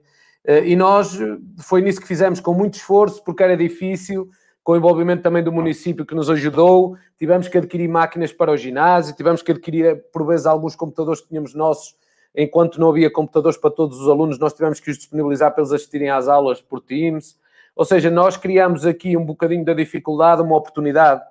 Uh, 0.47 0.65
e 0.67 0.77
nós, 0.77 1.19
foi 1.61 1.81
nisso 1.81 2.01
que 2.01 2.07
fizemos 2.07 2.41
com 2.41 2.53
muito 2.53 2.75
esforço, 2.75 3.25
porque 3.25 3.43
era 3.43 3.57
difícil, 3.57 4.29
com 4.69 4.73
o 4.73 4.77
envolvimento 4.77 5.23
também 5.23 5.43
do 5.43 5.51
município 5.51 6.05
que 6.05 6.15
nos 6.15 6.29
ajudou, 6.29 6.95
tivemos 7.19 7.49
que 7.49 7.57
adquirir 7.57 7.89
máquinas 7.89 8.35
para 8.35 8.53
o 8.53 8.57
ginásio, 8.59 9.17
tivemos 9.17 9.41
que 9.41 9.51
adquirir, 9.51 10.05
por 10.13 10.27
vezes, 10.27 10.45
alguns 10.45 10.77
computadores 10.77 11.23
que 11.23 11.29
tínhamos 11.29 11.55
nossos, 11.55 11.97
enquanto 12.37 12.79
não 12.79 12.91
havia 12.91 13.11
computadores 13.11 13.57
para 13.57 13.71
todos 13.71 13.99
os 13.99 14.07
alunos, 14.07 14.39
nós 14.39 14.53
tivemos 14.53 14.79
que 14.79 14.91
os 14.91 14.99
disponibilizar 14.99 15.55
para 15.55 15.63
eles 15.63 15.73
assistirem 15.73 16.11
às 16.11 16.29
aulas 16.29 16.61
por 16.61 16.83
Teams. 16.83 17.39
Ou 17.75 17.83
seja, 17.83 18.11
nós 18.11 18.37
criamos 18.37 18.85
aqui 18.85 19.17
um 19.17 19.25
bocadinho 19.25 19.65
da 19.65 19.73
dificuldade, 19.73 20.43
uma 20.43 20.59
oportunidade. 20.59 21.23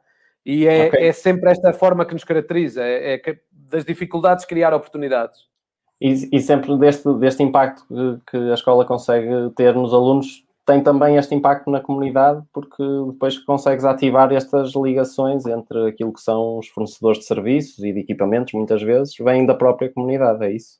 E 0.43 0.65
é, 0.65 0.87
okay. 0.87 1.07
é 1.07 1.11
sempre 1.11 1.51
esta 1.51 1.71
forma 1.71 2.05
que 2.07 2.15
nos 2.15 2.23
caracteriza, 2.23 2.81
é, 2.83 3.21
é 3.23 3.39
das 3.51 3.85
dificuldades 3.85 4.45
criar 4.45 4.73
oportunidades. 4.73 5.41
E, 6.01 6.27
e, 6.35 6.39
sempre 6.39 6.75
deste, 6.79 7.07
deste 7.19 7.43
impacto 7.43 7.85
que, 7.87 8.31
que 8.31 8.37
a 8.49 8.55
escola 8.55 8.83
consegue 8.83 9.29
ter 9.55 9.75
nos 9.75 9.93
alunos, 9.93 10.46
tem 10.67 10.83
também 10.83 11.15
este 11.15 11.33
impacto 11.33 11.71
na 11.71 11.79
comunidade, 11.79 12.43
porque 12.51 12.83
depois 13.09 13.39
consegues 13.39 13.85
ativar 13.85 14.33
estas 14.33 14.75
ligações 14.75 15.45
entre 15.45 15.87
aquilo 15.87 16.11
que 16.11 16.19
são 16.19 16.57
os 16.57 16.67
fornecedores 16.67 17.19
de 17.19 17.25
serviços 17.25 17.81
e 17.85 17.93
de 17.93 18.01
equipamentos, 18.01 18.51
muitas 18.53 18.83
vezes, 18.83 19.15
vêm 19.17 19.45
da 19.45 19.55
própria 19.55 19.89
comunidade, 19.89 20.43
é 20.43 20.51
isso? 20.51 20.77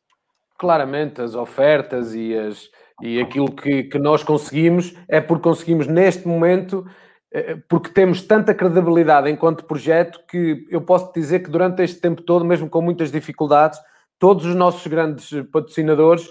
Claramente, 0.60 1.22
as 1.22 1.36
ofertas 1.36 2.14
e, 2.14 2.36
as, 2.36 2.70
e 3.02 3.22
aquilo 3.22 3.50
que, 3.50 3.84
que 3.84 3.98
nós 3.98 4.24
conseguimos 4.24 4.94
é 5.08 5.22
porque 5.22 5.44
conseguimos 5.44 5.88
neste 5.88 6.28
momento, 6.28 6.86
eh, 7.32 7.58
porque 7.70 7.90
temos 7.90 8.22
tanta 8.22 8.54
credibilidade 8.54 9.30
enquanto 9.30 9.64
projeto 9.64 10.20
que 10.30 10.68
eu 10.70 10.82
posso 10.82 11.14
dizer 11.14 11.40
que 11.40 11.50
durante 11.50 11.82
este 11.82 12.02
tempo 12.02 12.22
todo, 12.22 12.44
mesmo 12.44 12.70
com 12.70 12.82
muitas 12.82 13.10
dificuldades, 13.10 13.80
todos 14.20 14.46
os 14.46 14.56
nossos 14.56 14.86
grandes 14.86 15.30
patrocinadores 15.50 16.28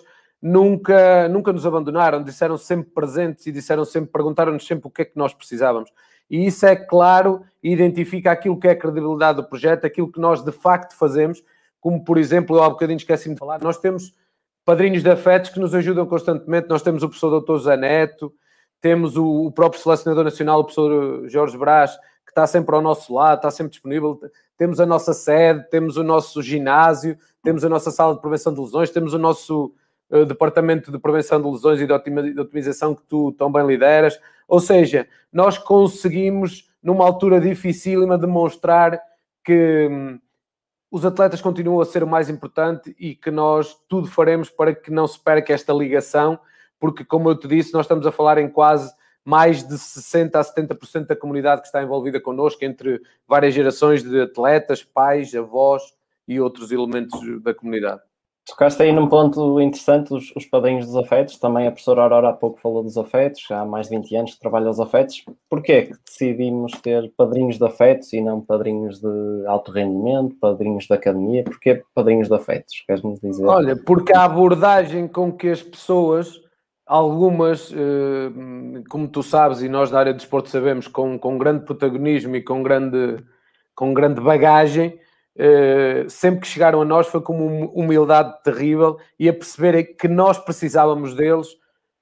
nunca, 0.47 1.29
nunca 1.29 1.53
nos 1.53 1.67
abandonaram, 1.67 2.23
disseram 2.23 2.57
sempre 2.57 2.91
presentes 2.93 3.47
e 3.47 3.53
disseram 3.53 3.85
sempre, 3.85 4.13
perguntaram-nos 4.13 4.65
sempre 4.65 4.87
o 4.87 4.91
que 4.91 5.03
é 5.03 5.05
que 5.05 5.17
nós 5.17 5.35
precisávamos. 5.35 5.91
E 6.31 6.47
isso 6.47 6.65
é 6.65 6.77
claro 6.77 7.43
e 7.63 7.73
identifica 7.73 8.31
aquilo 8.31 8.59
que 8.59 8.69
é 8.69 8.71
a 8.71 8.77
credibilidade 8.77 9.37
do 9.37 9.49
projeto, 9.49 9.85
aquilo 9.85 10.11
que 10.11 10.21
nós 10.21 10.45
de 10.45 10.53
facto 10.53 10.97
fazemos, 10.97 11.43
como 11.81 12.05
por 12.05 12.17
exemplo, 12.17 12.57
eu 12.57 12.63
há 12.63 12.71
bocadinho 12.71 12.97
esqueci-me 12.97 13.35
de 13.35 13.39
falar, 13.41 13.61
nós 13.61 13.79
temos 13.79 14.15
padrinhos 14.65 15.03
de 15.03 15.11
afetos 15.11 15.51
que 15.51 15.59
nos 15.59 15.75
ajudam 15.75 16.07
constantemente, 16.07 16.69
nós 16.69 16.83
temos 16.83 17.03
o 17.03 17.09
professor 17.09 17.41
Dr. 17.41 17.53
José 17.55 17.77
Neto, 17.77 18.33
temos 18.81 19.17
o, 19.17 19.51
próprio 19.51 19.83
selecionador 19.83 20.25
nacional, 20.25 20.61
o 20.61 20.65
professor 20.65 21.29
Jorge 21.29 21.59
Brás, 21.59 21.97
que 22.25 22.31
está 22.31 22.47
sempre 22.47 22.75
ao 22.75 22.83
nosso 22.83 23.13
lado, 23.15 23.39
está 23.39 23.51
sempre 23.51 23.71
disponível, 23.73 24.21
temos 24.57 24.79
a 24.81 24.87
nossa 24.87 25.13
sede, 25.13 25.69
temos 25.71 25.97
o 25.97 26.05
nosso 26.05 26.43
ginásio, 26.43 27.17
temos 27.43 27.65
a 27.65 27.69
nossa 27.69 27.91
sala 27.91 28.15
de 28.15 28.21
prevenção 28.21 28.53
de 28.53 28.61
lesões, 28.61 28.91
temos 28.91 29.15
o 29.15 29.19
nosso 29.19 29.73
departamento 30.27 30.93
de 30.93 30.99
prevenção 30.99 31.41
de 31.41 31.49
lesões 31.49 31.81
e 31.81 31.87
de, 31.87 32.33
de 32.33 32.41
otimização 32.41 32.95
que 32.95 33.03
tu 33.03 33.33
tão 33.33 33.51
bem 33.51 33.67
lideras. 33.67 34.19
Ou 34.47 34.61
seja, 34.61 35.09
nós 35.33 35.59
conseguimos, 35.59 36.71
numa 36.83 37.05
altura 37.05 37.41
dificílima, 37.41 38.17
demonstrar 38.17 39.01
que 39.45 39.89
hum, 39.91 40.19
os 40.91 41.05
atletas 41.05 41.41
continuam 41.41 41.81
a 41.81 41.85
ser 41.85 42.03
o 42.03 42.07
mais 42.07 42.31
importante 42.31 42.95
e 42.99 43.15
que 43.15 43.31
nós 43.31 43.77
tudo 43.89 44.07
faremos 44.07 44.49
para 44.49 44.75
que 44.75 44.91
não 44.91 45.07
se 45.07 45.19
perca 45.19 45.53
esta 45.53 45.73
ligação, 45.73 46.39
porque, 46.79 47.05
como 47.05 47.29
eu 47.31 47.37
te 47.37 47.49
disse, 47.49 47.73
nós 47.73 47.87
estamos 47.87 48.07
a 48.07 48.13
falar 48.13 48.39
em 48.39 48.49
quase 48.49 48.95
mais 49.25 49.67
de 49.67 49.75
60% 49.75 50.37
a 50.37 50.45
70% 50.45 51.07
da 51.07 51.17
comunidade 51.17 51.61
que 51.61 51.67
está 51.67 51.83
envolvida 51.83 52.21
connosco, 52.21 52.65
entre 52.65 53.01
várias 53.27 53.53
gerações 53.53 54.03
de 54.05 54.21
atletas, 54.21 54.85
pais, 54.85 55.35
avós 55.35 55.83
e 56.29 56.39
outros 56.41 56.71
elementos 56.71 57.21
da 57.43 57.53
comunidade. 57.53 58.03
Tocaste 58.47 58.81
aí 58.81 58.93
num 58.93 59.09
ponto 59.09 59.61
interessante, 59.61 60.15
os, 60.15 60.33
os 60.37 60.47
padrinhos 60.47 60.87
dos 60.87 60.97
afetos. 60.97 61.37
Também 61.37 61.67
a 61.67 61.71
professora 61.73 62.03
Aurora 62.03 62.29
há 62.29 62.33
pouco 62.33 62.61
falou 62.61 62.81
dos 62.81 62.97
afetos, 62.97 63.45
há 63.51 63.65
mais 63.65 63.89
de 63.89 63.97
20 63.97 64.17
anos 64.17 64.35
que 64.35 64.41
trabalha 64.41 64.71
os 64.71 64.79
afetos. 64.79 65.25
Porquê 65.51 65.73
é 65.73 65.83
que 65.83 65.95
decidimos 66.05 66.71
ter 66.81 67.13
padrinhos 67.17 67.59
de 67.59 67.65
afetos 67.65 68.13
e 68.13 68.21
não 68.21 68.41
padrinhos 68.41 69.01
de 69.01 69.47
alto 69.49 69.73
rendimento, 69.73 70.37
padrinhos 70.41 70.85
de 70.85 70.95
academia? 70.95 71.43
Porquê 71.43 71.83
padrinhos 71.93 72.29
de 72.29 72.35
afetos? 72.35 72.85
Queres-me 72.87 73.19
dizer? 73.19 73.45
Olha, 73.45 73.75
porque 73.75 74.13
a 74.13 74.23
abordagem 74.23 75.09
com 75.09 75.33
que 75.33 75.49
as 75.49 75.61
pessoas, 75.61 76.41
algumas, 76.87 77.73
eh, 77.73 78.31
como 78.89 79.09
tu 79.09 79.25
sabes 79.25 79.61
e 79.61 79.69
nós 79.69 79.91
da 79.91 79.99
área 79.99 80.13
de 80.13 80.21
desporto 80.21 80.51
sabemos, 80.51 80.87
com, 80.87 81.19
com 81.19 81.37
grande 81.37 81.65
protagonismo 81.65 82.37
e 82.37 82.43
com 82.43 82.63
grande, 82.63 83.17
com 83.75 83.93
grande 83.93 84.21
bagagem, 84.21 84.97
Uh, 85.37 86.09
sempre 86.09 86.41
que 86.41 86.47
chegaram 86.47 86.81
a 86.81 86.85
nós 86.85 87.09
foi 87.09 87.21
com 87.21 87.37
uma 87.37 87.71
humildade 87.75 88.43
terrível 88.43 88.99
e 89.19 89.29
a 89.29 89.35
perceberem 89.35 89.85
que 89.85 90.09
nós 90.09 90.39
precisávamos 90.39 91.15
deles 91.15 91.49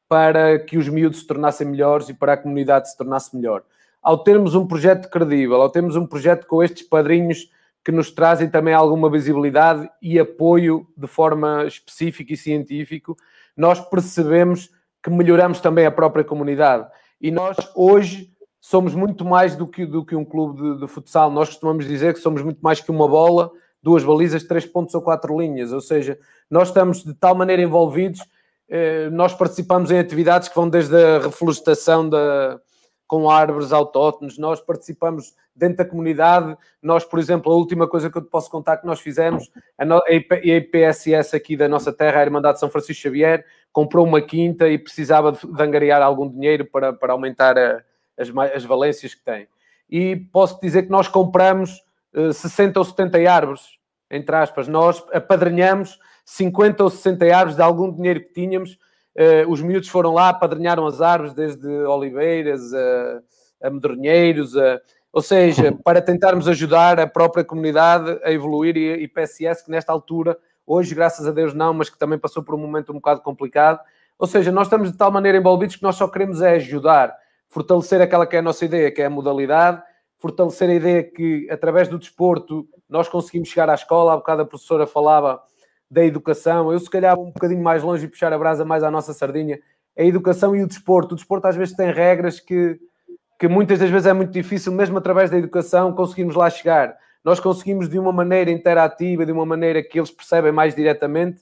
para 0.09 0.61
que 0.61 0.78
os 0.78 0.89
miúdos 0.89 1.18
se 1.18 1.26
tornassem 1.26 1.66
melhores 1.66 2.09
e 2.09 2.14
para 2.14 2.35
a 2.35 2.37
comunidade 2.37 2.89
se 2.89 2.97
tornasse 2.97 3.35
melhor. 3.35 3.64
Ao 4.01 4.18
termos 4.18 4.55
um 4.55 4.66
projeto 4.66 5.11
credível, 5.11 5.61
ao 5.61 5.68
termos 5.68 5.97
um 5.97 6.07
projeto 6.07 6.47
com 6.47 6.62
estes 6.62 6.87
padrinhos 6.87 7.51
que 7.85 7.91
nos 7.91 8.11
trazem 8.11 8.49
também 8.49 8.72
alguma 8.72 9.11
visibilidade 9.11 9.89
e 10.01 10.18
apoio 10.18 10.87
de 10.97 11.07
forma 11.07 11.64
específica 11.66 12.32
e 12.32 12.37
científico, 12.37 13.16
nós 13.57 13.80
percebemos 13.80 14.70
que 15.03 15.11
melhoramos 15.11 15.61
também 15.61 15.87
a 15.87 15.91
própria 15.91 16.24
comunidade. 16.24 16.87
E 17.20 17.30
nós 17.30 17.57
hoje 17.74 18.30
somos 18.64 18.94
muito 18.94 19.26
mais 19.26 19.54
do 19.54 19.66
que, 19.66 19.84
do 19.84 20.02
que 20.02 20.16
um 20.16 20.24
clube 20.24 20.62
de, 20.62 20.80
de, 20.80 20.86
futsal. 20.88 21.30
Nós 21.30 21.50
costumamos 21.50 21.86
dizer 21.86 22.14
que 22.14 22.20
somos 22.20 22.40
muito 22.40 22.60
mais 22.62 22.80
que 22.80 22.90
uma 22.90 23.06
bola, 23.06 23.50
duas 23.82 24.02
balizas, 24.02 24.42
três 24.42 24.64
pontos 24.64 24.94
ou 24.94 25.02
quatro 25.02 25.38
linhas. 25.38 25.70
Ou 25.70 25.82
seja, 25.82 26.18
nós 26.48 26.68
estamos 26.68 27.04
de 27.04 27.12
tal 27.12 27.34
maneira 27.34 27.60
envolvidos, 27.60 28.20
eh, 28.70 29.10
nós 29.10 29.34
participamos 29.34 29.90
em 29.90 29.98
atividades 29.98 30.48
que 30.48 30.54
vão 30.54 30.66
desde 30.66 30.96
a 30.96 31.18
reflorestação 31.18 32.08
da, 32.08 32.58
com 33.06 33.28
árvores 33.28 33.70
autóctones, 33.70 34.38
nós 34.38 34.62
participamos 34.62 35.34
dentro 35.54 35.76
da 35.76 35.84
comunidade. 35.84 36.56
Nós, 36.82 37.04
por 37.04 37.18
exemplo, 37.18 37.52
a 37.52 37.56
última 37.56 37.86
coisa 37.86 38.08
que 38.08 38.16
eu 38.16 38.22
te 38.22 38.30
posso 38.30 38.50
contar 38.50 38.78
que 38.78 38.86
nós 38.86 38.98
fizemos, 38.98 39.50
a, 39.76 39.84
no, 39.84 39.98
a 39.98 40.10
IPSS 40.10 41.36
aqui 41.36 41.54
da 41.54 41.68
nossa 41.68 41.92
terra, 41.92 42.20
a 42.20 42.24
Irmandade 42.24 42.54
de 42.54 42.60
São 42.60 42.70
Francisco 42.70 43.02
Xavier, 43.02 43.44
comprou 43.70 44.06
uma 44.06 44.22
quinta 44.22 44.66
e 44.70 44.78
precisava 44.78 45.32
de, 45.32 45.46
de 45.46 45.62
angariar 45.62 46.00
algum 46.00 46.26
dinheiro 46.26 46.64
para, 46.64 46.94
para 46.94 47.12
aumentar 47.12 47.58
a 47.58 47.84
as, 48.18 48.28
as 48.54 48.64
valências 48.64 49.14
que 49.14 49.24
tem. 49.24 49.46
E 49.90 50.16
posso 50.32 50.60
dizer 50.60 50.84
que 50.84 50.90
nós 50.90 51.08
compramos 51.08 51.78
uh, 52.14 52.28
eh, 52.30 52.32
60 52.32 52.78
ou 52.78 52.84
70 52.84 53.30
árvores, 53.30 53.78
entre 54.10 54.34
aspas, 54.34 54.68
nós 54.68 55.04
apadrinhamos 55.12 55.98
50 56.24 56.82
ou 56.84 56.90
60 56.90 57.24
árvores 57.26 57.56
de 57.56 57.62
algum 57.62 57.92
dinheiro 57.92 58.20
que 58.20 58.32
tínhamos. 58.32 58.78
Uh, 59.16 59.48
os 59.48 59.60
miúdos 59.60 59.88
foram 59.88 60.12
lá, 60.12 60.30
apadrinharam 60.30 60.86
as 60.86 61.00
árvores, 61.00 61.34
desde 61.34 61.68
oliveiras 61.68 62.72
a, 62.72 63.22
a 63.62 63.70
medronheiros, 63.70 64.56
a, 64.56 64.80
ou 65.12 65.22
seja, 65.22 65.70
para 65.84 66.00
tentarmos 66.00 66.48
ajudar 66.48 66.98
a 66.98 67.06
própria 67.06 67.44
comunidade 67.44 68.18
a 68.24 68.32
evoluir 68.32 68.76
e, 68.76 69.02
e 69.02 69.08
PSS, 69.08 69.64
que 69.64 69.70
nesta 69.70 69.92
altura, 69.92 70.36
hoje, 70.66 70.94
graças 70.94 71.26
a 71.26 71.30
Deus, 71.30 71.54
não, 71.54 71.74
mas 71.74 71.90
que 71.90 71.98
também 71.98 72.18
passou 72.18 72.42
por 72.42 72.54
um 72.54 72.58
momento 72.58 72.90
um 72.90 72.96
bocado 72.96 73.20
complicado. 73.20 73.80
Ou 74.18 74.26
seja, 74.26 74.50
nós 74.50 74.66
estamos 74.66 74.90
de 74.90 74.98
tal 74.98 75.10
maneira 75.10 75.38
envolvidos 75.38 75.76
que 75.76 75.82
nós 75.82 75.96
só 75.96 76.08
queremos 76.08 76.40
é 76.40 76.54
ajudar 76.54 77.14
fortalecer 77.55 78.02
aquela 78.02 78.26
que 78.26 78.34
é 78.34 78.40
a 78.40 78.42
nossa 78.42 78.64
ideia, 78.64 78.90
que 78.90 79.00
é 79.00 79.07
a 79.07 79.11
modalidade, 79.11 79.80
fortalecer 80.18 80.68
a 80.68 80.74
ideia 80.74 81.05
que, 81.05 81.48
através 81.48 81.86
do 81.86 82.00
desporto, 82.00 82.66
nós 82.88 83.09
conseguimos 83.09 83.48
chegar 83.48 83.70
à 83.70 83.74
escola. 83.74 84.12
Há 84.12 84.16
bocado 84.16 84.42
a 84.42 84.44
professora 84.44 84.88
falava 84.88 85.40
da 85.88 86.05
educação. 86.05 86.72
Eu, 86.72 86.80
se 86.80 86.90
calhar, 86.90 87.16
um 87.16 87.26
bocadinho 87.30 87.62
mais 87.62 87.80
longe 87.84 88.07
e 88.07 88.09
puxar 88.09 88.32
a 88.32 88.38
brasa 88.38 88.64
mais 88.64 88.82
à 88.82 88.90
nossa 88.90 89.12
sardinha. 89.12 89.61
A 89.96 90.02
educação 90.02 90.57
e 90.57 90.64
o 90.64 90.66
desporto. 90.66 91.14
O 91.14 91.16
desporto, 91.16 91.46
às 91.46 91.55
vezes, 91.55 91.76
tem 91.76 91.92
regras 91.92 92.40
que, 92.40 92.76
que 93.38 93.46
muitas 93.46 93.78
das 93.78 93.88
vezes 93.88 94.09
é 94.09 94.12
muito 94.12 94.32
difícil, 94.32 94.72
mesmo 94.72 94.98
através 94.98 95.30
da 95.30 95.38
educação, 95.38 95.92
conseguimos 95.92 96.34
lá 96.34 96.50
chegar. 96.50 96.96
Nós 97.22 97.38
conseguimos, 97.38 97.88
de 97.88 98.00
uma 98.00 98.12
maneira 98.12 98.50
interativa, 98.50 99.24
de 99.24 99.30
uma 99.30 99.46
maneira 99.46 99.80
que 99.80 100.00
eles 100.00 100.11
percebem 100.11 100.50
mais 100.50 100.74
diretamente, 100.74 101.40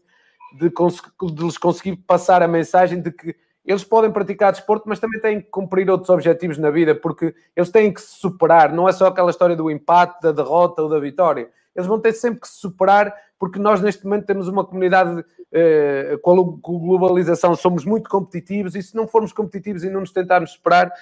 de, 0.59 0.69
de 0.69 1.43
lhes 1.43 1.57
conseguir 1.57 1.97
passar 1.97 2.43
a 2.43 2.49
mensagem 2.49 3.01
de 3.01 3.11
que 3.11 3.35
eles 3.65 3.85
podem 3.85 4.11
praticar 4.11 4.53
desporto, 4.53 4.89
mas 4.89 4.99
também 4.99 5.21
têm 5.21 5.41
que 5.41 5.49
cumprir 5.49 5.89
outros 5.89 6.11
objetivos 6.11 6.59
na 6.59 6.71
vida, 6.71 6.95
porque 6.95 7.35
eles 7.55 7.71
têm 7.71 7.93
que 7.93 8.01
se 8.01 8.17
superar, 8.17 8.73
não 8.73 8.89
é 8.89 8.93
só 8.93 9.07
aquela 9.07 9.31
história 9.31 9.55
do 9.55 9.71
empate, 9.71 10.21
da 10.21 10.33
derrota 10.33 10.83
ou 10.83 10.89
da 10.89 10.99
vitória. 10.99 11.49
Eles 11.75 11.87
vão 11.87 12.01
ter 12.01 12.13
sempre 12.13 12.41
que 12.41 12.49
se 12.49 12.59
superar, 12.59 13.15
porque 13.39 13.59
nós 13.59 13.81
neste 13.81 14.05
momento 14.05 14.27
temos 14.27 14.49
uma 14.49 14.65
comunidade 14.65 15.25
eh, 15.53 16.19
com 16.23 16.33
a 16.33 16.59
globalização, 16.61 17.55
somos 17.55 17.85
muito 17.85 18.11
competitivos, 18.11 18.75
e 18.75 18.83
se 18.83 18.97
não 18.97 19.07
formos 19.07 19.33
competitivos 19.33 19.85
e 19.85 19.91
não 19.91 20.01
nos 20.01 20.13
tentarmos 20.13 20.53
superar, 20.53 20.93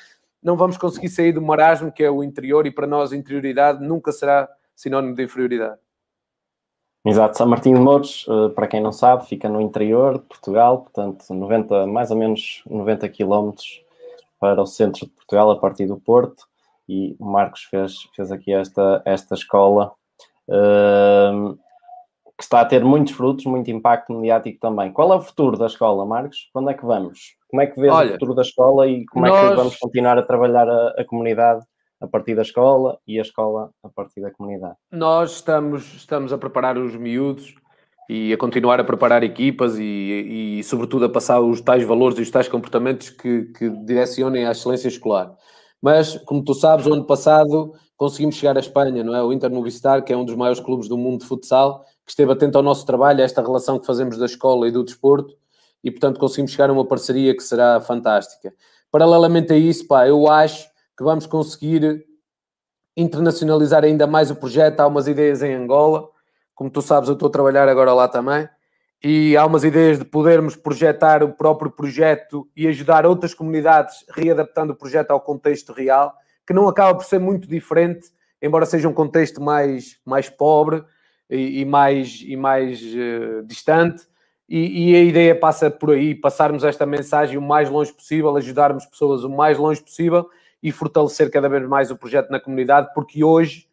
não 0.42 0.56
vamos 0.56 0.76
conseguir 0.76 1.08
sair 1.08 1.32
do 1.32 1.42
marasmo 1.42 1.92
que 1.92 2.02
é 2.02 2.10
o 2.10 2.22
interior 2.22 2.66
e 2.66 2.70
para 2.70 2.86
nós 2.86 3.12
interioridade 3.12 3.84
nunca 3.84 4.12
será 4.12 4.48
sinónimo 4.74 5.14
de 5.14 5.24
inferioridade. 5.24 5.78
Exato, 7.04 7.38
São 7.38 7.46
Martinho 7.46 7.76
de 7.76 7.82
Mouros, 7.82 8.26
eh, 8.28 8.48
para 8.50 8.66
quem 8.66 8.80
não 8.80 8.92
sabe, 8.92 9.26
fica 9.26 9.48
no 9.48 9.60
interior 9.60 10.18
de 10.18 10.24
Portugal, 10.24 10.82
portanto, 10.82 11.24
90, 11.32 11.86
mais 11.86 12.10
ou 12.10 12.16
menos 12.16 12.62
90 12.68 13.08
quilómetros 13.08 13.82
para 14.38 14.60
o 14.60 14.66
centro 14.66 15.06
de 15.06 15.12
Portugal, 15.12 15.50
a 15.50 15.58
partir 15.58 15.86
do 15.86 15.98
Porto, 15.98 16.44
e 16.86 17.16
o 17.18 17.24
Marcos 17.24 17.62
fez, 17.62 17.94
fez 18.14 18.30
aqui 18.30 18.52
esta, 18.52 19.00
esta 19.06 19.34
escola, 19.34 19.92
uh, 20.48 21.56
que 22.36 22.42
está 22.42 22.60
a 22.60 22.64
ter 22.64 22.84
muitos 22.84 23.14
frutos, 23.14 23.44
muito 23.46 23.70
impacto 23.70 24.12
mediático 24.12 24.58
também. 24.60 24.92
Qual 24.92 25.12
é 25.12 25.16
o 25.16 25.22
futuro 25.22 25.56
da 25.56 25.66
escola, 25.66 26.04
Marcos? 26.04 26.50
Onde 26.54 26.72
é 26.72 26.74
que 26.74 26.84
vamos? 26.84 27.36
Como 27.48 27.62
é 27.62 27.66
que 27.66 27.80
vês 27.80 27.92
Olha, 27.92 28.10
o 28.10 28.12
futuro 28.14 28.34
da 28.34 28.42
escola 28.42 28.86
e 28.88 29.06
como 29.06 29.26
nós... 29.26 29.36
é 29.36 29.48
que 29.50 29.56
vamos 29.56 29.76
continuar 29.76 30.18
a 30.18 30.22
trabalhar 30.22 30.68
a, 30.68 30.94
a 30.98 31.04
comunidade 31.04 31.64
a 32.00 32.06
partir 32.06 32.34
da 32.34 32.42
escola 32.42 32.98
e 33.06 33.18
a 33.18 33.22
escola 33.22 33.70
a 33.82 33.88
partir 33.88 34.20
da 34.20 34.30
comunidade? 34.30 34.76
Nós 34.90 35.32
estamos, 35.32 35.94
estamos 35.94 36.32
a 36.32 36.38
preparar 36.38 36.78
os 36.78 36.96
miúdos 36.96 37.54
e 38.08 38.32
a 38.32 38.36
continuar 38.36 38.80
a 38.80 38.84
preparar 38.84 39.22
equipas 39.22 39.78
e, 39.78 40.58
e, 40.58 40.64
sobretudo, 40.64 41.04
a 41.04 41.08
passar 41.08 41.40
os 41.40 41.60
tais 41.60 41.84
valores 41.84 42.18
e 42.18 42.22
os 42.22 42.30
tais 42.30 42.48
comportamentos 42.48 43.10
que, 43.10 43.44
que 43.56 43.70
direcionem 43.70 44.46
à 44.46 44.50
excelência 44.50 44.88
escolar. 44.88 45.36
Mas, 45.80 46.18
como 46.24 46.42
tu 46.42 46.52
sabes, 46.52 46.86
o 46.86 46.92
ano 46.92 47.04
passado 47.04 47.72
conseguimos 47.96 48.34
chegar 48.34 48.56
à 48.56 48.60
Espanha, 48.60 49.04
não 49.04 49.14
é? 49.14 49.22
O 49.22 49.32
Inter 49.32 49.50
Movistar, 49.50 50.02
que 50.02 50.12
é 50.12 50.16
um 50.16 50.24
dos 50.24 50.34
maiores 50.34 50.58
clubes 50.58 50.88
do 50.88 50.98
mundo 50.98 51.20
de 51.20 51.26
futsal, 51.26 51.84
que 52.04 52.10
esteve 52.10 52.32
atento 52.32 52.58
ao 52.58 52.64
nosso 52.64 52.84
trabalho, 52.84 53.20
a 53.20 53.24
esta 53.24 53.42
relação 53.42 53.78
que 53.78 53.86
fazemos 53.86 54.16
da 54.16 54.26
escola 54.26 54.66
e 54.66 54.72
do 54.72 54.82
desporto, 54.82 55.34
e 55.84 55.90
portanto 55.90 56.18
conseguimos 56.18 56.50
chegar 56.50 56.70
a 56.70 56.72
uma 56.72 56.84
parceria 56.84 57.36
que 57.36 57.42
será 57.42 57.80
fantástica. 57.80 58.52
Paralelamente 58.90 59.52
a 59.52 59.56
isso, 59.56 59.86
pá, 59.86 60.08
eu 60.08 60.28
acho 60.28 60.69
que 61.00 61.04
vamos 61.04 61.26
conseguir 61.26 62.04
internacionalizar 62.94 63.84
ainda 63.84 64.06
mais 64.06 64.30
o 64.30 64.36
projeto. 64.36 64.80
Há 64.80 64.86
umas 64.86 65.08
ideias 65.08 65.42
em 65.42 65.54
Angola, 65.54 66.06
como 66.54 66.68
tu 66.68 66.82
sabes, 66.82 67.08
eu 67.08 67.14
estou 67.14 67.30
a 67.30 67.32
trabalhar 67.32 67.66
agora 67.70 67.94
lá 67.94 68.06
também, 68.06 68.46
e 69.02 69.34
há 69.34 69.46
umas 69.46 69.64
ideias 69.64 69.98
de 69.98 70.04
podermos 70.04 70.56
projetar 70.56 71.24
o 71.24 71.32
próprio 71.32 71.70
projeto 71.70 72.46
e 72.54 72.68
ajudar 72.68 73.06
outras 73.06 73.32
comunidades 73.32 74.04
readaptando 74.10 74.74
o 74.74 74.76
projeto 74.76 75.12
ao 75.12 75.22
contexto 75.22 75.72
real, 75.72 76.14
que 76.46 76.52
não 76.52 76.68
acaba 76.68 76.94
por 76.94 77.06
ser 77.06 77.18
muito 77.18 77.48
diferente, 77.48 78.10
embora 78.42 78.66
seja 78.66 78.86
um 78.86 78.92
contexto 78.92 79.40
mais, 79.40 79.98
mais 80.04 80.28
pobre 80.28 80.84
e, 81.30 81.62
e 81.62 81.64
mais, 81.64 82.22
e 82.26 82.36
mais 82.36 82.78
uh, 82.78 83.42
distante. 83.46 84.06
E, 84.46 84.90
e, 84.90 84.96
a 84.96 85.02
ideia 85.02 85.34
passa 85.34 85.70
por 85.70 85.92
aí, 85.92 86.14
passarmos 86.14 86.62
esta 86.62 86.84
mensagem 86.84 87.38
o 87.38 87.42
mais 87.42 87.70
longe 87.70 87.90
possível, 87.90 88.36
ajudarmos 88.36 88.84
pessoas 88.84 89.24
o 89.24 89.30
mais 89.30 89.56
longe 89.56 89.80
possível 89.80 90.28
e 90.62 90.70
fortalecer 90.70 91.30
cada 91.30 91.48
vez 91.48 91.66
mais 91.66 91.90
o 91.90 91.96
projeto 91.96 92.30
na 92.30 92.40
comunidade, 92.40 92.92
porque 92.94 93.24
hoje 93.24 93.66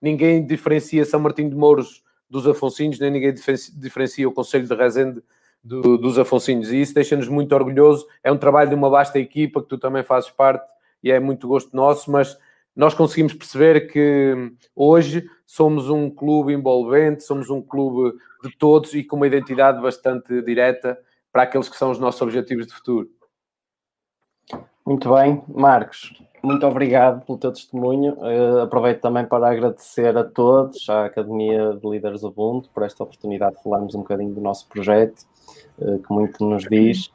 ninguém 0.00 0.44
diferencia 0.44 1.04
São 1.04 1.20
Martinho 1.20 1.50
de 1.50 1.56
Mouros 1.56 2.02
dos 2.28 2.46
Afonsinhos, 2.46 2.98
nem 2.98 3.10
ninguém 3.10 3.32
diferencia 3.32 4.28
o 4.28 4.32
Conselho 4.32 4.66
de 4.66 4.74
Rezende 4.74 5.22
do, 5.62 5.96
dos 5.96 6.18
Afonsinhos, 6.18 6.70
e 6.70 6.80
isso 6.80 6.94
deixa-nos 6.94 7.28
muito 7.28 7.54
orgulhosos. 7.54 8.04
É 8.22 8.30
um 8.30 8.36
trabalho 8.36 8.68
de 8.68 8.74
uma 8.74 8.90
vasta 8.90 9.18
equipa 9.18 9.62
que 9.62 9.68
tu 9.68 9.78
também 9.78 10.02
fazes 10.02 10.30
parte 10.30 10.70
e 11.02 11.10
é 11.10 11.18
muito 11.18 11.48
gosto 11.48 11.74
nosso, 11.74 12.10
mas 12.10 12.38
nós 12.76 12.92
conseguimos 12.92 13.32
perceber 13.32 13.88
que 13.90 14.52
hoje 14.74 15.28
somos 15.46 15.88
um 15.88 16.10
clube 16.10 16.52
envolvente, 16.52 17.22
somos 17.22 17.48
um 17.48 17.62
clube 17.62 18.18
de 18.42 18.54
todos 18.56 18.94
e 18.94 19.04
com 19.04 19.16
uma 19.16 19.26
identidade 19.26 19.80
bastante 19.80 20.42
direta 20.42 20.98
para 21.32 21.44
aqueles 21.44 21.68
que 21.68 21.76
são 21.76 21.90
os 21.90 21.98
nossos 21.98 22.20
objetivos 22.20 22.66
de 22.66 22.74
futuro. 22.74 23.08
Muito 24.84 25.14
bem, 25.14 25.42
Marcos 25.48 26.12
muito 26.44 26.66
obrigado 26.66 27.24
pelo 27.24 27.38
teu 27.38 27.50
testemunho. 27.50 28.14
Uh, 28.18 28.60
aproveito 28.60 29.00
também 29.00 29.24
para 29.24 29.50
agradecer 29.50 30.16
a 30.16 30.22
todos, 30.22 30.88
à 30.88 31.06
Academia 31.06 31.72
de 31.74 31.88
Líderes 31.88 32.22
Ubuntu, 32.22 32.68
por 32.72 32.82
esta 32.82 33.02
oportunidade 33.02 33.56
de 33.56 33.62
falarmos 33.62 33.94
um 33.94 34.00
bocadinho 34.00 34.32
do 34.34 34.40
nosso 34.40 34.68
projeto, 34.68 35.24
uh, 35.78 35.98
que 35.98 36.12
muito 36.12 36.44
nos 36.44 36.64
diz, 36.64 37.10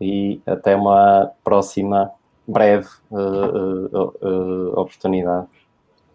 e 0.00 0.40
até 0.44 0.74
uma 0.74 1.30
próxima 1.44 2.10
breve 2.46 2.88
uh, 3.10 4.78
oportunidade. 4.78 5.46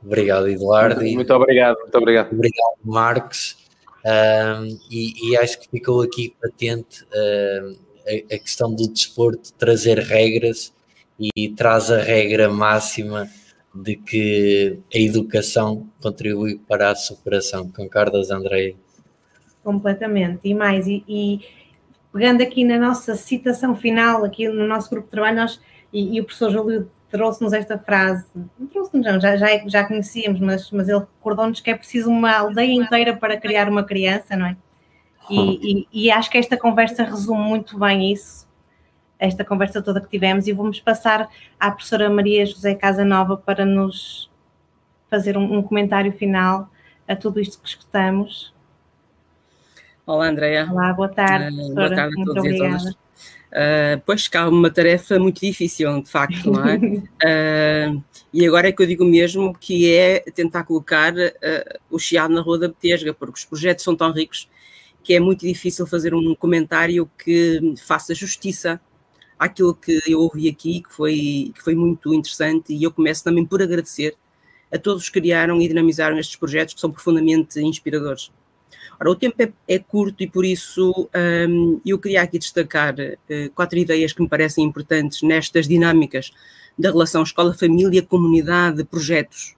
Obrigado, 0.03 0.49
Eduardo. 0.49 1.01
Muito, 1.01 1.15
muito, 1.15 1.33
obrigado, 1.33 1.77
muito 1.79 1.97
obrigado. 1.97 2.33
Obrigado, 2.33 2.77
Marcos. 2.83 3.57
Um, 4.03 4.77
e, 4.89 5.29
e, 5.29 5.37
acho 5.37 5.59
que 5.59 5.69
ficou 5.69 6.01
aqui 6.01 6.35
patente 6.41 7.05
a, 7.13 8.35
a 8.35 8.39
questão 8.39 8.73
do 8.73 8.91
desporto 8.91 9.53
trazer 9.53 9.99
regras 9.99 10.73
e 11.35 11.49
traz 11.49 11.91
a 11.91 12.01
regra 12.01 12.49
máxima 12.49 13.27
de 13.73 13.95
que 13.95 14.79
a 14.93 14.97
educação 14.97 15.87
contribui 16.01 16.59
para 16.67 16.89
a 16.89 16.95
superação. 16.95 17.69
Concordas, 17.69 18.31
Andrei? 18.31 18.75
Completamente. 19.63 20.41
E 20.43 20.53
mais, 20.53 20.87
e, 20.87 21.03
e, 21.07 21.41
pegando 22.11 22.41
aqui 22.41 22.63
na 22.63 22.77
nossa 22.77 23.15
citação 23.15 23.75
final, 23.75 24.25
aqui 24.25 24.47
no 24.49 24.67
nosso 24.67 24.89
grupo 24.89 25.07
de 25.07 25.11
trabalho, 25.11 25.37
nós, 25.37 25.61
e, 25.93 26.15
e 26.17 26.19
o 26.19 26.25
professor 26.25 26.51
Júlio 26.51 26.91
trouxe-nos 27.09 27.53
esta 27.53 27.77
frase, 27.77 28.25
não 28.57 28.67
trouxe-nos, 28.67 29.05
já, 29.21 29.35
já, 29.35 29.47
já 29.67 29.83
conhecíamos, 29.85 30.39
mas, 30.39 30.71
mas 30.71 30.87
ele 30.87 30.99
recordou-nos 30.99 31.59
que 31.59 31.69
é 31.69 31.75
preciso 31.75 32.09
uma 32.09 32.31
aldeia 32.31 32.71
inteira 32.71 33.15
para 33.15 33.37
criar 33.37 33.67
uma 33.69 33.83
criança, 33.83 34.35
não 34.35 34.45
é? 34.45 34.57
E, 35.29 35.85
e, 35.93 36.05
e 36.05 36.11
acho 36.11 36.29
que 36.29 36.37
esta 36.37 36.57
conversa 36.57 37.03
resume 37.03 37.43
muito 37.43 37.77
bem 37.77 38.11
isso, 38.11 38.47
esta 39.21 39.45
conversa 39.45 39.83
toda 39.83 40.01
que 40.01 40.09
tivemos 40.09 40.47
e 40.47 40.51
vamos 40.51 40.79
passar 40.79 41.29
à 41.59 41.69
professora 41.69 42.09
Maria 42.09 42.43
José 42.43 42.73
Casanova 42.73 43.37
para 43.37 43.63
nos 43.63 44.31
fazer 45.11 45.37
um, 45.37 45.59
um 45.59 45.61
comentário 45.61 46.11
final 46.11 46.67
a 47.07 47.15
tudo 47.15 47.39
isto 47.39 47.61
que 47.61 47.69
escutamos. 47.69 48.51
Olá, 50.07 50.27
Andréa. 50.27 50.67
Olá, 50.71 50.91
boa 50.91 51.07
tarde. 51.07 51.55
Uh, 51.55 51.75
boa 51.75 51.95
tarde 51.95 52.19
a 52.19 52.25
todos 52.25 52.45
e 52.45 52.49
a 52.49 52.57
todas. 52.57 52.85
Uh, 52.85 54.01
pois 54.05 54.27
cá 54.27 54.49
uma 54.49 54.71
tarefa 54.71 55.19
muito 55.19 55.41
difícil, 55.41 56.01
de 56.01 56.09
facto, 56.09 56.51
não 56.51 56.67
é? 56.67 56.77
uh, 56.77 58.03
e 58.33 58.47
agora 58.47 58.69
é 58.69 58.71
que 58.71 58.81
eu 58.81 58.87
digo 58.87 59.05
mesmo 59.05 59.53
que 59.53 59.93
é 59.93 60.21
tentar 60.33 60.63
colocar 60.63 61.13
uh, 61.13 61.79
o 61.91 61.99
chiado 61.99 62.33
na 62.33 62.41
rua 62.41 62.57
da 62.57 62.67
Betesga, 62.69 63.13
porque 63.13 63.37
os 63.37 63.45
projetos 63.45 63.83
são 63.83 63.95
tão 63.95 64.11
ricos 64.11 64.49
que 65.03 65.13
é 65.13 65.19
muito 65.19 65.45
difícil 65.45 65.85
fazer 65.85 66.15
um 66.15 66.33
comentário 66.33 67.07
que 67.23 67.75
faça 67.77 68.15
justiça 68.15 68.81
àquilo 69.41 69.73
que 69.73 69.99
eu 70.07 70.19
ouvi 70.19 70.47
aqui, 70.47 70.83
que 70.83 70.93
foi, 70.93 71.51
que 71.55 71.63
foi 71.63 71.73
muito 71.73 72.13
interessante, 72.13 72.71
e 72.71 72.83
eu 72.83 72.91
começo 72.91 73.23
também 73.23 73.43
por 73.43 73.59
agradecer 73.59 74.15
a 74.71 74.77
todos 74.77 75.09
que 75.09 75.19
criaram 75.19 75.59
e 75.59 75.67
dinamizaram 75.67 76.19
estes 76.19 76.35
projetos 76.35 76.75
que 76.75 76.79
são 76.79 76.91
profundamente 76.91 77.59
inspiradores. 77.59 78.31
Ora, 78.99 79.09
o 79.09 79.15
tempo 79.15 79.41
é, 79.41 79.51
é 79.67 79.79
curto 79.79 80.21
e 80.21 80.29
por 80.29 80.45
isso 80.45 81.09
um, 81.49 81.81
eu 81.83 81.97
queria 81.97 82.21
aqui 82.21 82.37
destacar 82.37 82.93
uh, 82.93 83.49
quatro 83.55 83.79
ideias 83.79 84.13
que 84.13 84.21
me 84.21 84.29
parecem 84.29 84.63
importantes 84.63 85.23
nestas 85.23 85.67
dinâmicas 85.67 86.31
da 86.77 86.91
relação 86.91 87.23
escola-família, 87.23 88.03
comunidade, 88.03 88.83
projetos. 88.83 89.55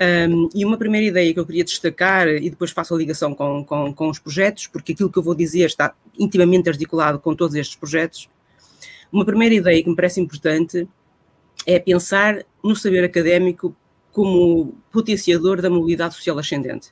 Um, 0.00 0.48
e 0.54 0.64
uma 0.64 0.78
primeira 0.78 1.06
ideia 1.06 1.34
que 1.34 1.38
eu 1.38 1.44
queria 1.44 1.62
destacar, 1.62 2.26
e 2.26 2.48
depois 2.48 2.70
faço 2.70 2.94
a 2.94 2.96
ligação 2.96 3.34
com, 3.34 3.62
com, 3.64 3.92
com 3.92 4.08
os 4.08 4.18
projetos, 4.18 4.66
porque 4.66 4.92
aquilo 4.92 5.10
que 5.10 5.18
eu 5.18 5.22
vou 5.22 5.34
dizer 5.34 5.66
está 5.66 5.94
intimamente 6.18 6.70
articulado 6.70 7.18
com 7.18 7.34
todos 7.34 7.54
estes 7.54 7.76
projetos, 7.76 8.30
uma 9.14 9.24
primeira 9.24 9.54
ideia 9.54 9.80
que 9.80 9.88
me 9.88 9.94
parece 9.94 10.20
importante 10.20 10.88
é 11.64 11.78
pensar 11.78 12.44
no 12.62 12.74
saber 12.74 13.04
académico 13.04 13.74
como 14.10 14.74
potenciador 14.90 15.62
da 15.62 15.70
mobilidade 15.70 16.14
social 16.14 16.36
ascendente. 16.36 16.90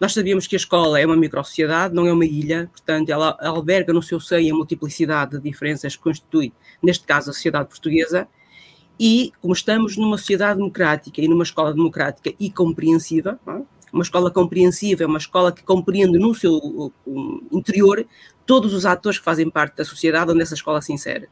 Nós 0.00 0.12
sabemos 0.12 0.48
que 0.48 0.56
a 0.56 0.58
escola 0.58 0.98
é 0.98 1.06
uma 1.06 1.16
microsociedade, 1.16 1.94
não 1.94 2.04
é 2.04 2.12
uma 2.12 2.24
ilha, 2.24 2.68
portanto, 2.72 3.10
ela 3.10 3.36
alberga 3.40 3.92
no 3.92 4.02
seu 4.02 4.18
seio 4.18 4.52
a 4.52 4.56
multiplicidade 4.56 5.36
de 5.36 5.42
diferenças 5.42 5.94
que 5.94 6.02
constitui, 6.02 6.52
neste 6.82 7.04
caso, 7.04 7.30
a 7.30 7.32
sociedade 7.32 7.68
portuguesa, 7.68 8.26
e 8.98 9.32
como 9.40 9.54
estamos 9.54 9.96
numa 9.96 10.18
sociedade 10.18 10.58
democrática 10.58 11.20
e 11.20 11.28
numa 11.28 11.44
escola 11.44 11.72
democrática 11.72 12.34
e 12.40 12.50
compreensiva, 12.50 13.38
é? 13.46 13.62
Uma 13.92 14.02
escola 14.02 14.30
compreensiva 14.30 15.02
é 15.02 15.06
uma 15.06 15.18
escola 15.18 15.52
que 15.52 15.62
compreende 15.62 16.18
no 16.18 16.34
seu 16.34 16.92
interior 17.50 18.06
todos 18.46 18.74
os 18.74 18.86
atores 18.86 19.18
que 19.18 19.24
fazem 19.24 19.48
parte 19.50 19.76
da 19.76 19.84
sociedade 19.84 20.30
onde 20.30 20.42
essa 20.42 20.54
escola 20.54 20.82
se 20.82 20.92
insere. 20.92 21.28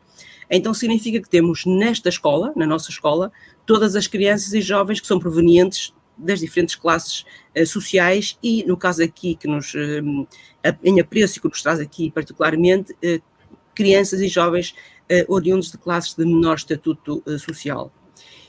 Então 0.50 0.72
significa 0.72 1.20
que 1.20 1.28
temos 1.28 1.66
nesta 1.66 2.08
escola, 2.08 2.52
na 2.56 2.66
nossa 2.66 2.90
escola, 2.90 3.30
todas 3.66 3.94
as 3.96 4.06
crianças 4.06 4.52
e 4.52 4.60
jovens 4.60 5.00
que 5.00 5.06
são 5.06 5.18
provenientes 5.18 5.92
das 6.18 6.40
diferentes 6.40 6.74
classes 6.74 7.24
uh, 7.56 7.64
sociais 7.64 8.36
e, 8.42 8.64
no 8.64 8.76
caso 8.76 9.02
aqui, 9.02 9.36
que 9.36 9.46
nos, 9.46 9.72
uh, 9.74 10.26
em 10.82 11.00
apreço 11.00 11.40
que 11.40 11.48
nos 11.48 11.62
traz 11.62 11.78
aqui 11.78 12.10
particularmente, 12.10 12.92
uh, 12.92 13.22
crianças 13.74 14.20
e 14.20 14.28
jovens 14.28 14.74
oriundos 15.26 15.70
de 15.70 15.78
classes 15.78 16.12
de 16.14 16.22
menor 16.22 16.56
estatuto 16.56 17.22
social. 17.38 17.90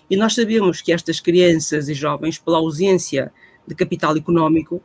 E 0.09 0.17
nós 0.17 0.35
sabemos 0.35 0.81
que 0.81 0.91
estas 0.91 1.21
crianças 1.21 1.87
e 1.87 1.93
jovens, 1.93 2.37
pela 2.37 2.57
ausência 2.57 3.31
de 3.69 3.75
capital 3.75 4.17
económico, 4.17 4.81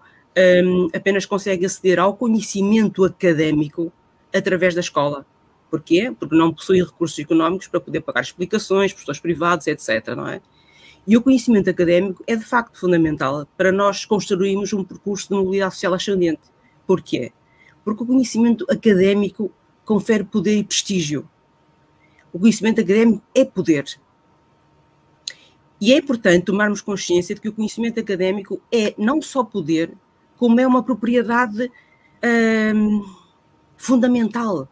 um, 0.64 0.89
apenas 0.95 1.24
consegue 1.24 1.64
aceder 1.64 1.99
ao 1.99 2.14
conhecimento 2.16 3.05
académico 3.05 3.93
através 4.32 4.74
da 4.74 4.80
escola. 4.80 5.26
Porquê? 5.70 6.14
Porque 6.18 6.37
não 6.37 6.53
possui 6.53 6.82
recursos 6.82 7.18
económicos 7.18 7.66
para 7.66 7.80
poder 7.80 8.01
pagar 8.03 8.20
explicações, 8.20 8.93
professores 8.93 9.20
privados, 9.20 9.66
etc. 9.66 10.09
Não 10.16 10.28
é? 10.28 10.41
E 11.07 11.16
o 11.16 11.22
conhecimento 11.22 11.68
académico 11.68 12.22
é 12.26 12.37
de 12.37 12.45
facto 12.45 12.78
fundamental 12.78 13.47
para 13.57 13.72
nós 13.72 14.05
construirmos 14.05 14.72
um 14.72 14.85
percurso 14.85 15.28
de 15.28 15.35
mobilidade 15.35 15.74
social 15.74 15.95
ascendente. 15.95 16.43
Porquê? 16.87 17.32
Porque 17.85 18.03
o 18.03 18.07
conhecimento 18.07 18.64
académico 18.70 19.51
confere 19.85 20.24
poder 20.24 20.57
e 20.57 20.64
prestígio. 20.64 21.28
O 22.32 22.39
conhecimento 22.39 22.80
académico 22.80 23.22
é 23.35 23.45
poder. 23.45 23.85
E 25.80 25.92
é 25.92 25.98
importante 25.98 26.44
tomarmos 26.44 26.80
consciência 26.80 27.34
de 27.34 27.40
que 27.40 27.48
o 27.48 27.52
conhecimento 27.52 28.00
académico 28.00 28.60
é 28.72 28.94
não 28.96 29.20
só 29.20 29.42
poder, 29.42 29.92
como 30.36 30.60
é 30.60 30.66
uma 30.66 30.82
propriedade 30.82 31.70
hum, 32.74 33.04
fundamental. 33.76 34.68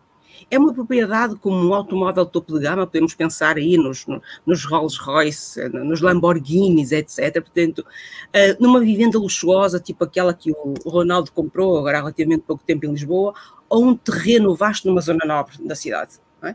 É 0.50 0.59
uma 0.59 0.74
propriedade 0.74 1.36
como 1.36 1.57
um 1.57 1.72
automóvel 1.72 2.26
topo 2.26 2.59
de 2.59 2.64
gama, 2.64 2.86
podemos 2.86 3.14
pensar 3.14 3.57
aí 3.57 3.76
nos, 3.76 4.05
nos 4.44 4.64
Rolls 4.64 4.98
Royce, 5.00 5.68
nos 5.68 6.00
Lamborghinis, 6.00 6.92
etc. 6.92 7.40
Portanto, 7.40 7.86
eh, 8.32 8.57
numa 8.61 8.80
vivenda 8.80 9.18
luxuosa, 9.18 9.80
tipo 9.80 10.05
aquela 10.05 10.34
que 10.34 10.50
o 10.50 10.74
Ronaldo 10.84 11.32
comprou 11.32 11.78
agora 11.78 11.98
há 11.98 12.00
relativamente 12.00 12.42
pouco 12.46 12.62
tempo 12.64 12.84
em 12.84 12.90
Lisboa, 12.90 13.34
ou 13.68 13.84
um 13.84 13.96
terreno 13.96 14.55
vasto 14.55 14.88
numa 14.88 15.00
zona 15.00 15.24
nobre 15.24 15.57
da 15.66 15.74
cidade. 15.74 16.18
É? 16.42 16.55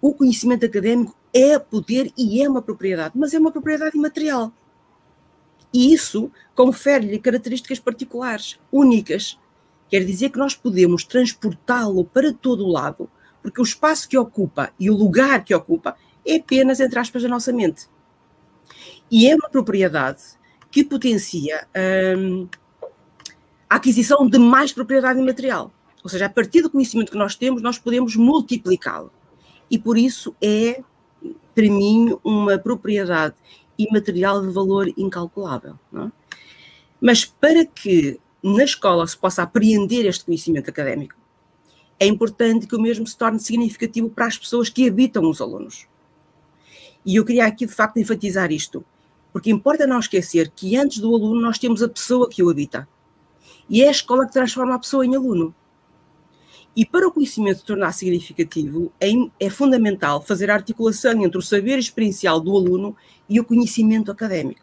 O 0.00 0.14
conhecimento 0.14 0.64
académico 0.64 1.14
é 1.36 1.58
poder 1.58 2.10
e 2.16 2.42
é 2.42 2.48
uma 2.48 2.62
propriedade, 2.62 3.12
mas 3.14 3.34
é 3.34 3.38
uma 3.38 3.52
propriedade 3.52 3.96
imaterial. 3.96 4.50
E 5.72 5.92
isso 5.92 6.30
confere-lhe 6.54 7.18
características 7.18 7.78
particulares, 7.78 8.58
únicas. 8.72 9.38
Quer 9.90 10.04
dizer 10.04 10.30
que 10.30 10.38
nós 10.38 10.54
podemos 10.54 11.04
transportá-lo 11.04 12.04
para 12.06 12.32
todo 12.32 12.64
o 12.64 12.72
lado, 12.72 13.10
porque 13.42 13.60
o 13.60 13.64
espaço 13.64 14.08
que 14.08 14.16
ocupa 14.16 14.72
e 14.80 14.88
o 14.90 14.96
lugar 14.96 15.44
que 15.44 15.54
ocupa 15.54 15.94
é 16.24 16.36
apenas, 16.36 16.80
entre 16.80 16.98
aspas, 16.98 17.22
a 17.22 17.28
nossa 17.28 17.52
mente. 17.52 17.86
E 19.10 19.28
é 19.28 19.34
uma 19.34 19.50
propriedade 19.50 20.22
que 20.70 20.82
potencia 20.82 21.68
hum, 22.16 22.48
a 23.68 23.76
aquisição 23.76 24.26
de 24.26 24.38
mais 24.38 24.72
propriedade 24.72 25.20
imaterial. 25.20 25.70
Ou 26.02 26.08
seja, 26.08 26.26
a 26.26 26.30
partir 26.30 26.62
do 26.62 26.70
conhecimento 26.70 27.12
que 27.12 27.18
nós 27.18 27.36
temos, 27.36 27.60
nós 27.60 27.78
podemos 27.78 28.16
multiplicá-lo. 28.16 29.12
E 29.70 29.78
por 29.78 29.98
isso 29.98 30.34
é, 30.40 30.82
para 31.56 31.70
mim, 31.70 32.14
uma 32.22 32.58
propriedade 32.58 33.34
imaterial 33.78 34.42
de 34.42 34.52
valor 34.52 34.92
incalculável. 34.94 35.78
É? 35.94 36.10
Mas 37.00 37.24
para 37.24 37.64
que 37.64 38.20
na 38.42 38.62
escola 38.62 39.06
se 39.06 39.16
possa 39.16 39.42
apreender 39.42 40.04
este 40.04 40.26
conhecimento 40.26 40.68
académico, 40.68 41.16
é 41.98 42.06
importante 42.06 42.66
que 42.66 42.76
o 42.76 42.80
mesmo 42.80 43.06
se 43.06 43.16
torne 43.16 43.40
significativo 43.40 44.10
para 44.10 44.26
as 44.26 44.36
pessoas 44.36 44.68
que 44.68 44.86
habitam 44.86 45.28
os 45.30 45.40
alunos. 45.40 45.86
E 47.06 47.16
eu 47.16 47.24
queria 47.24 47.46
aqui, 47.46 47.64
de 47.64 47.72
facto, 47.72 47.96
enfatizar 47.96 48.52
isto, 48.52 48.84
porque 49.32 49.50
importa 49.50 49.86
não 49.86 49.98
esquecer 49.98 50.52
que 50.54 50.76
antes 50.76 50.98
do 50.98 51.14
aluno 51.14 51.40
nós 51.40 51.58
temos 51.58 51.82
a 51.82 51.88
pessoa 51.88 52.28
que 52.28 52.42
o 52.42 52.50
habita. 52.50 52.86
E 53.66 53.82
é 53.82 53.88
a 53.88 53.92
escola 53.92 54.26
que 54.26 54.32
transforma 54.32 54.74
a 54.74 54.78
pessoa 54.78 55.06
em 55.06 55.16
aluno. 55.16 55.54
E 56.76 56.84
para 56.84 57.08
o 57.08 57.10
conhecimento 57.10 57.60
se 57.60 57.64
tornar 57.64 57.92
significativo, 57.92 58.92
é, 59.00 59.08
é, 59.40 59.48
fundamental 59.48 60.20
fazer 60.20 60.50
a 60.50 60.54
articulação 60.54 61.24
entre 61.24 61.38
o 61.38 61.42
saber 61.42 61.78
experiencial 61.78 62.38
do 62.38 62.54
aluno 62.54 62.94
e 63.26 63.40
o 63.40 63.44
conhecimento 63.44 64.12
académico. 64.12 64.60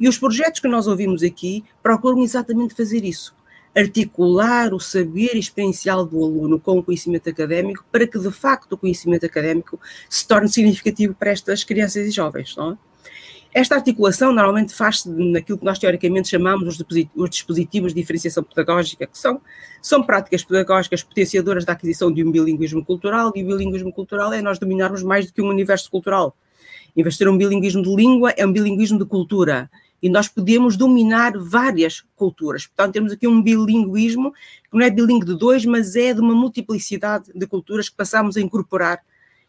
E 0.00 0.08
os 0.08 0.18
projetos 0.18 0.60
que 0.60 0.66
nós 0.66 0.88
ouvimos 0.88 1.22
aqui 1.22 1.64
procuram 1.80 2.22
exatamente 2.22 2.74
fazer 2.74 3.04
isso. 3.04 3.36
Articular 3.72 4.74
o 4.74 4.80
saber 4.80 5.36
experiencial 5.36 6.04
do 6.04 6.24
aluno 6.24 6.58
com 6.58 6.78
o 6.78 6.82
conhecimento 6.82 7.30
académico 7.30 7.84
para 7.92 8.04
que, 8.04 8.18
de 8.18 8.32
facto, 8.32 8.72
o 8.72 8.78
conhecimento 8.78 9.24
académico 9.24 9.78
se 10.10 10.26
torne 10.26 10.48
significativo 10.48 11.14
para 11.14 11.30
estas 11.30 11.62
crianças 11.62 12.04
e 12.04 12.10
jovens. 12.10 12.56
Não 12.56 12.72
é? 12.72 12.87
Esta 13.58 13.74
articulação 13.74 14.32
normalmente 14.32 14.72
faz-se 14.72 15.10
naquilo 15.10 15.58
que 15.58 15.64
nós 15.64 15.80
teoricamente 15.80 16.28
chamamos 16.28 16.78
os 17.16 17.28
dispositivos 17.28 17.92
de 17.92 18.00
diferenciação 18.00 18.44
pedagógica, 18.44 19.04
que 19.04 19.18
são, 19.18 19.40
são 19.82 20.00
práticas 20.00 20.44
pedagógicas 20.44 21.02
potenciadoras 21.02 21.64
da 21.64 21.72
aquisição 21.72 22.12
de 22.12 22.22
um 22.22 22.30
bilinguismo 22.30 22.84
cultural, 22.84 23.32
e 23.34 23.42
o 23.42 23.46
bilinguismo 23.48 23.92
cultural 23.92 24.32
é 24.32 24.40
nós 24.40 24.60
dominarmos 24.60 25.02
mais 25.02 25.26
do 25.26 25.32
que 25.32 25.42
um 25.42 25.48
universo 25.48 25.90
cultural. 25.90 26.36
Em 26.96 27.02
vez 27.02 27.16
de 27.16 27.18
ter 27.18 27.28
um 27.28 27.36
bilinguismo 27.36 27.82
de 27.82 27.96
língua, 27.96 28.30
é 28.36 28.46
um 28.46 28.52
bilinguismo 28.52 28.96
de 28.96 29.04
cultura. 29.04 29.68
E 30.00 30.08
nós 30.08 30.28
podemos 30.28 30.76
dominar 30.76 31.32
várias 31.36 32.04
culturas. 32.14 32.64
Portanto, 32.64 32.92
temos 32.92 33.10
aqui 33.10 33.26
um 33.26 33.42
bilinguismo 33.42 34.30
que 34.70 34.78
não 34.78 34.82
é 34.82 34.88
bilingue 34.88 35.26
de 35.26 35.36
dois, 35.36 35.64
mas 35.64 35.96
é 35.96 36.14
de 36.14 36.20
uma 36.20 36.32
multiplicidade 36.32 37.32
de 37.34 37.44
culturas 37.44 37.88
que 37.88 37.96
passamos 37.96 38.36
a 38.36 38.40
incorporar 38.40 39.00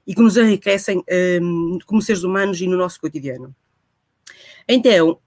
e 0.08 0.16
que 0.16 0.22
nos 0.24 0.36
enriquecem 0.36 1.04
um, 1.44 1.78
como 1.86 2.02
seres 2.02 2.24
humanos 2.24 2.60
e 2.60 2.66
no 2.66 2.76
nosso 2.76 3.00
cotidiano. 3.00 3.54
Então, 4.72 5.14
uh, 5.14 5.20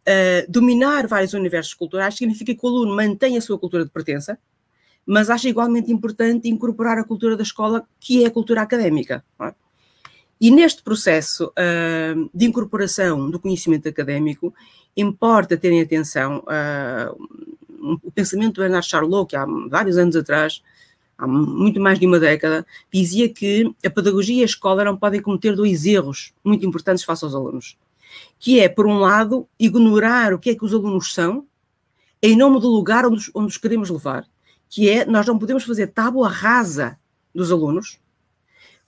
dominar 0.49 1.09
vários 1.09 1.35
universos 1.35 1.75
culturais 1.75 2.15
significa 2.15 2.55
que 2.55 2.65
o 2.65 2.69
aluno 2.69 2.95
mantém 2.95 3.37
a 3.37 3.41
sua 3.41 3.59
cultura 3.59 3.85
de 3.85 3.91
pertença, 3.91 4.39
mas 5.05 5.29
acha 5.29 5.49
igualmente 5.49 5.91
importante 5.91 6.49
incorporar 6.49 6.97
a 6.97 7.03
cultura 7.03 7.37
da 7.37 7.43
escola, 7.43 7.85
que 7.99 8.23
é 8.23 8.29
a 8.29 8.31
cultura 8.31 8.63
académica. 8.63 9.25
É? 9.41 9.53
E 10.41 10.49
neste 10.49 10.85
processo 10.85 11.53
uh, 11.59 12.31
de 12.33 12.47
incorporação 12.47 13.29
do 13.29 13.41
conhecimento 13.41 13.89
académico, 13.89 14.55
importa 14.97 15.57
terem 15.57 15.81
atenção 15.81 16.45
uh, 16.47 17.99
o 18.01 18.13
pensamento 18.13 18.55
do 18.55 18.61
Bernard 18.61 18.87
Charlot, 18.87 19.31
que 19.31 19.35
há 19.35 19.45
vários 19.69 19.99
anos 19.99 20.15
atrás, 20.15 20.63
há 21.19 21.27
muito 21.27 21.81
mais 21.81 21.99
de 21.99 22.07
uma 22.07 22.21
década, 22.21 22.65
dizia 22.93 23.29
que 23.29 23.75
a 23.85 23.91
pedagogia 23.91 24.39
e 24.39 24.43
a 24.43 24.45
escola 24.45 24.85
não 24.85 24.97
podem 24.97 25.21
cometer 25.21 25.57
dois 25.57 25.85
erros 25.85 26.33
muito 26.45 26.65
importantes 26.65 27.03
face 27.03 27.25
aos 27.25 27.35
alunos 27.35 27.77
que 28.39 28.61
é, 28.61 28.69
por 28.69 28.87
um 28.87 28.99
lado, 28.99 29.49
ignorar 29.59 30.33
o 30.33 30.39
que 30.39 30.51
é 30.51 30.55
que 30.55 30.65
os 30.65 30.75
alunos 30.75 31.15
são, 31.15 31.47
em 32.23 32.37
nome 32.37 32.61
do 32.61 32.69
lugar 32.69 33.07
onde, 33.07 33.31
onde 33.35 33.49
os 33.49 33.57
queremos 33.57 33.91
levar, 33.91 34.27
que 34.69 34.89
é, 34.89 35.05
nós 35.05 35.27
não 35.27 35.39
podemos 35.39 35.65
fazer 35.65 35.89
tábua 35.89 36.29
rasa 36.29 36.99
dos 37.35 37.51
alunos 37.51 37.99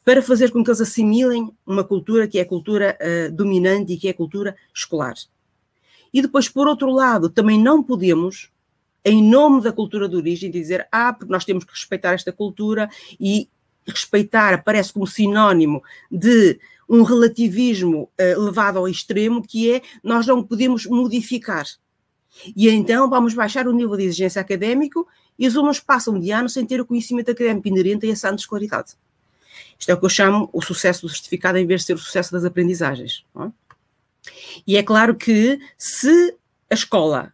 para 0.05 0.23
fazer 0.23 0.51
com 0.51 0.63
que 0.63 0.71
eles 0.71 0.81
assimilem 0.81 1.51
uma 1.67 1.83
cultura 1.83 2.29
que 2.29 2.39
é 2.39 2.43
a 2.43 2.47
cultura 2.47 2.97
uh, 3.01 3.33
dominante 3.33 3.93
e 3.93 3.97
que 3.97 4.07
é 4.07 4.11
a 4.11 4.15
cultura 4.15 4.55
escolar. 4.75 5.15
E 6.13 6.23
depois, 6.23 6.49
por 6.49 6.69
outro 6.69 6.91
lado, 6.91 7.29
também 7.31 7.59
não 7.59 7.83
podemos, 7.83 8.51
em 9.05 9.23
nome 9.23 9.63
da 9.63 9.73
cultura 9.73 10.09
de 10.09 10.15
origem, 10.15 10.51
dizer, 10.51 10.87
ah, 10.93 11.13
porque 11.13 11.33
nós 11.33 11.45
temos 11.45 11.65
que 11.65 11.73
respeitar 11.73 12.13
esta 12.13 12.33
cultura 12.33 12.89
e 13.19 13.49
respeitar 13.87 14.55
aparece 14.55 14.93
como 14.93 15.07
sinónimo 15.07 15.83
de 16.11 16.59
um 16.89 17.03
relativismo 17.03 18.11
uh, 18.21 18.41
levado 18.41 18.79
ao 18.79 18.89
extremo, 18.89 19.43
que 19.43 19.73
é 19.73 19.83
nós 20.03 20.27
não 20.27 20.43
podemos 20.43 20.87
modificar. 20.87 21.67
E 22.57 22.69
então 22.69 23.09
vamos 23.09 23.35
baixar 23.35 23.69
o 23.69 23.73
nível 23.73 23.97
de 23.97 24.05
exigência 24.05 24.41
académico 24.41 25.07
e 25.39 25.47
os 25.47 25.57
alunos 25.57 25.81
passam 25.81 26.19
de 26.19 26.31
ano 26.31 26.49
sem 26.49 26.67
ter 26.67 26.81
o 26.81 26.87
conhecimento 26.87 27.31
académico 27.31 27.69
inerente 27.69 28.07
a 28.07 28.11
essa 28.11 28.29
ano 28.29 28.37
de 28.37 28.43
escolaridade. 28.43 28.95
Isto 29.79 29.91
é 29.91 29.95
o 29.95 29.99
que 29.99 30.05
eu 30.05 30.11
chamo 30.11 30.49
o 30.53 30.63
sucesso 30.63 31.03
do 31.03 31.09
certificado 31.09 31.59
em 31.59 31.67
vez 31.67 31.83
de 31.83 31.87
ser 31.89 31.95
o 31.95 31.99
sucesso 31.99 32.33
das 32.33 32.45
aprendizagens. 32.45 33.25
É? 33.41 33.51
E 34.67 34.77
é 34.77 34.83
claro 34.83 35.15
que 35.15 35.59
se 35.77 36.37
a 36.71 36.75
escola 36.75 37.33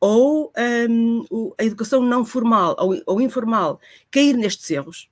ou 0.00 0.52
um, 0.88 1.52
a 1.58 1.64
educação 1.64 2.00
não 2.02 2.24
formal 2.24 2.76
ou, 2.78 3.00
ou 3.06 3.20
informal 3.20 3.80
cair 4.10 4.36
nestes 4.36 4.70
erros, 4.70 5.08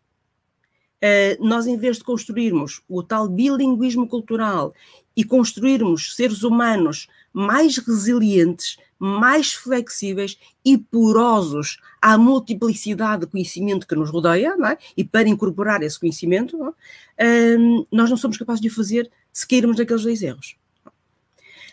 nós, 1.41 1.67
em 1.67 1.77
vez 1.77 1.99
de 1.99 2.05
construirmos 2.05 2.83
o 2.89 3.03
tal 3.03 3.29
bilinguismo 3.29 4.09
cultural 4.09 4.73
e 5.17 5.25
construirmos 5.25 6.15
seres 6.15 6.43
humanos 6.43 7.09
mais 7.33 7.79
resilientes, 7.79 8.77
mais 8.99 9.53
flexíveis 9.53 10.39
e 10.65 10.79
porosos 10.79 11.79
à 12.01 12.17
multiplicidade 12.17 13.23
de 13.23 13.31
conhecimento 13.31 13.87
que 13.87 13.95
nos 13.95 14.11
rodeia, 14.11 14.55
é? 14.71 14.79
e 14.97 15.05
para 15.05 15.29
incorporar 15.29 15.83
esse 15.83 15.99
conhecimento, 15.99 16.75
é? 17.17 17.57
nós 17.91 18.11
não 18.11 18.17
somos 18.17 18.37
capazes 18.37 18.61
de 18.61 18.69
o 18.69 18.75
fazer 18.75 19.11
se 19.33 19.47
cairmos 19.47 19.77
naqueles 19.77 20.03
dois 20.03 20.23
erros. 20.23 20.57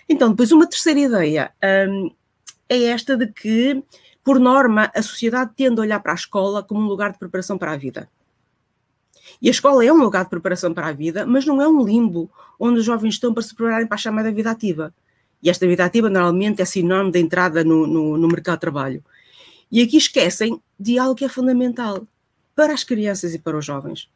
Então, 0.08 0.30
depois, 0.30 0.52
uma 0.52 0.68
terceira 0.68 1.00
ideia 1.00 1.54
é 2.68 2.84
esta 2.84 3.16
de 3.16 3.28
que, 3.28 3.82
por 4.22 4.40
norma, 4.40 4.92
a 4.94 5.02
sociedade 5.02 5.52
tende 5.56 5.80
a 5.80 5.84
olhar 5.84 6.00
para 6.02 6.12
a 6.12 6.16
escola 6.16 6.62
como 6.62 6.82
um 6.82 6.88
lugar 6.88 7.14
de 7.14 7.20
preparação 7.20 7.58
para 7.58 7.72
a 7.72 7.78
vida. 7.78 8.10
E 9.42 9.48
a 9.48 9.52
escola 9.52 9.84
é 9.84 9.92
um 9.92 10.02
lugar 10.02 10.24
de 10.24 10.30
preparação 10.30 10.74
para 10.74 10.88
a 10.88 10.94
vida, 10.94 11.26
mas 11.26 11.46
não 11.46 11.62
é 11.62 11.68
um 11.68 11.84
limbo 11.84 12.30
onde 12.60 12.80
os 12.80 12.86
jovens 12.86 13.16
estão 13.16 13.34
para 13.34 13.44
se 13.44 13.54
prepararem 13.54 13.88
para 13.88 13.96
a 13.96 13.98
chamada 13.98 14.32
vida 14.32 14.52
ativa. 14.52 14.94
E 15.42 15.50
esta 15.50 15.68
vida 15.68 15.84
ativa 15.84 16.10
normalmente 16.10 16.62
é 16.62 16.66
sinónimo 16.66 17.12
de 17.12 17.20
entrada 17.20 17.64
no, 17.64 17.86
no, 17.86 18.18
no 18.18 18.28
mercado 18.28 18.56
de 18.56 18.62
trabalho. 18.62 19.04
E 19.72 19.82
aqui 19.82 19.98
esquecem 19.98 20.62
de 20.80 20.98
algo 20.98 21.16
que 21.16 21.26
é 21.26 21.30
fundamental 21.30 22.08
para 22.56 22.74
as 22.74 22.84
crianças 22.84 23.34
e 23.34 23.40
para 23.40 23.58
os 23.58 23.66
jovens. 23.66 24.10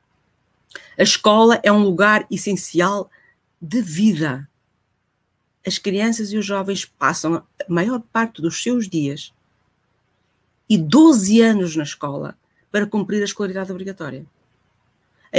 A 0.97 1.03
escola 1.03 1.59
é 1.63 1.71
um 1.71 1.83
lugar 1.83 2.25
essencial 2.31 3.09
de 3.61 3.81
vida. 3.81 4.47
As 5.65 5.77
crianças 5.77 6.31
e 6.31 6.37
os 6.37 6.45
jovens 6.45 6.85
passam 6.85 7.35
a 7.35 7.43
maior 7.67 8.01
parte 8.13 8.41
dos 8.41 8.61
seus 8.61 8.87
dias 8.87 9.33
e 10.69 10.77
12 10.77 11.41
anos 11.41 11.75
na 11.75 11.83
escola 11.83 12.37
para 12.71 12.85
cumprir 12.85 13.21
a 13.21 13.25
escolaridade 13.25 13.71
obrigatória. 13.71 14.25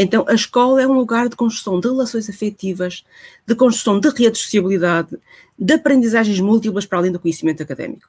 Então, 0.00 0.24
a 0.28 0.34
escola 0.34 0.80
é 0.80 0.86
um 0.86 0.92
lugar 0.92 1.28
de 1.28 1.34
construção 1.34 1.80
de 1.80 1.88
relações 1.88 2.30
afetivas, 2.30 3.04
de 3.44 3.54
construção 3.56 3.98
de 3.98 4.08
redes 4.10 4.38
de 4.38 4.44
sociabilidade, 4.44 5.18
de 5.58 5.72
aprendizagens 5.72 6.38
múltiplas 6.38 6.86
para 6.86 6.98
além 6.98 7.10
do 7.10 7.18
conhecimento 7.18 7.64
académico 7.64 8.08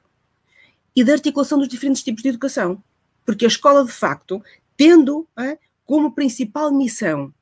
e 0.94 1.02
da 1.02 1.14
articulação 1.14 1.58
dos 1.58 1.66
diferentes 1.66 2.04
tipos 2.04 2.22
de 2.22 2.28
educação. 2.28 2.80
Porque 3.26 3.44
a 3.44 3.48
escola, 3.48 3.84
de 3.84 3.90
facto, 3.90 4.40
tendo 4.76 5.26
é, 5.36 5.58
como 5.84 6.14
principal 6.14 6.72
missão 6.72 7.34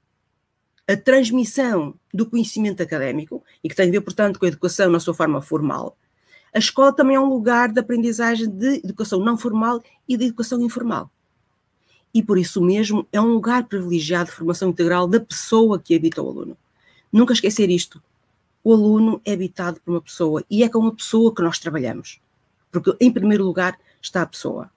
a 0.88 0.96
transmissão 0.96 1.94
do 2.14 2.24
conhecimento 2.24 2.82
académico, 2.82 3.44
e 3.62 3.68
que 3.68 3.74
tem 3.74 3.90
a 3.90 3.92
ver, 3.92 4.00
portanto, 4.00 4.38
com 4.38 4.46
a 4.46 4.48
educação 4.48 4.90
na 4.90 4.98
sua 4.98 5.12
forma 5.12 5.42
formal, 5.42 5.94
a 6.54 6.58
escola 6.58 6.90
também 6.90 7.16
é 7.16 7.20
um 7.20 7.28
lugar 7.28 7.70
de 7.70 7.80
aprendizagem 7.80 8.48
de 8.48 8.76
educação 8.76 9.20
não 9.20 9.36
formal 9.36 9.82
e 10.08 10.16
de 10.16 10.24
educação 10.24 10.58
informal. 10.62 11.10
E 12.12 12.22
por 12.22 12.38
isso 12.38 12.60
mesmo 12.62 13.06
é 13.12 13.20
um 13.20 13.34
lugar 13.34 13.64
privilegiado 13.64 14.30
de 14.30 14.36
formação 14.36 14.70
integral 14.70 15.06
da 15.06 15.20
pessoa 15.20 15.78
que 15.78 15.94
habita 15.94 16.22
o 16.22 16.28
aluno. 16.28 16.56
Nunca 17.12 17.32
esquecer 17.32 17.70
isto. 17.70 18.02
O 18.64 18.72
aluno 18.72 19.20
é 19.24 19.32
habitado 19.32 19.80
por 19.80 19.92
uma 19.92 20.00
pessoa 20.00 20.44
e 20.50 20.62
é 20.62 20.68
com 20.68 20.86
a 20.86 20.92
pessoa 20.92 21.34
que 21.34 21.42
nós 21.42 21.58
trabalhamos. 21.58 22.20
Porque, 22.70 22.94
em 23.00 23.10
primeiro 23.10 23.44
lugar, 23.44 23.78
está 24.02 24.22
a 24.22 24.26
pessoa. 24.26 24.70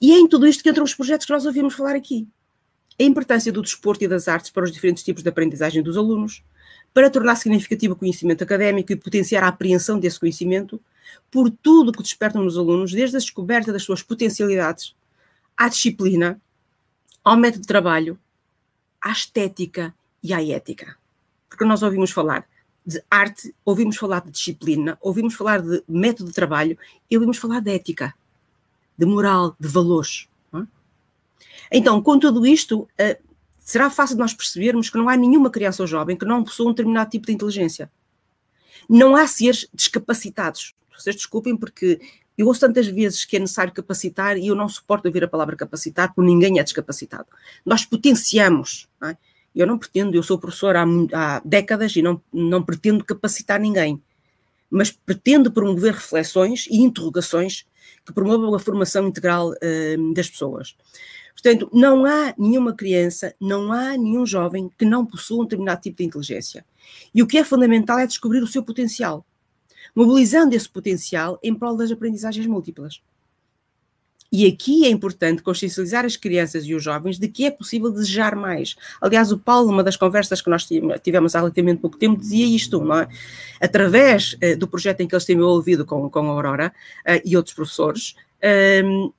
E 0.00 0.12
é 0.12 0.18
em 0.18 0.28
tudo 0.28 0.46
isto 0.46 0.62
que 0.62 0.70
entram 0.70 0.84
os 0.84 0.94
projetos 0.94 1.26
que 1.26 1.32
nós 1.32 1.46
ouvimos 1.46 1.74
falar 1.74 1.94
aqui. 1.94 2.26
A 2.98 3.02
importância 3.02 3.52
do 3.52 3.62
desporto 3.62 4.04
e 4.04 4.08
das 4.08 4.28
artes 4.28 4.50
para 4.50 4.64
os 4.64 4.72
diferentes 4.72 5.02
tipos 5.02 5.22
de 5.22 5.28
aprendizagem 5.28 5.82
dos 5.82 5.96
alunos, 5.96 6.42
para 6.94 7.10
tornar 7.10 7.36
significativo 7.36 7.92
o 7.92 7.96
conhecimento 7.96 8.42
académico 8.42 8.92
e 8.92 8.96
potenciar 8.96 9.42
a 9.44 9.48
apreensão 9.48 9.98
desse 9.98 10.18
conhecimento, 10.18 10.80
por 11.30 11.50
tudo 11.50 11.92
que 11.92 12.02
despertam 12.02 12.42
nos 12.42 12.56
alunos, 12.56 12.92
desde 12.92 13.16
a 13.16 13.20
descoberta 13.20 13.72
das 13.72 13.82
suas 13.82 14.02
potencialidades, 14.02 14.94
à 15.56 15.68
disciplina, 15.68 16.40
ao 17.24 17.36
método 17.36 17.62
de 17.62 17.68
trabalho, 17.68 18.18
à 19.00 19.10
estética 19.10 19.94
e 20.22 20.32
à 20.32 20.44
ética. 20.44 20.96
Porque 21.48 21.64
nós 21.64 21.82
ouvimos 21.82 22.10
falar 22.10 22.46
de 22.84 23.02
arte, 23.10 23.52
ouvimos 23.64 23.96
falar 23.96 24.20
de 24.20 24.30
disciplina, 24.30 24.96
ouvimos 25.00 25.34
falar 25.34 25.60
de 25.60 25.82
método 25.88 26.28
de 26.28 26.34
trabalho 26.34 26.78
e 27.10 27.16
ouvimos 27.16 27.36
falar 27.36 27.60
de 27.60 27.72
ética, 27.72 28.14
de 28.96 29.04
moral, 29.04 29.56
de 29.58 29.66
valores. 29.66 30.28
É? 30.54 31.78
Então, 31.78 32.00
com 32.00 32.18
tudo 32.18 32.46
isto, 32.46 32.82
uh, 32.82 33.26
será 33.58 33.90
fácil 33.90 34.16
nós 34.16 34.32
percebermos 34.32 34.88
que 34.88 34.96
não 34.96 35.08
há 35.08 35.16
nenhuma 35.16 35.50
criança 35.50 35.82
ou 35.82 35.86
jovem 35.86 36.16
que 36.16 36.24
não 36.24 36.44
possua 36.44 36.66
um 36.66 36.70
determinado 36.70 37.10
tipo 37.10 37.26
de 37.26 37.32
inteligência. 37.32 37.90
Não 38.88 39.16
há 39.16 39.26
seres 39.26 39.68
descapacitados. 39.74 40.74
Vocês 40.96 41.16
desculpem 41.16 41.56
porque 41.56 42.00
eu 42.36 42.46
ouço 42.46 42.60
tantas 42.60 42.86
vezes 42.86 43.24
que 43.24 43.36
é 43.36 43.40
necessário 43.40 43.72
capacitar 43.72 44.36
e 44.36 44.46
eu 44.48 44.54
não 44.54 44.68
suporto 44.68 45.06
ouvir 45.06 45.24
a 45.24 45.28
palavra 45.28 45.56
capacitar 45.56 46.14
porque 46.14 46.28
ninguém 46.28 46.58
é 46.58 46.62
descapacitado. 46.62 47.26
Nós 47.64 47.84
potenciamos. 47.84 48.88
Não 49.00 49.08
é? 49.08 49.18
Eu 49.54 49.66
não 49.66 49.78
pretendo, 49.78 50.14
eu 50.14 50.22
sou 50.22 50.38
professora 50.38 50.82
há, 50.82 51.36
há 51.36 51.42
décadas 51.42 51.96
e 51.96 52.02
não, 52.02 52.20
não 52.30 52.62
pretendo 52.62 53.02
capacitar 53.02 53.58
ninguém, 53.58 54.02
mas 54.68 54.90
pretendo 54.90 55.50
promover 55.50 55.94
reflexões 55.94 56.66
e 56.70 56.76
interrogações 56.76 57.64
que 58.04 58.12
promovam 58.12 58.54
a 58.54 58.58
formação 58.58 59.08
integral 59.08 59.52
uh, 59.52 60.14
das 60.14 60.28
pessoas. 60.28 60.76
Portanto, 61.32 61.70
não 61.72 62.04
há 62.04 62.34
nenhuma 62.36 62.74
criança, 62.74 63.34
não 63.40 63.72
há 63.72 63.96
nenhum 63.96 64.26
jovem 64.26 64.70
que 64.78 64.84
não 64.84 65.06
possua 65.06 65.40
um 65.40 65.44
determinado 65.44 65.80
tipo 65.80 65.98
de 65.98 66.04
inteligência. 66.04 66.64
E 67.14 67.22
o 67.22 67.26
que 67.26 67.38
é 67.38 67.44
fundamental 67.44 67.98
é 67.98 68.06
descobrir 68.06 68.42
o 68.42 68.46
seu 68.46 68.62
potencial, 68.62 69.24
mobilizando 69.96 70.54
esse 70.54 70.68
potencial 70.68 71.40
em 71.42 71.54
prol 71.54 71.74
das 71.74 71.90
aprendizagens 71.90 72.46
múltiplas. 72.46 73.00
E 74.30 74.46
aqui 74.46 74.84
é 74.84 74.90
importante 74.90 75.42
consciencializar 75.42 76.04
as 76.04 76.16
crianças 76.16 76.64
e 76.64 76.74
os 76.74 76.82
jovens 76.82 77.18
de 77.18 77.28
que 77.28 77.46
é 77.46 77.50
possível 77.50 77.90
desejar 77.90 78.34
mais. 78.34 78.76
Aliás, 79.00 79.32
o 79.32 79.38
Paulo, 79.38 79.70
numa 79.70 79.84
das 79.84 79.96
conversas 79.96 80.42
que 80.42 80.50
nós 80.50 80.66
tivemos 81.02 81.34
há 81.34 81.38
relativamente 81.38 81.80
pouco 81.80 81.96
tempo, 81.96 82.20
dizia 82.20 82.44
isto, 82.44 82.80
não 82.80 82.98
é? 82.98 83.08
Através 83.60 84.34
uh, 84.34 84.58
do 84.58 84.68
projeto 84.68 85.00
em 85.00 85.08
que 85.08 85.14
eles 85.14 85.24
têm 85.24 85.40
ouvido 85.40 85.86
com, 85.86 86.10
com 86.10 86.18
a 86.18 86.32
Aurora 86.32 86.74
uh, 87.08 87.20
e 87.24 87.36
outros 87.36 87.54
professores, 87.54 88.14
um, 88.84 89.12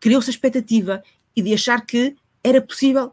criou-se 0.00 0.28
a 0.28 0.32
expectativa 0.32 1.02
e 1.34 1.40
de 1.40 1.54
achar 1.54 1.86
que 1.86 2.16
era 2.42 2.60
possível 2.60 3.12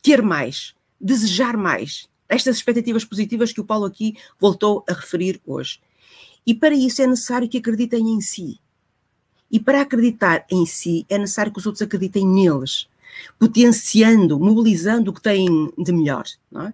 ter 0.00 0.22
mais, 0.22 0.74
desejar 1.00 1.56
mais. 1.56 2.08
Estas 2.28 2.56
expectativas 2.56 3.04
positivas 3.04 3.52
que 3.52 3.60
o 3.60 3.64
Paulo 3.64 3.84
aqui 3.84 4.16
voltou 4.40 4.84
a 4.88 4.92
referir 4.92 5.40
hoje. 5.44 5.80
E 6.46 6.54
para 6.54 6.74
isso 6.74 7.02
é 7.02 7.06
necessário 7.06 7.48
que 7.48 7.58
acreditem 7.58 8.08
em 8.08 8.20
si 8.20 8.60
e 9.50 9.60
para 9.60 9.80
acreditar 9.80 10.44
em 10.50 10.66
si 10.66 11.06
é 11.08 11.18
necessário 11.18 11.52
que 11.52 11.58
os 11.58 11.66
outros 11.66 11.82
acreditem 11.82 12.26
neles, 12.26 12.88
potenciando, 13.38 14.38
mobilizando 14.38 15.10
o 15.10 15.14
que 15.14 15.22
têm 15.22 15.72
de 15.78 15.92
melhor. 15.92 16.24
É? 16.56 16.72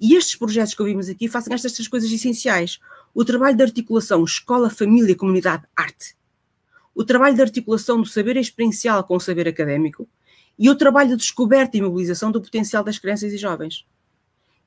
E 0.00 0.14
estes 0.14 0.36
projetos 0.36 0.74
que 0.74 0.82
ouvimos 0.82 1.08
aqui 1.08 1.28
fazem 1.28 1.54
estas 1.54 1.72
três 1.72 1.88
coisas 1.88 2.10
essenciais. 2.10 2.80
O 3.14 3.24
trabalho 3.24 3.56
de 3.56 3.62
articulação 3.62 4.24
escola, 4.24 4.68
família, 4.68 5.14
comunidade, 5.14 5.64
arte. 5.76 6.16
O 6.94 7.04
trabalho 7.04 7.36
de 7.36 7.42
articulação 7.42 8.00
do 8.00 8.06
saber 8.06 8.36
experiencial 8.36 9.04
com 9.04 9.14
o 9.14 9.20
saber 9.20 9.46
académico. 9.46 10.08
E 10.58 10.68
o 10.68 10.74
trabalho 10.74 11.10
de 11.10 11.16
descoberta 11.16 11.76
e 11.76 11.82
mobilização 11.82 12.32
do 12.32 12.42
potencial 12.42 12.82
das 12.82 12.98
crianças 12.98 13.32
e 13.32 13.38
jovens. 13.38 13.86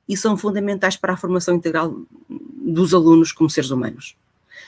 E 0.07 0.15
são 0.15 0.38
fundamentais 0.38 0.95
para 0.95 1.13
a 1.13 1.17
formação 1.17 1.55
integral 1.55 1.95
dos 2.29 2.93
alunos 2.93 3.31
como 3.31 3.49
seres 3.49 3.71
humanos 3.71 4.15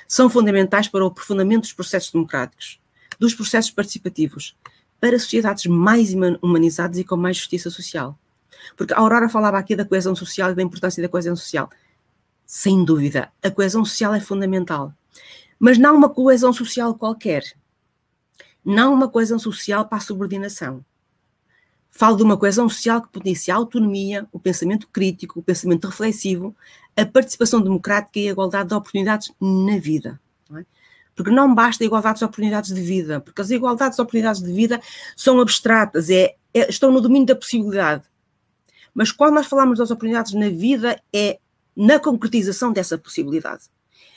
são 0.07 0.29
fundamentais 0.29 0.87
para 0.87 1.03
o 1.03 1.07
aprofundamento 1.07 1.61
dos 1.63 1.73
processos 1.73 2.11
democráticos, 2.11 2.79
dos 3.19 3.33
processos 3.33 3.71
participativos, 3.71 4.55
para 4.99 5.19
sociedades 5.19 5.65
mais 5.65 6.13
humanizadas 6.41 6.97
e 6.97 7.03
com 7.03 7.15
mais 7.15 7.37
justiça 7.37 7.69
social. 7.69 8.17
Porque 8.75 8.93
a 8.93 8.97
Aurora 8.97 9.29
falava 9.29 9.57
aqui 9.57 9.75
da 9.75 9.85
coesão 9.85 10.15
social 10.15 10.51
e 10.51 10.55
da 10.55 10.63
importância 10.63 11.01
da 11.01 11.09
coesão 11.09 11.35
social. 11.35 11.69
Sem 12.45 12.83
dúvida, 12.83 13.31
a 13.43 13.51
coesão 13.51 13.83
social 13.85 14.13
é 14.13 14.19
fundamental. 14.19 14.93
Mas 15.59 15.77
não 15.77 15.95
uma 15.95 16.09
coesão 16.09 16.53
social 16.53 16.95
qualquer. 16.95 17.43
Não 18.63 18.93
uma 18.93 19.07
coesão 19.07 19.39
social 19.39 19.85
para 19.85 19.97
a 19.97 20.01
subordinação. 20.01 20.83
Falo 21.89 22.17
de 22.17 22.23
uma 22.23 22.37
coesão 22.37 22.69
social 22.69 23.01
que 23.01 23.09
potencia 23.09 23.53
a 23.53 23.57
autonomia, 23.57 24.27
o 24.31 24.39
pensamento 24.39 24.87
crítico, 24.87 25.39
o 25.39 25.43
pensamento 25.43 25.87
reflexivo, 25.87 26.55
a 26.97 27.05
participação 27.05 27.61
democrática 27.61 28.19
e 28.19 28.27
a 28.27 28.31
igualdade 28.31 28.69
de 28.69 28.75
oportunidades 28.75 29.31
na 29.39 29.77
vida. 29.77 30.19
Não 30.49 30.57
é? 30.57 30.65
Porque 31.15 31.29
não 31.29 31.53
basta 31.53 31.83
a 31.83 31.85
igualdade 31.85 32.17
de 32.17 32.25
oportunidades 32.25 32.73
de 32.73 32.81
vida, 32.81 33.21
porque 33.21 33.39
as 33.39 33.51
igualdades 33.51 33.95
de 33.95 34.01
oportunidades 34.01 34.41
de 34.41 34.51
vida 34.51 34.81
são 35.15 35.39
abstratas, 35.39 36.09
é, 36.09 36.35
é, 36.53 36.69
estão 36.69 36.91
no 36.91 36.99
domínio 36.99 37.27
da 37.27 37.35
possibilidade. 37.35 38.03
Mas 38.95 39.11
quando 39.11 39.35
nós 39.35 39.45
falamos 39.45 39.77
das 39.77 39.91
oportunidades 39.91 40.33
na 40.33 40.49
vida, 40.49 40.99
é 41.13 41.39
na 41.75 41.99
concretização 41.99 42.73
dessa 42.73 42.97
possibilidade. 42.97 43.65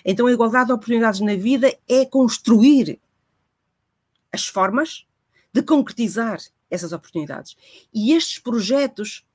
Então, 0.02 0.26
a 0.26 0.32
igualdade 0.32 0.68
de 0.68 0.72
oportunidades 0.72 1.20
na 1.20 1.36
vida 1.36 1.76
é 1.86 2.06
construir 2.06 2.98
as 4.32 4.46
formas 4.46 5.06
de 5.52 5.62
concretizar 5.62 6.38
essas 6.70 6.92
oportunidades. 6.92 7.56
E 7.92 8.14
estes 8.14 8.38
projetos 8.38 9.26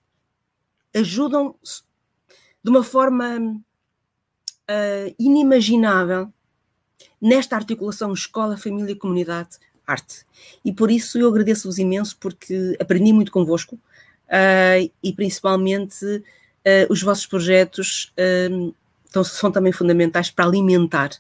ajudam 0.96 1.56
de 2.66 2.72
uma 2.72 2.84
forma 2.84 3.38
uh, 3.38 5.16
inimaginável 5.20 6.34
nesta 7.22 7.55
articulação 7.55 8.11
escola, 8.11 8.57
família, 8.57 8.95
comunidade, 8.95 9.59
arte. 9.86 10.26
E 10.66 10.74
por 10.74 10.89
isso 10.89 11.20
eu 11.20 11.30
agradeço-vos 11.30 11.78
imenso 11.78 12.18
porque 12.20 12.76
aprendi 12.80 13.13
muito 13.13 13.32
convosco 13.32 13.76
uh, 13.76 14.91
e 15.03 15.13
principalmente 15.13 16.03
uh, 16.03 16.24
os 16.89 17.03
vossos 17.03 17.28
projetos 17.28 18.11
então, 19.07 19.24
são 19.24 19.51
também 19.51 19.72
fundamentais 19.72 20.32
para 20.32 20.45
alimentar 20.45 21.11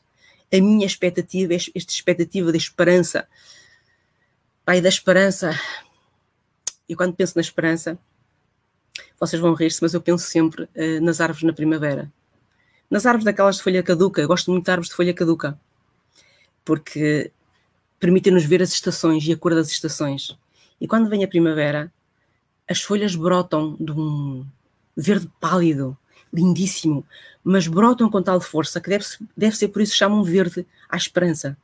a 0.51 0.57
minha 0.57 0.87
expectativa, 0.87 1.53
esta 1.53 1.91
expectativa 1.91 2.51
da 2.51 2.57
esperança. 2.57 3.27
Pai, 4.65 4.81
da 4.81 4.89
esperança, 4.89 5.51
e 6.89 6.95
quando 6.95 7.13
penso 7.13 7.33
na 7.35 7.41
esperança, 7.41 7.99
vocês 9.19 9.41
vão 9.41 9.53
rir-se, 9.53 9.81
mas 9.81 9.93
eu 9.93 10.01
penso 10.01 10.25
sempre 10.25 10.63
uh, 10.63 11.01
nas 11.01 11.21
árvores 11.21 11.43
na 11.43 11.53
primavera. 11.53 12.11
Nas 12.89 13.05
árvores 13.05 13.25
daquelas 13.25 13.57
de 13.57 13.63
folha 13.63 13.81
caduca, 13.81 14.21
eu 14.21 14.27
gosto 14.27 14.51
muito 14.51 14.65
de 14.65 14.71
árvores 14.71 14.89
de 14.89 14.95
folha 14.95 15.13
caduca, 15.13 15.59
porque 16.63 17.31
permitem-nos 17.99 18.45
ver 18.45 18.61
as 18.61 18.69
estações 18.71 19.25
e 19.25 19.31
a 19.31 19.37
cor 19.37 19.55
das 19.55 19.69
estações. 19.69 20.37
E 20.79 20.87
quando 20.87 21.09
vem 21.09 21.23
a 21.23 21.27
primavera, 21.27 21.91
as 22.69 22.81
folhas 22.81 23.15
brotam 23.15 23.75
de 23.79 23.91
um 23.91 24.45
verde 24.95 25.29
pálido, 25.39 25.97
lindíssimo, 26.33 27.05
mas 27.43 27.67
brotam 27.67 28.09
com 28.09 28.21
tal 28.21 28.39
força 28.41 28.79
que 28.81 28.89
deve, 28.89 29.05
deve 29.35 29.55
ser 29.55 29.69
por 29.69 29.81
isso 29.81 29.93
que 29.93 29.97
chamam 29.97 30.23
verde 30.23 30.65
à 30.89 30.97
esperança. 30.97 31.57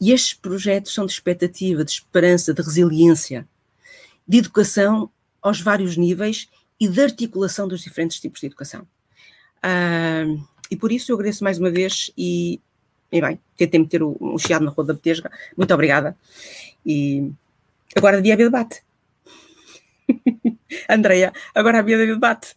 E 0.00 0.12
estes 0.12 0.34
projetos 0.34 0.94
são 0.94 1.04
de 1.04 1.12
expectativa, 1.12 1.84
de 1.84 1.90
esperança, 1.90 2.54
de 2.54 2.62
resiliência 2.62 3.46
de 4.30 4.38
educação 4.38 5.10
aos 5.42 5.60
vários 5.60 5.96
níveis 5.96 6.48
e 6.80 6.88
de 6.88 7.00
articulação 7.00 7.68
dos 7.68 7.82
diferentes 7.82 8.18
tipos 8.18 8.40
de 8.40 8.46
educação. 8.46 8.86
Uh, 9.58 10.42
e 10.70 10.76
por 10.76 10.90
isso 10.90 11.12
eu 11.12 11.16
agradeço 11.16 11.44
mais 11.44 11.58
uma 11.58 11.70
vez 11.70 12.10
e, 12.16 12.58
e 13.12 13.20
bem, 13.20 13.38
tentei 13.56 13.78
meter 13.78 14.02
o, 14.02 14.16
um 14.20 14.38
chiado 14.38 14.64
na 14.64 14.70
rua 14.70 14.86
da 14.86 14.94
Betesga. 14.94 15.30
Muito 15.56 15.74
obrigada. 15.74 16.16
E 16.86 17.30
agora 17.94 18.22
dia 18.22 18.36
de 18.36 18.44
debate. 18.44 18.82
Andreia, 20.88 21.32
agora 21.54 21.80
havia 21.80 21.98
de 21.98 22.06
debate. 22.06 22.56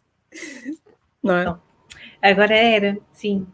Não 1.21 1.35
é? 1.35 1.55
Agora 2.21 2.55
era, 2.55 2.97
sim. 3.11 3.45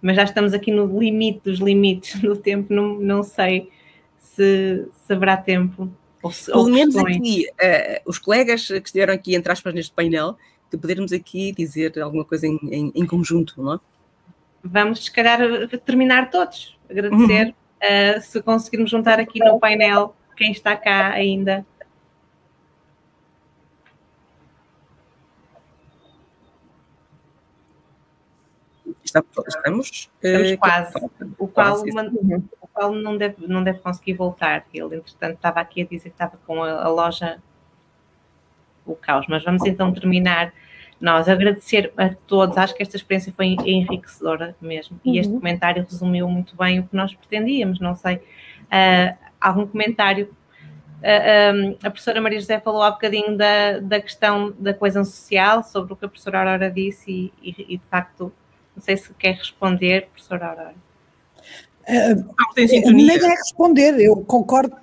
Mas 0.00 0.16
já 0.16 0.24
estamos 0.24 0.54
aqui 0.54 0.70
no 0.70 0.98
limite 0.98 1.40
dos 1.44 1.58
limites 1.58 2.20
do 2.20 2.36
tempo, 2.36 2.72
não, 2.72 2.98
não 2.98 3.22
sei 3.22 3.70
se, 4.18 4.88
se 4.92 5.12
haverá 5.12 5.36
tempo. 5.36 5.92
Pelo 6.46 6.68
menos 6.68 6.96
aqui, 6.96 7.46
uh, 7.48 8.10
os 8.10 8.18
colegas 8.18 8.66
que 8.66 8.74
estiveram 8.74 9.14
aqui, 9.14 9.34
entre 9.34 9.52
aspas, 9.52 9.72
neste 9.72 9.92
painel, 9.92 10.36
que 10.70 10.76
podermos 10.76 11.12
aqui 11.12 11.52
dizer 11.52 11.98
alguma 12.00 12.24
coisa 12.24 12.46
em, 12.46 12.58
em, 12.64 12.92
em 12.94 13.06
conjunto, 13.06 13.54
não 13.62 13.74
é? 13.74 13.78
Vamos, 14.62 15.04
se 15.04 15.12
calhar, 15.12 15.40
terminar 15.84 16.30
todos. 16.30 16.76
Agradecer. 16.90 17.46
Uhum. 17.46 18.18
Uh, 18.18 18.20
se 18.20 18.42
conseguirmos 18.42 18.90
juntar 18.90 19.20
aqui 19.20 19.38
no 19.38 19.58
painel 19.60 20.14
quem 20.36 20.52
está 20.52 20.76
cá 20.76 21.10
ainda. 21.10 21.64
Estamos, 29.08 30.10
Estamos 30.22 30.52
uh, 30.52 30.58
quase. 30.58 30.94
O 31.38 31.48
Paulo, 31.48 31.84
o 32.60 32.68
Paulo 32.68 33.00
não, 33.00 33.16
deve, 33.16 33.46
não 33.46 33.64
deve 33.64 33.78
conseguir 33.78 34.14
voltar. 34.14 34.64
Ele, 34.72 34.96
entretanto, 34.96 35.36
estava 35.36 35.60
aqui 35.60 35.82
a 35.82 35.84
dizer 35.84 36.10
que 36.10 36.14
estava 36.14 36.38
com 36.46 36.62
a, 36.62 36.84
a 36.84 36.88
loja 36.88 37.40
o 38.84 38.96
caos. 38.96 39.26
Mas 39.28 39.44
vamos 39.44 39.64
então 39.64 39.92
terminar 39.92 40.52
nós 41.00 41.28
agradecer 41.28 41.92
a 41.96 42.08
todos, 42.08 42.56
acho 42.58 42.74
que 42.74 42.82
esta 42.82 42.96
experiência 42.96 43.32
foi 43.32 43.56
enriquecedora 43.64 44.56
mesmo, 44.60 45.00
uhum. 45.04 45.12
e 45.12 45.18
este 45.18 45.32
uhum. 45.32 45.38
comentário 45.38 45.86
resumiu 45.88 46.28
muito 46.28 46.56
bem 46.56 46.80
o 46.80 46.82
que 46.82 46.96
nós 46.96 47.14
pretendíamos, 47.14 47.78
não 47.78 47.94
sei, 47.94 48.16
uh, 48.16 49.16
algum 49.40 49.66
comentário? 49.66 50.34
Uh, 50.98 51.54
um, 51.54 51.76
a 51.84 51.90
professora 51.90 52.20
Maria 52.20 52.40
José 52.40 52.58
falou 52.58 52.82
há 52.82 52.90
bocadinho 52.90 53.36
da, 53.36 53.78
da 53.78 54.00
questão 54.00 54.52
da 54.58 54.74
coesão 54.74 55.04
social, 55.04 55.62
sobre 55.62 55.92
o 55.92 55.96
que 55.96 56.04
a 56.04 56.08
professora 56.08 56.38
Aurora 56.40 56.68
disse, 56.68 57.08
e, 57.08 57.32
e, 57.40 57.74
e 57.74 57.76
de 57.78 57.84
facto, 57.88 58.32
não 58.78 58.82
sei 58.82 58.96
se 58.96 59.12
quer 59.14 59.34
responder, 59.34 60.06
professora 60.06 60.46
Aurora. 60.46 60.74
Uh, 61.88 62.92
nem 62.92 63.10
é 63.10 63.28
responder, 63.28 63.98
eu 63.98 64.16
concordo 64.16 64.76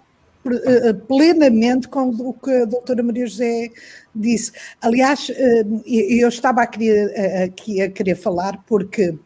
eh, 0.47 0.93
plenamente 1.07 1.87
com 1.87 2.09
o 2.09 2.33
que 2.33 2.51
a 2.51 2.65
doutora 2.65 3.01
Maria 3.01 3.25
José 3.25 3.71
disse. 4.13 4.51
Aliás, 4.79 5.31
eh, 5.31 5.63
eu 5.87 6.29
estava 6.29 6.61
a 6.61 6.67
querer, 6.67 7.11
eh, 7.15 7.43
aqui 7.45 7.81
a 7.81 7.89
querer 7.89 8.15
falar 8.15 8.63
porque 8.67 9.17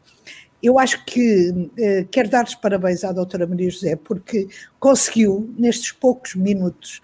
eu 0.63 0.80
acho 0.80 1.03
que 1.05 1.70
quero 2.11 2.30
dar 2.30 2.45
os 2.45 2.55
parabéns 2.55 3.03
à 3.03 3.11
doutora 3.11 3.47
Maria 3.47 3.70
José 3.70 3.97
porque 3.97 4.47
conseguiu, 4.80 5.53
nestes 5.57 5.91
poucos 5.91 6.36
minutos, 6.36 7.01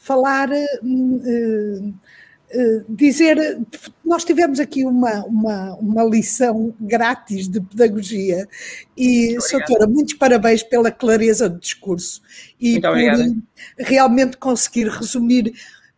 falar 0.00 0.50
eh, 0.50 0.70
dizer, 2.88 3.60
nós 4.04 4.24
tivemos 4.24 4.58
aqui 4.58 4.84
uma, 4.84 5.24
uma, 5.24 5.74
uma 5.76 6.04
lição 6.04 6.74
grátis 6.80 7.48
de 7.48 7.60
pedagogia 7.60 8.48
e, 8.96 9.36
doutora, 9.50 9.86
muitos 9.86 10.14
parabéns 10.14 10.62
pela 10.62 10.90
clareza 10.90 11.48
do 11.48 11.60
discurso 11.60 12.20
e 12.58 12.72
Muito 12.72 12.82
por 12.82 12.90
obrigada. 12.90 13.36
realmente 13.78 14.36
conseguir 14.36 14.88
resumir, 14.88 15.52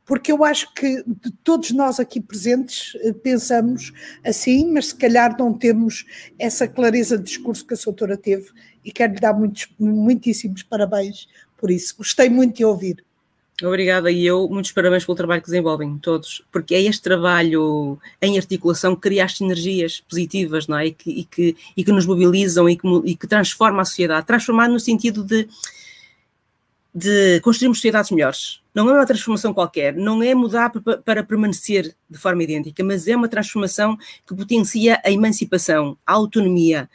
porque 0.04 0.30
eu 0.30 0.44
acho 0.44 0.72
que 0.74 1.02
todos 1.42 1.70
nós 1.70 1.98
aqui 1.98 2.20
presentes 2.20 2.98
eh, 3.00 3.12
pensamos 3.12 3.92
assim, 4.22 4.70
mas 4.70 4.88
se 4.88 4.96
calhar 4.96 5.34
não 5.38 5.54
temos 5.54 6.04
essa 6.38 6.68
clareza 6.68 7.16
de 7.16 7.24
discurso 7.24 7.66
que 7.66 7.72
a 7.72 7.78
doutora 7.82 8.16
teve 8.16 8.50
e 8.84 8.92
quero 8.92 9.14
lhe 9.14 9.20
dar 9.20 9.32
muitos, 9.32 9.68
muitíssimos 9.78 10.62
parabéns 10.64 11.28
por 11.56 11.70
isso. 11.70 11.96
Gostei 11.96 12.28
muito 12.28 12.56
de 12.56 12.64
ouvir. 12.64 13.02
Obrigada 13.64 14.10
e 14.10 14.26
eu, 14.26 14.48
muitos 14.48 14.72
parabéns 14.72 15.04
pelo 15.04 15.16
trabalho 15.16 15.40
que 15.40 15.46
desenvolvem, 15.46 15.96
todos, 15.98 16.42
porque 16.50 16.74
é 16.74 16.82
este 16.82 17.02
trabalho 17.02 17.98
em 18.20 18.36
articulação 18.36 18.94
que 18.94 19.02
cria 19.02 19.24
as 19.24 19.36
sinergias 19.36 20.00
positivas, 20.00 20.66
não 20.66 20.78
é? 20.78 20.86
E 20.86 20.92
que, 20.92 21.10
e 21.10 21.24
que, 21.24 21.56
e 21.76 21.84
que 21.84 21.92
nos 21.92 22.06
mobilizam 22.06 22.68
e 22.68 22.76
que, 22.76 22.86
e 23.04 23.16
que 23.16 23.26
transforma 23.26 23.82
a 23.82 23.84
sociedade. 23.84 24.26
Transformar 24.26 24.68
no 24.68 24.80
sentido 24.80 25.22
de, 25.22 25.48
de 26.94 27.40
construirmos 27.40 27.78
sociedades 27.78 28.10
melhores. 28.10 28.60
Não 28.74 28.88
é 28.88 28.92
uma 28.92 29.06
transformação 29.06 29.52
qualquer, 29.52 29.94
não 29.94 30.22
é 30.22 30.34
mudar 30.34 30.70
para, 31.04 31.22
permanecer 31.22 31.94
de 32.08 32.18
forma 32.18 32.42
idêntica, 32.42 32.82
mas 32.82 33.06
é 33.06 33.14
uma 33.14 33.28
transformação 33.28 33.96
que 34.26 34.34
potencia 34.34 35.00
a 35.04 35.10
emancipação, 35.10 35.96
a 36.06 36.12
autonomia, 36.12 36.88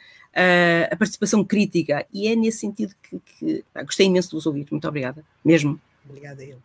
a, 0.90 0.96
participação 0.96 1.44
crítica, 1.44 2.04
e 2.12 2.26
é 2.28 2.36
nesse 2.36 2.58
sentido 2.58 2.94
que, 3.02 3.20
que 3.38 3.64
gostei 3.84 4.06
imenso 4.06 4.30
de 4.30 4.34
vos 4.34 4.46
ouvir. 4.46 4.66
Muito 4.70 4.88
obrigada, 4.88 5.24
mesmo. 5.44 5.80
Obrigada 6.08 6.42
eu. 6.42 6.58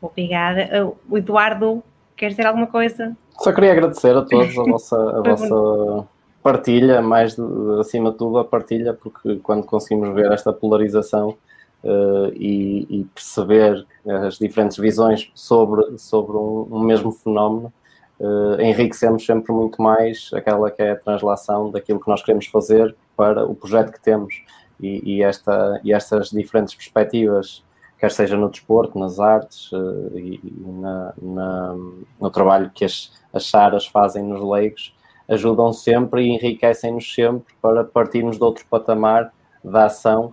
Obrigada. 0.00 0.94
O 1.08 1.18
Eduardo, 1.18 1.82
quer 2.16 2.30
dizer 2.30 2.46
alguma 2.46 2.66
coisa? 2.66 3.16
Só 3.38 3.52
queria 3.52 3.72
agradecer 3.72 4.16
a 4.16 4.22
todos 4.22 4.56
a 4.56 4.62
vossa, 4.64 4.96
a 4.96 5.20
vossa 5.22 6.08
partilha, 6.42 7.02
mais 7.02 7.36
de, 7.36 7.42
acima 7.78 8.10
de 8.10 8.18
tudo 8.18 8.38
a 8.38 8.44
partilha, 8.44 8.94
porque 8.94 9.36
quando 9.36 9.64
conseguimos 9.64 10.14
ver 10.14 10.32
esta 10.32 10.52
polarização 10.52 11.36
uh, 11.84 12.32
e, 12.34 12.86
e, 12.88 13.04
perceber 13.14 13.86
as 14.26 14.38
diferentes 14.38 14.78
visões 14.78 15.30
sobre, 15.34 15.98
sobre 15.98 16.36
um, 16.36 16.66
um 16.70 16.80
mesmo 16.80 17.12
fenómeno, 17.12 17.72
uh, 18.18 18.60
enriquecemos 18.60 19.24
sempre 19.24 19.52
muito 19.52 19.82
mais 19.82 20.30
aquela 20.32 20.70
que 20.70 20.82
é 20.82 20.92
a 20.92 20.96
translação 20.96 21.70
daquilo 21.70 22.00
que 22.00 22.08
nós 22.08 22.22
queremos 22.22 22.46
fazer 22.46 22.94
para 23.16 23.44
o 23.44 23.54
projeto 23.54 23.92
que 23.92 24.00
temos 24.00 24.42
e, 24.80 25.16
e, 25.16 25.22
esta, 25.22 25.80
e 25.84 25.92
estas 25.92 26.30
diferentes 26.30 26.74
perspectivas, 26.74 27.64
quer 27.98 28.10
seja 28.10 28.36
no 28.36 28.48
desporto, 28.48 28.98
nas 28.98 29.20
artes 29.20 29.70
uh, 29.72 30.18
e, 30.18 30.40
na, 30.66 31.12
na, 31.20 31.76
no 32.20 32.30
trabalho 32.30 32.70
que 32.74 32.84
as, 32.84 33.12
as 33.32 33.44
charas 33.44 33.86
fazem 33.86 34.22
nos 34.22 34.42
leigos, 34.42 34.94
ajudam 35.28 35.72
sempre 35.72 36.24
e 36.24 36.28
enriquecem-nos 36.30 37.14
sempre 37.14 37.54
para 37.60 37.84
partirmos 37.84 38.36
de 38.36 38.42
outro 38.42 38.64
patamar 38.68 39.32
da 39.62 39.84
ação 39.86 40.32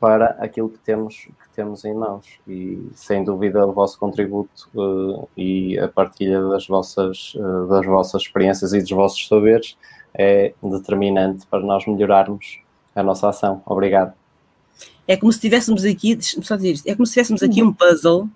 para 0.00 0.36
aquilo 0.38 0.68
que 0.68 0.78
temos, 0.78 1.16
que 1.16 1.48
temos 1.54 1.84
em 1.84 1.92
mãos. 1.92 2.38
E 2.46 2.88
sem 2.94 3.24
dúvida 3.24 3.66
o 3.66 3.72
vosso 3.72 3.98
contributo 3.98 4.70
uh, 4.74 5.28
e 5.36 5.78
a 5.78 5.88
partilha 5.88 6.40
das 6.48 6.66
vossas, 6.66 7.34
uh, 7.34 7.66
das 7.66 7.84
vossas 7.84 8.22
experiências 8.22 8.72
e 8.72 8.80
dos 8.80 8.90
vossos 8.90 9.26
saberes 9.26 9.76
é 10.14 10.54
determinante 10.62 11.46
para 11.46 11.60
nós 11.60 11.86
melhorarmos 11.86 12.60
a 13.00 13.02
nossa 13.02 13.28
ação. 13.28 13.62
Obrigado. 13.66 14.12
É 15.06 15.16
como 15.16 15.32
se 15.32 15.40
tivéssemos 15.40 15.84
aqui, 15.84 16.18
só 16.20 16.54
dizer 16.56 16.72
isto, 16.72 16.86
é 16.86 16.94
como 16.94 17.06
se 17.06 17.14
tivéssemos 17.14 17.42
aqui 17.42 17.62
um 17.62 17.72
puzzle, 17.72 18.28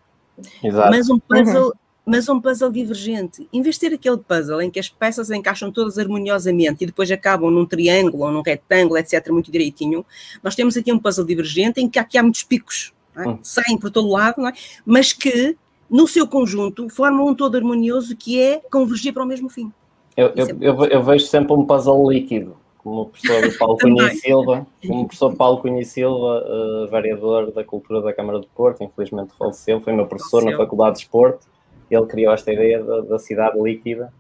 Exato. 0.63 0.91
mas 0.91 1.11
um 1.11 1.19
puzzle, 1.19 1.67
uhum. 1.67 1.73
mas 2.07 2.29
um 2.31 2.41
puzzle 2.41 2.71
divergente. 2.71 3.47
Em 3.53 3.61
vez 3.61 3.75
de 3.75 3.81
ter 3.83 3.95
aquele 3.95 4.17
puzzle 4.17 4.63
em 4.63 4.71
que 4.71 4.81
as 4.81 4.89
peças 4.89 5.31
encaixam 5.31 5.71
todas 5.71 5.99
harmoniosamente 5.99 6.83
e 6.83 6.87
depois 6.87 7.11
acabam 7.11 7.51
num 7.51 7.67
triângulo 7.67 8.25
ou 8.25 8.33
num 8.33 8.41
retângulo, 8.41 8.99
etc., 8.99 9.29
muito 9.29 9.53
direitinho, 9.53 10.05
nós 10.43 10.55
temos 10.55 10.75
aqui 10.75 10.91
um 10.91 10.99
puzzle 10.99 11.27
divergente 11.27 11.79
em 11.79 11.89
que 11.89 11.99
aqui 11.99 12.17
há 12.17 12.23
muitos 12.23 12.43
picos, 12.43 12.95
é? 13.17 13.29
uhum. 13.29 13.39
saem 13.43 13.77
por 13.77 13.91
todo 13.91 14.09
lado, 14.09 14.47
é? 14.47 14.53
mas 14.87 15.13
que 15.13 15.57
no 15.91 16.09
seu 16.09 16.27
conjunto 16.27 16.89
formam 16.89 17.29
um 17.29 17.35
todo 17.35 17.57
harmonioso 17.57 18.17
que 18.17 18.41
é 18.41 18.63
convergir 18.71 19.13
para 19.13 19.23
o 19.23 19.27
mesmo 19.27 19.51
fim. 19.51 19.71
Eu, 20.17 20.33
eu, 20.35 20.47
é 20.47 20.57
eu, 20.59 20.85
eu 20.87 21.03
vejo 21.03 21.27
sempre 21.27 21.53
um 21.53 21.67
puzzle 21.67 22.11
líquido 22.11 22.57
como 22.83 23.03
o 23.03 23.07
professor 23.07 23.59
Paulo 23.59 23.79
Cunha 23.81 24.11
Silva, 24.15 24.67
como 24.87 25.03
o 25.03 25.07
professor 25.07 25.37
Paulo 25.37 25.59
Cunha 25.59 25.85
Silva, 25.85 26.45
uh, 26.45 26.89
vereador 26.89 27.53
da 27.53 27.65
Cultura 27.65 28.03
da 28.03 28.13
Câmara 28.13 28.41
de 28.41 28.47
Porto, 28.49 28.83
infelizmente 28.83 29.33
faleceu, 29.39 29.81
foi 29.81 29.93
meu 29.93 30.07
professor 30.07 30.41
faleceu. 30.41 30.59
na 30.59 30.65
Faculdade 30.65 30.97
de 30.97 31.03
Esporte, 31.03 31.47
ele 31.91 32.07
criou 32.07 32.33
esta 32.33 32.53
ideia 32.53 32.83
da, 32.83 33.01
da, 33.03 33.19
cidade 33.19 33.61
líquida, 33.61 34.13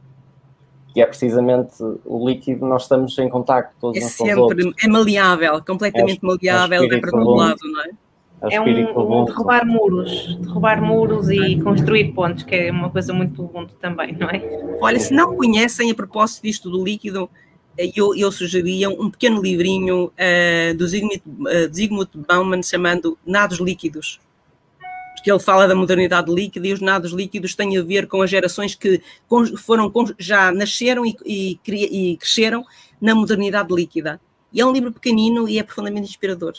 que 0.93 1.01
é 1.01 1.07
precisamente 1.07 1.75
o 2.05 2.29
líquido, 2.29 2.67
nós 2.67 2.83
estamos 2.83 3.19
em 3.19 3.29
contacto 3.29 3.75
todos 3.81 4.01
é 4.01 4.05
uns 4.05 4.13
sempre, 4.13 4.35
com 4.35 4.41
os 4.41 4.51
outros. 4.51 4.75
É 4.85 4.89
maleável, 4.89 5.65
completamente 5.65 6.21
é, 6.23 6.27
maleável, 6.27 6.85
é 6.85 7.01
para 7.01 7.11
todo 7.11 7.35
lado, 7.35 7.59
não 7.63 7.83
é? 7.83 7.91
É 8.51 8.61
um, 8.61 9.21
um 9.21 9.25
derrubar 9.25 9.65
muros, 9.65 10.37
derrubar 10.41 10.83
muros 10.83 11.31
e 11.31 11.61
construir 11.61 12.13
pontos, 12.13 12.43
que 12.43 12.57
é 12.57 12.73
uma 12.73 12.91
coisa 12.91 13.13
muito 13.13 13.41
ubuntu 13.41 13.75
também, 13.75 14.17
não 14.17 14.29
é? 14.29 14.43
Olha, 14.81 14.99
se 14.99 15.15
não 15.15 15.37
conhecem 15.37 15.93
a 15.93 15.95
propósito 15.95 16.43
disto 16.43 16.69
do 16.69 16.83
líquido, 16.83 17.31
eu, 17.77 18.15
eu 18.15 18.31
sugeria 18.31 18.89
um 18.91 19.11
pequeno 19.11 19.41
livrinho 19.41 20.07
uh, 20.07 20.77
do 20.77 20.87
Zygmunt, 20.87 21.23
uh, 21.27 21.75
Zygmunt 21.75 22.11
Bauman 22.15 22.63
chamando 22.63 23.19
Nados 23.25 23.59
Líquidos, 23.59 24.21
porque 25.15 25.31
ele 25.31 25.41
fala 25.41 25.69
da 25.69 25.75
modernidade 25.75 26.33
líquida 26.33 26.67
e 26.67 26.73
os 26.73 26.81
nados 26.81 27.13
líquidos 27.13 27.55
têm 27.55 27.79
a 27.79 27.83
ver 27.83 28.09
com 28.09 28.21
as 28.23 28.31
gerações 28.31 28.75
que 28.75 29.01
foram 29.57 29.93
já 30.19 30.51
nasceram 30.51 31.07
e, 31.07 31.17
e, 31.25 31.59
e 31.67 32.17
cresceram 32.17 32.65
na 33.01 33.15
modernidade 33.15 33.73
líquida. 33.73 34.21
E 34.53 34.61
é 34.61 34.67
um 34.67 34.73
livro 34.73 34.93
pequenino 34.93 35.49
e 35.49 35.59
é 35.59 35.63
profundamente 35.63 36.09
inspirador. 36.09 36.55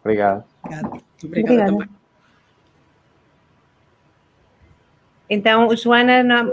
Obrigado. 0.00 0.44
Obrigada, 0.62 1.02
Obrigada 1.22 1.66
também. 1.66 1.88
Então, 5.30 5.74
Joana, 5.76 6.22
não, 6.22 6.52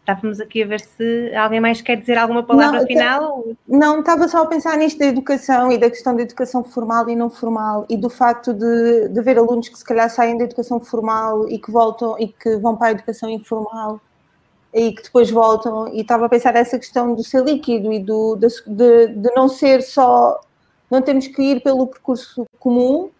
estávamos 0.00 0.40
aqui 0.40 0.62
a 0.62 0.66
ver 0.66 0.80
se 0.80 1.34
alguém 1.34 1.60
mais 1.60 1.80
quer 1.80 1.96
dizer 1.96 2.16
alguma 2.16 2.42
palavra 2.42 2.80
não, 2.80 2.86
final. 2.86 3.44
Não, 3.66 4.00
estava 4.00 4.28
só 4.28 4.42
a 4.42 4.46
pensar 4.46 4.76
nisto 4.78 4.98
da 4.98 5.06
educação 5.06 5.70
e 5.72 5.76
da 5.76 5.90
questão 5.90 6.14
da 6.14 6.22
educação 6.22 6.62
formal 6.62 7.08
e 7.08 7.16
não 7.16 7.28
formal 7.28 7.84
e 7.90 7.96
do 7.96 8.08
facto 8.08 8.54
de, 8.54 9.08
de 9.08 9.20
ver 9.20 9.36
alunos 9.36 9.68
que 9.68 9.76
se 9.76 9.84
calhar 9.84 10.08
saem 10.08 10.38
da 10.38 10.44
educação 10.44 10.78
formal 10.78 11.48
e 11.48 11.58
que 11.58 11.70
voltam 11.70 12.16
e 12.18 12.28
que 12.28 12.56
vão 12.56 12.76
para 12.76 12.88
a 12.88 12.90
educação 12.92 13.28
informal 13.28 14.00
e 14.72 14.92
que 14.92 15.02
depois 15.02 15.30
voltam. 15.30 15.88
E 15.88 16.00
estava 16.00 16.26
a 16.26 16.28
pensar 16.28 16.54
nessa 16.54 16.78
questão 16.78 17.14
do 17.14 17.24
ser 17.24 17.42
líquido 17.42 17.92
e 17.92 17.98
do, 17.98 18.36
de, 18.36 19.08
de 19.08 19.34
não 19.34 19.48
ser 19.48 19.82
só. 19.82 20.40
Não 20.88 21.02
temos 21.02 21.26
que 21.26 21.42
ir 21.42 21.62
pelo 21.62 21.86
percurso 21.88 22.46
comum, 22.60 23.10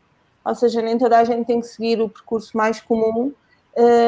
ou 0.44 0.54
seja, 0.54 0.80
nem 0.80 0.96
toda 0.96 1.18
a 1.18 1.24
gente 1.24 1.44
tem 1.44 1.60
que 1.60 1.66
seguir 1.66 2.00
o 2.00 2.08
percurso 2.08 2.56
mais 2.56 2.80
comum 2.80 3.32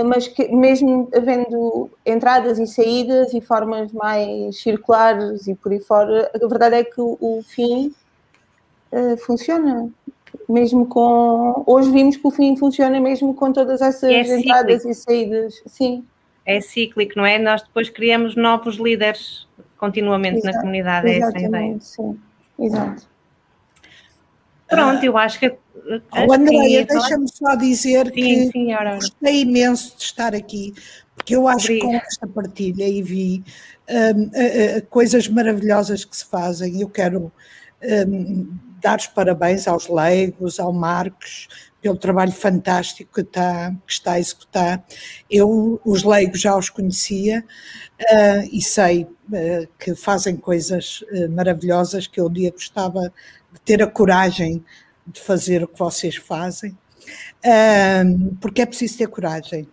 mas 0.07 0.27
que 0.27 0.49
mesmo 0.49 1.09
havendo 1.15 1.91
entradas 2.07 2.59
e 2.59 2.67
saídas 2.67 3.35
e 3.35 3.41
formas 3.41 3.93
mais 3.93 4.61
circulares 4.61 5.47
e 5.47 5.55
por 5.55 5.73
aí 5.73 5.81
fora, 5.81 6.31
a 6.35 6.47
verdade 6.47 6.77
é 6.77 6.85
que 6.85 7.01
o, 7.01 7.43
fim 7.47 7.95
uh, 8.93 9.17
funciona. 9.19 9.91
Mesmo 10.49 10.87
com. 10.87 11.63
Hoje 11.67 11.91
vimos 11.91 12.17
que 12.17 12.27
o 12.27 12.31
fim 12.31 12.57
funciona 12.57 12.99
mesmo 13.01 13.35
com 13.35 13.53
todas 13.53 13.83
essas 13.83 14.05
é 14.05 14.39
entradas 14.39 14.85
e 14.85 14.95
saídas. 14.95 15.63
Sim. 15.67 16.05
É 16.47 16.61
cíclico, 16.61 17.13
não 17.17 17.27
é? 17.27 17.39
Nós 17.39 17.63
depois 17.63 17.91
criamos 17.91 18.35
novos 18.35 18.77
líderes 18.77 19.47
continuamente 19.77 20.39
Exato, 20.39 20.55
na 20.55 20.61
comunidade, 20.61 21.09
é 21.09 21.19
essa 21.19 21.37
a 21.37 21.41
ideia. 21.41 21.77
Sim, 21.81 22.19
exato. 22.59 23.07
Pronto, 24.69 25.05
eu 25.05 25.17
acho 25.17 25.41
que. 25.41 25.55
Oh, 26.13 26.33
Andréia, 26.33 26.85
deixa-me 26.85 27.29
só 27.29 27.55
dizer 27.55 28.07
sim, 28.07 28.13
que 28.13 28.51
senhora. 28.53 28.97
gostei 28.97 29.41
imenso 29.41 29.97
de 29.97 30.03
estar 30.03 30.35
aqui, 30.35 30.75
porque 31.15 31.35
eu 31.35 31.49
acho 31.49 31.69
que 31.69 31.81
com 31.81 31.95
esta 31.95 32.27
partilha 32.27 32.87
e 32.87 33.03
vi 33.03 33.43
um, 33.89 34.23
uh, 34.23 34.27
uh, 34.27 34.87
coisas 34.91 35.27
maravilhosas 35.29 36.05
que 36.05 36.15
se 36.15 36.27
fazem. 36.27 36.81
Eu 36.81 36.89
quero 36.91 37.33
um, 37.83 38.49
dar 38.81 38.99
os 38.99 39.07
parabéns 39.07 39.67
aos 39.67 39.89
leigos, 39.89 40.61
ao 40.61 40.73
Marcos, 40.73 41.49
pelo 41.81 41.97
trabalho 41.97 42.33
fantástico 42.33 43.15
que 43.15 43.21
está, 43.21 43.71
que 43.87 43.93
está 43.93 44.13
a 44.13 44.21
executar. 44.21 44.85
Eu, 45.31 45.81
os 45.85 46.03
leigos, 46.03 46.41
já 46.41 46.57
os 46.57 46.69
conhecia 46.71 47.45
uh, 48.01 48.49
e 48.53 48.61
sei 48.61 49.05
uh, 49.05 49.69
que 49.79 49.95
fazem 49.95 50.37
coisas 50.37 51.03
uh, 51.13 51.31
maravilhosas 51.31 52.07
que 52.07 52.21
eu 52.21 52.27
um 52.27 52.33
dia 52.33 52.51
gostava 52.51 53.13
de 53.53 53.61
ter 53.61 53.83
a 53.83 53.87
coragem 53.87 54.65
de 55.07 55.21
fazer 55.21 55.65
o 55.65 55.69
que 55.69 55.79
vocês 55.79 56.17
fazem, 56.17 56.77
um, 58.05 58.37
porque 58.37 58.63
é 58.63 58.67
preciso 58.67 58.99
ter 58.99 59.09
coragem. 59.09 59.67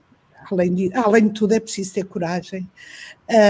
Além 0.50 0.74
de, 0.74 0.94
além 0.94 1.28
de 1.28 1.34
tudo, 1.34 1.54
é 1.54 1.60
preciso 1.60 1.94
ter 1.94 2.06
coragem. 2.06 2.70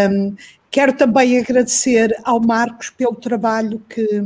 Um, 0.09 0.35
quero 0.71 0.93
também 0.93 1.37
agradecer 1.37 2.15
ao 2.23 2.39
Marcos 2.39 2.89
pelo 2.89 3.15
trabalho 3.15 3.79
que 3.89 4.23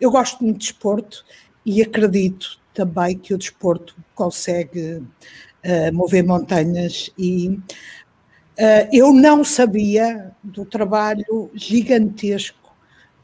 eu 0.00 0.10
gosto 0.10 0.42
muito 0.42 0.58
de 0.58 0.66
desporto 0.66 1.24
e 1.64 1.80
acredito 1.80 2.60
também 2.74 3.16
que 3.16 3.32
o 3.32 3.38
desporto 3.38 3.96
consegue 4.14 4.96
uh, 4.96 5.92
mover 5.92 6.24
montanhas 6.24 7.10
e 7.16 7.48
uh, 7.48 8.88
eu 8.92 9.12
não 9.12 9.44
sabia 9.44 10.32
do 10.42 10.64
trabalho 10.64 11.50
gigantesco 11.54 12.74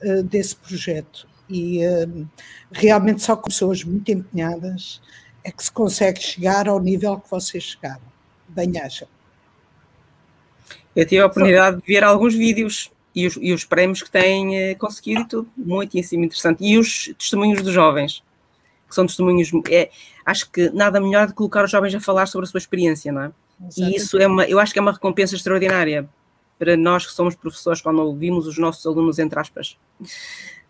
uh, 0.05 0.23
desse 0.23 0.55
projeto 0.55 1.27
e 1.49 1.87
uh, 1.87 2.29
realmente 2.73 3.23
só 3.23 3.37
com 3.37 3.49
pessoas 3.49 3.85
muito 3.85 4.11
empenhadas 4.11 5.01
é 5.45 5.51
que 5.51 5.63
se 5.63 5.71
consegue 5.71 6.21
chegar 6.21 6.69
ao 6.69 6.81
nível 6.81 7.19
que 7.19 7.31
vocês 7.31 7.63
chegaram. 7.63 8.03
Bem 8.49 8.79
acham. 8.79 9.09
Eu 10.95 11.07
tive 11.07 11.21
a 11.21 11.27
oportunidade 11.27 11.77
de 11.77 11.87
ver 11.87 12.03
alguns 12.03 12.35
vídeos 12.35 12.91
e 13.15 13.27
os, 13.27 13.39
e 13.41 13.53
os 13.53 13.65
prémios 13.65 14.03
que 14.03 14.11
têm 14.11 14.73
uh, 14.73 14.79
conseguido 14.79 15.21
e 15.21 15.27
tudo, 15.27 15.51
muitíssimo 15.57 16.25
interessante. 16.25 16.65
E 16.65 16.79
os 16.79 17.15
testemunhos 17.19 17.63
dos 17.63 17.73
jovens, 17.73 18.23
que 18.89 18.95
são 18.95 19.07
testemunhos. 19.07 19.51
É, 19.71 19.91
acho 20.25 20.51
que 20.51 20.71
nada 20.71 21.01
melhor 21.01 21.27
de 21.27 21.35
colocar 21.35 21.65
os 21.65 21.71
jovens 21.71 21.95
a 21.95 22.01
falar 22.01 22.27
sobre 22.27 22.47
a 22.47 22.51
sua 22.51 22.59
experiência, 22.59 23.13
não 23.13 23.23
é? 23.23 23.33
E 23.77 23.97
isso 23.97 24.19
é 24.19 24.27
uma, 24.27 24.45
eu 24.45 24.59
acho 24.59 24.73
que 24.73 24.79
é 24.79 24.83
uma 24.83 24.93
recompensa 24.93 25.35
extraordinária 25.35 26.09
para 26.59 26.77
nós 26.77 27.07
que 27.07 27.13
somos 27.13 27.35
professores 27.35 27.81
quando 27.81 28.01
ouvimos 28.01 28.47
os 28.47 28.59
nossos 28.59 28.85
alunos, 28.87 29.19
entre 29.19 29.39
aspas, 29.39 29.77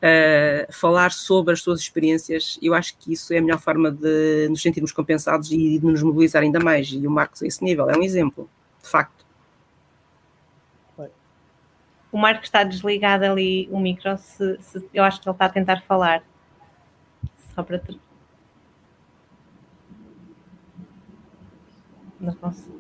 uh, 0.03 0.73
falar 0.73 1.13
sobre 1.13 1.53
as 1.53 1.61
suas 1.61 1.81
experiências. 1.81 2.59
Eu 2.63 2.75
acho 2.75 2.97
que 2.99 3.13
isso 3.13 3.33
é 3.33 3.39
a 3.39 3.43
melhor 3.43 3.59
forma 3.59 3.91
de 3.91 4.49
nos 4.49 4.63
sentirmos 4.63 4.93
compensados 4.93 5.51
e 5.51 5.79
de 5.79 5.87
nos 5.87 6.03
mobilizar 6.03 6.43
ainda 6.43 6.61
mais. 6.61 6.89
E 6.89 7.07
o 7.07 7.11
Marcos, 7.11 7.43
a 7.43 7.47
esse 7.47 7.63
nível, 7.63 7.89
é 7.91 7.97
um 7.97 8.03
exemplo, 8.03 8.49
de 8.83 8.89
facto. 8.89 9.25
O 12.13 12.19
Marcos 12.19 12.47
está 12.47 12.65
desligado 12.65 13.25
ali 13.25 13.69
o 13.71 13.79
micro, 13.79 14.17
se, 14.17 14.57
se, 14.63 14.89
eu 14.95 15.05
acho 15.05 15.21
que 15.21 15.29
ele 15.29 15.35
está 15.35 15.47
a 15.47 15.51
tentar 15.51 15.83
falar. 15.83 16.23
Só 17.55 17.63
para. 17.63 17.83
Não 22.19 22.33
posso 22.33 22.77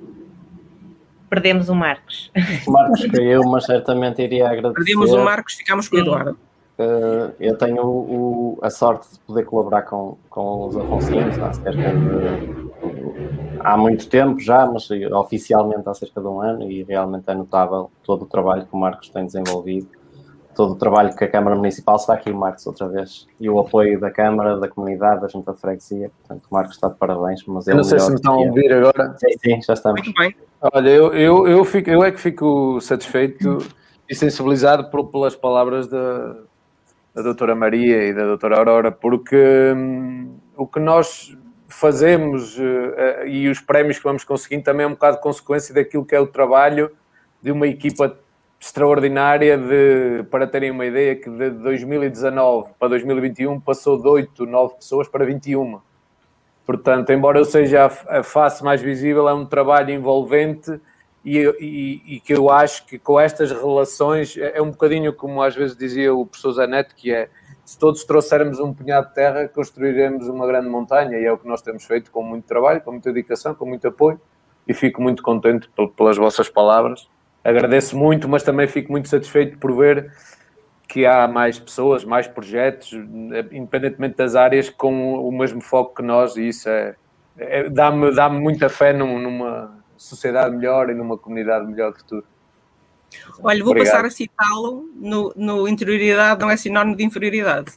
perdemos 1.28 1.68
o 1.68 1.74
Marcos. 1.74 2.30
O 2.66 2.70
Marcos 2.70 3.04
caiu, 3.06 3.42
mas 3.44 3.66
certamente 3.66 4.22
iria 4.22 4.46
agradecer. 4.46 4.74
Perdemos 4.74 5.12
o 5.12 5.24
Marcos, 5.24 5.54
ficamos 5.54 5.88
com 5.88 5.96
o 5.96 5.98
Eduardo. 5.98 6.38
Uh, 6.78 7.32
eu 7.40 7.56
tenho 7.56 7.82
o, 7.82 8.58
a 8.60 8.68
sorte 8.68 9.10
de 9.10 9.18
poder 9.20 9.44
colaborar 9.44 9.82
com, 9.82 10.18
com 10.28 10.66
os 10.66 10.76
Afonsinhos 10.76 11.38
há 11.38 11.52
cerca 11.54 11.90
de. 11.90 12.66
Há 13.60 13.78
muito 13.78 14.06
tempo 14.10 14.38
já, 14.38 14.66
mas 14.66 14.88
oficialmente 14.90 15.88
há 15.88 15.94
cerca 15.94 16.20
de 16.20 16.26
um 16.26 16.40
ano, 16.40 16.70
e 16.70 16.82
realmente 16.82 17.24
é 17.28 17.34
notável 17.34 17.90
todo 18.04 18.22
o 18.22 18.26
trabalho 18.26 18.66
que 18.66 18.74
o 18.74 18.76
Marcos 18.76 19.08
tem 19.08 19.24
desenvolvido, 19.24 19.88
todo 20.54 20.72
o 20.72 20.76
trabalho 20.76 21.16
que 21.16 21.24
a 21.24 21.30
Câmara 21.30 21.56
Municipal 21.56 21.96
está 21.96 22.12
aqui, 22.12 22.30
o 22.30 22.36
Marcos, 22.36 22.66
outra 22.66 22.86
vez, 22.88 23.26
e 23.40 23.48
o 23.48 23.58
apoio 23.58 23.98
da 23.98 24.10
Câmara, 24.10 24.58
da 24.58 24.68
comunidade, 24.68 25.22
da 25.22 25.28
Junta 25.28 25.54
de 25.54 25.60
Freguesia. 25.60 26.10
Portanto, 26.18 26.46
o 26.50 26.54
Marcos 26.54 26.74
está 26.74 26.88
de 26.88 26.96
parabéns. 26.96 27.42
Mas 27.46 27.66
eu 27.66 27.76
não 27.76 27.84
sei 27.84 27.98
se 27.98 28.10
me 28.10 28.16
estão 28.16 28.34
a 28.34 28.38
ouvir 28.38 28.70
agora. 28.70 29.16
Sim, 29.16 29.38
sim, 29.42 29.62
já 29.62 29.72
estamos. 29.72 30.02
Muito 30.02 30.18
bem. 30.18 30.36
Olha, 30.60 30.90
eu, 30.90 31.14
eu, 31.14 31.48
eu, 31.48 31.64
fico, 31.64 31.88
eu 31.88 32.04
é 32.04 32.12
que 32.12 32.20
fico 32.20 32.78
satisfeito 32.82 33.58
e 34.08 34.14
sensibilizado 34.14 34.90
por, 34.90 35.06
pelas 35.06 35.34
palavras 35.34 35.86
da 35.86 36.36
da 37.16 37.22
doutora 37.22 37.54
Maria 37.54 38.04
e 38.04 38.12
da 38.12 38.26
doutora 38.26 38.58
Aurora, 38.58 38.92
porque 38.92 39.72
hum, 39.74 40.36
o 40.54 40.66
que 40.66 40.78
nós 40.78 41.34
fazemos 41.66 42.58
uh, 42.58 43.26
e 43.26 43.48
os 43.48 43.58
prémios 43.58 43.96
que 43.96 44.04
vamos 44.04 44.22
conseguindo 44.22 44.64
também 44.64 44.84
é 44.84 44.86
um 44.86 44.92
bocado 44.92 45.18
consequência 45.18 45.74
daquilo 45.74 46.04
que 46.04 46.14
é 46.14 46.20
o 46.20 46.26
trabalho 46.26 46.90
de 47.40 47.50
uma 47.50 47.66
equipa 47.66 48.18
extraordinária 48.60 49.56
de, 49.56 50.24
para 50.30 50.46
terem 50.46 50.70
uma 50.70 50.84
ideia, 50.84 51.16
que 51.16 51.30
de 51.30 51.50
2019 51.50 52.72
para 52.78 52.88
2021 52.88 53.60
passou 53.60 53.98
de 53.98 54.06
8, 54.06 54.44
9 54.44 54.74
pessoas 54.74 55.08
para 55.08 55.24
21. 55.24 55.80
Portanto, 56.66 57.10
embora 57.12 57.38
eu 57.38 57.46
seja 57.46 57.86
a 57.86 58.22
face 58.22 58.62
mais 58.62 58.82
visível, 58.82 59.26
é 59.26 59.32
um 59.32 59.46
trabalho 59.46 59.90
envolvente 59.90 60.78
e, 61.28 62.02
e, 62.06 62.20
que 62.20 62.32
eu 62.34 62.48
acho 62.48 62.86
que 62.86 63.00
com 63.00 63.18
estas 63.18 63.50
relações 63.50 64.36
é, 64.36 64.58
é 64.58 64.62
um 64.62 64.70
bocadinho 64.70 65.12
como 65.12 65.42
às 65.42 65.56
vezes 65.56 65.76
dizia 65.76 66.14
o 66.14 66.24
professor 66.24 66.52
Zanetti, 66.52 66.94
que 66.94 67.12
é 67.12 67.28
se 67.64 67.76
todos 67.76 68.04
trouxermos 68.04 68.60
um 68.60 68.72
punhado 68.72 69.08
de 69.08 69.14
terra, 69.14 69.48
construiremos 69.48 70.28
uma 70.28 70.46
grande 70.46 70.68
montanha, 70.68 71.18
e 71.18 71.24
é 71.24 71.32
o 71.32 71.36
que 71.36 71.48
nós 71.48 71.60
temos 71.60 71.84
feito 71.84 72.12
com 72.12 72.22
muito 72.22 72.44
trabalho, 72.46 72.80
com 72.80 72.92
muita 72.92 73.12
dedicação, 73.12 73.56
com 73.56 73.66
muito 73.66 73.88
apoio, 73.88 74.20
e 74.68 74.72
fico 74.72 75.02
muito 75.02 75.20
contente 75.20 75.68
pelas 75.96 76.16
vossas 76.16 76.48
palavras. 76.48 77.08
Agradeço 77.42 77.98
muito, 77.98 78.28
mas 78.28 78.44
também 78.44 78.68
fico 78.68 78.92
muito 78.92 79.08
satisfeito 79.08 79.58
por 79.58 79.76
ver 79.76 80.12
que 80.86 81.04
há 81.04 81.26
mais 81.26 81.58
pessoas, 81.58 82.04
mais 82.04 82.28
projetos, 82.28 82.92
independentemente 82.92 84.16
das 84.16 84.36
áreas, 84.36 84.70
com 84.70 85.14
o 85.14 85.32
mesmo 85.32 85.60
foco 85.60 85.96
que 85.96 86.02
nós, 86.02 86.36
e 86.36 86.46
isso 86.46 86.68
é, 86.68 86.94
é 87.36 87.68
dá-me 87.68 88.14
dá 88.14 88.28
muita 88.28 88.68
fé 88.68 88.92
num, 88.92 89.18
numa, 89.18 89.75
sociedade 89.96 90.54
melhor 90.54 90.90
e 90.90 90.94
numa 90.94 91.16
comunidade 91.16 91.66
melhor 91.66 91.92
de 91.92 91.98
futuro. 91.98 92.24
Olha, 93.42 93.62
vou 93.62 93.72
Obrigado. 93.72 93.94
passar 93.94 94.06
a 94.06 94.10
citá-lo 94.10 94.88
no, 94.94 95.32
no 95.36 95.68
interioridade 95.68 96.40
não 96.40 96.50
é 96.50 96.56
sinónimo 96.56 96.96
de 96.96 97.04
inferioridade. 97.04 97.72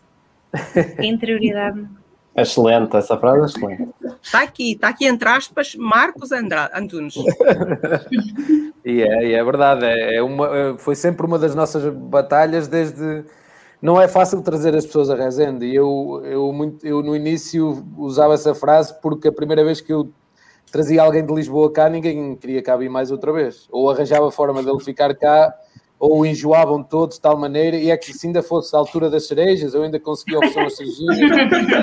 interioridade. 1.00 1.88
Excelente, 2.36 2.96
essa 2.96 3.18
frase 3.18 3.42
é 3.42 3.46
excelente. 3.46 3.90
Está 4.22 4.42
aqui, 4.44 4.74
está 4.74 4.90
aqui 4.90 5.06
entre 5.06 5.28
aspas, 5.28 5.76
Marcos 5.76 6.32
Andrade, 6.32 6.72
Antunes. 6.74 7.16
e 8.86 9.02
é, 9.02 9.34
é 9.34 9.44
verdade, 9.44 9.86
é, 9.86 10.16
é 10.16 10.24
uma, 10.24 10.58
é, 10.58 10.78
foi 10.78 10.96
sempre 10.96 11.26
uma 11.26 11.38
das 11.38 11.54
nossas 11.54 11.94
batalhas 11.94 12.68
desde. 12.68 13.24
Não 13.82 14.00
é 14.00 14.08
fácil 14.08 14.42
trazer 14.42 14.76
as 14.76 14.86
pessoas 14.86 15.10
a 15.10 15.16
Rezende. 15.16 15.66
E 15.66 15.74
eu, 15.74 16.22
eu, 16.26 16.52
muito, 16.52 16.86
eu 16.86 17.02
no 17.02 17.16
início 17.16 17.86
usava 17.98 18.34
essa 18.34 18.54
frase 18.54 18.94
porque 19.02 19.30
a 19.30 19.32
primeira 19.32 19.64
vez 19.64 19.80
que 19.80 19.92
eu 19.92 20.12
trazia 20.72 21.02
alguém 21.02 21.26
de 21.26 21.34
Lisboa 21.34 21.72
cá, 21.72 21.90
ninguém 21.90 22.36
queria 22.36 22.62
cá 22.62 22.76
vir 22.78 22.90
mais 22.90 23.12
outra 23.12 23.32
vez. 23.32 23.68
Ou 23.72 23.90
arranjava 23.90 24.32
forma 24.32 24.64
dele 24.64 24.80
ficar 24.80 25.16
cá, 25.16 25.54
ou 26.00 26.26
enjoavam 26.26 26.82
todos 26.82 27.18
de 27.18 27.22
tal 27.22 27.38
maneira, 27.38 27.76
e 27.76 27.92
é 27.92 27.98
que 27.98 28.14
se 28.14 28.28
ainda 28.28 28.42
fosse 28.42 28.74
a 28.76 28.80
altura 28.80 29.10
das 29.10 29.28
cerejas, 29.28 29.74
eu 29.74 29.84
ainda 29.84 30.00
conseguia 30.00 30.38
oferecer 30.38 30.60
umas 30.60 30.78
cerejinhas, 30.78 31.18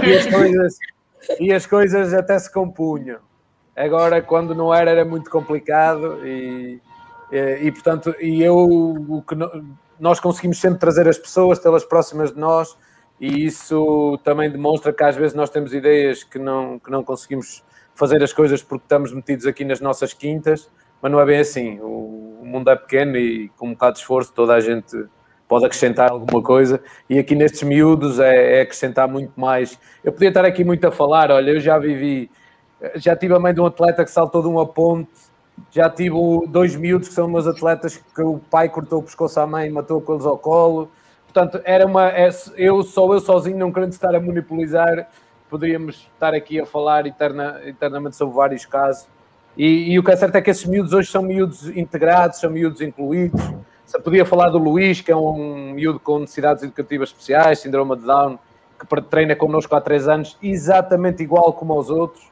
e 0.07 0.15
as 0.15 0.27
coisas, 0.27 0.79
e 1.41 1.53
as 1.53 1.67
coisas 1.67 2.15
até 2.15 2.39
se 2.39 2.51
compunham. 2.53 3.19
agora 3.77 4.23
quando 4.23 4.55
não 4.55 4.73
era 4.73 4.91
era 4.91 5.05
muito 5.05 5.31
complicado 5.31 6.27
e, 6.27 6.81
e, 7.31 7.67
e 7.67 7.73
portanto, 7.73 8.15
e 8.21 8.43
eu 8.43 8.57
o 8.57 9.23
que 9.23 9.37
nós 10.01 10.19
conseguimos 10.19 10.59
sempre 10.59 10.79
trazer 10.79 11.07
as 11.07 11.19
pessoas, 11.19 11.59
tê-las 11.59 11.85
próximas 11.85 12.33
de 12.33 12.41
nós 12.41 12.77
e 13.21 13.45
isso 13.45 14.19
também 14.25 14.51
demonstra 14.51 14.93
que 14.93 15.05
às 15.05 15.17
vezes 15.17 15.35
nós 15.35 15.51
temos 15.51 15.75
ideias 15.75 16.23
que 16.23 16.39
não, 16.39 16.79
que 16.79 16.91
não 16.91 17.03
conseguimos 17.03 17.63
fazer 17.97 18.23
as 18.23 18.33
coisas 18.33 18.63
porque 18.63 18.85
estamos 18.85 19.13
metidos 19.13 19.47
aqui 19.47 19.65
nas 19.65 19.81
nossas 19.81 20.13
quintas, 20.13 20.71
mas 21.03 21.11
não 21.11 21.19
é 21.19 21.27
bem 21.27 21.39
assim. 21.41 21.81
O, 21.81 22.17
mundo 22.47 22.71
é 22.71 22.77
pequeno 22.77 23.17
e 23.17 23.49
com 23.57 23.67
um 23.67 23.73
bocado 23.73 23.95
de 23.95 24.01
esforço 24.01 24.33
toda 24.33 24.55
a 24.55 24.61
gente 24.61 25.05
pode 25.49 25.65
acrescentar 25.65 26.11
alguma 26.11 26.41
coisa 26.43 26.81
e 27.11 27.19
aqui 27.19 27.35
nestes 27.35 27.63
miúdos 27.65 28.19
é, 28.21 28.59
é 28.59 28.61
acrescentar 28.63 29.09
muito 29.09 29.33
mais. 29.37 29.79
Eu 30.05 30.13
podia 30.13 30.29
estar 30.29 30.45
aqui 30.45 30.65
muito 30.65 30.87
a 30.87 30.93
falar, 30.93 31.31
olha, 31.31 31.51
eu 31.51 31.61
já 31.61 31.79
vivi, 31.79 32.31
já 32.95 33.17
tive 33.17 33.35
a 33.35 33.39
mãe 33.41 33.53
de 33.53 33.61
um 33.61 33.67
atleta 33.67 34.05
que 34.05 34.11
saltou 34.11 34.43
de 34.43 34.49
uma 34.49 34.67
ponte, 34.67 35.11
já 35.71 35.91
tive 35.91 36.17
dois 36.49 36.77
miúdos 36.77 37.09
que 37.09 37.15
são 37.15 37.29
meus 37.29 37.47
atletas 37.47 37.97
que 37.97 38.23
o 38.23 38.39
pai 38.51 38.69
cortou 38.69 39.01
o 39.01 39.03
pescoço 39.03 39.41
à 39.41 39.47
mãe 39.47 39.69
e 39.69 39.71
matou 39.71 40.01
com 40.01 40.15
eles 40.15 40.27
ao 40.27 40.39
colo. 40.39 40.91
Portanto, 41.25 41.61
era 41.65 41.87
uma. 41.87 42.09
É, 42.09 42.31
eu, 42.57 42.83
só 42.83 43.13
eu 43.13 43.21
sozinho, 43.21 43.59
não 43.59 43.73
querendo 43.73 43.93
estar 43.93 44.15
a 44.15 44.21
monopolizar, 44.21 45.09
poderíamos 45.49 46.09
estar 46.15 46.35
aqui 46.35 46.61
a 46.61 46.67
falar 46.67 47.07
eterna, 47.07 47.61
eternamente 47.65 48.17
sobre 48.17 48.35
vários 48.35 48.65
casos. 48.67 49.07
E, 49.57 49.93
e, 49.93 49.99
o 49.99 50.05
que 50.05 50.11
é 50.11 50.17
certo 50.17 50.37
é 50.37 50.43
que 50.43 50.51
esses 50.51 50.67
miúdos 50.67 50.93
hoje 50.93 51.11
são 51.11 51.23
miúdos 51.23 51.69
integrados, 51.69 52.39
são 52.41 52.51
miúdos 52.51 52.81
incluídos. 52.81 53.41
Se 53.87 53.99
podia 54.01 54.27
falar 54.27 54.51
do 54.51 54.59
Luís, 54.59 55.01
que 55.01 55.11
é 55.11 55.17
um 55.17 55.73
miúdo 55.73 55.99
com 55.99 56.19
necessidades 56.19 56.63
educativas 56.63 57.09
especiais, 57.09 57.61
síndrome 57.61 57.97
de 57.97 58.05
Down, 58.05 58.39
que 58.79 59.03
treina 59.03 59.35
connosco 59.35 59.75
há 59.75 59.81
três 59.81 60.07
anos, 60.09 60.37
exatamente 60.43 61.23
igual 61.23 61.53
como 61.53 61.73
aos 61.73 61.89
outros. 61.89 62.31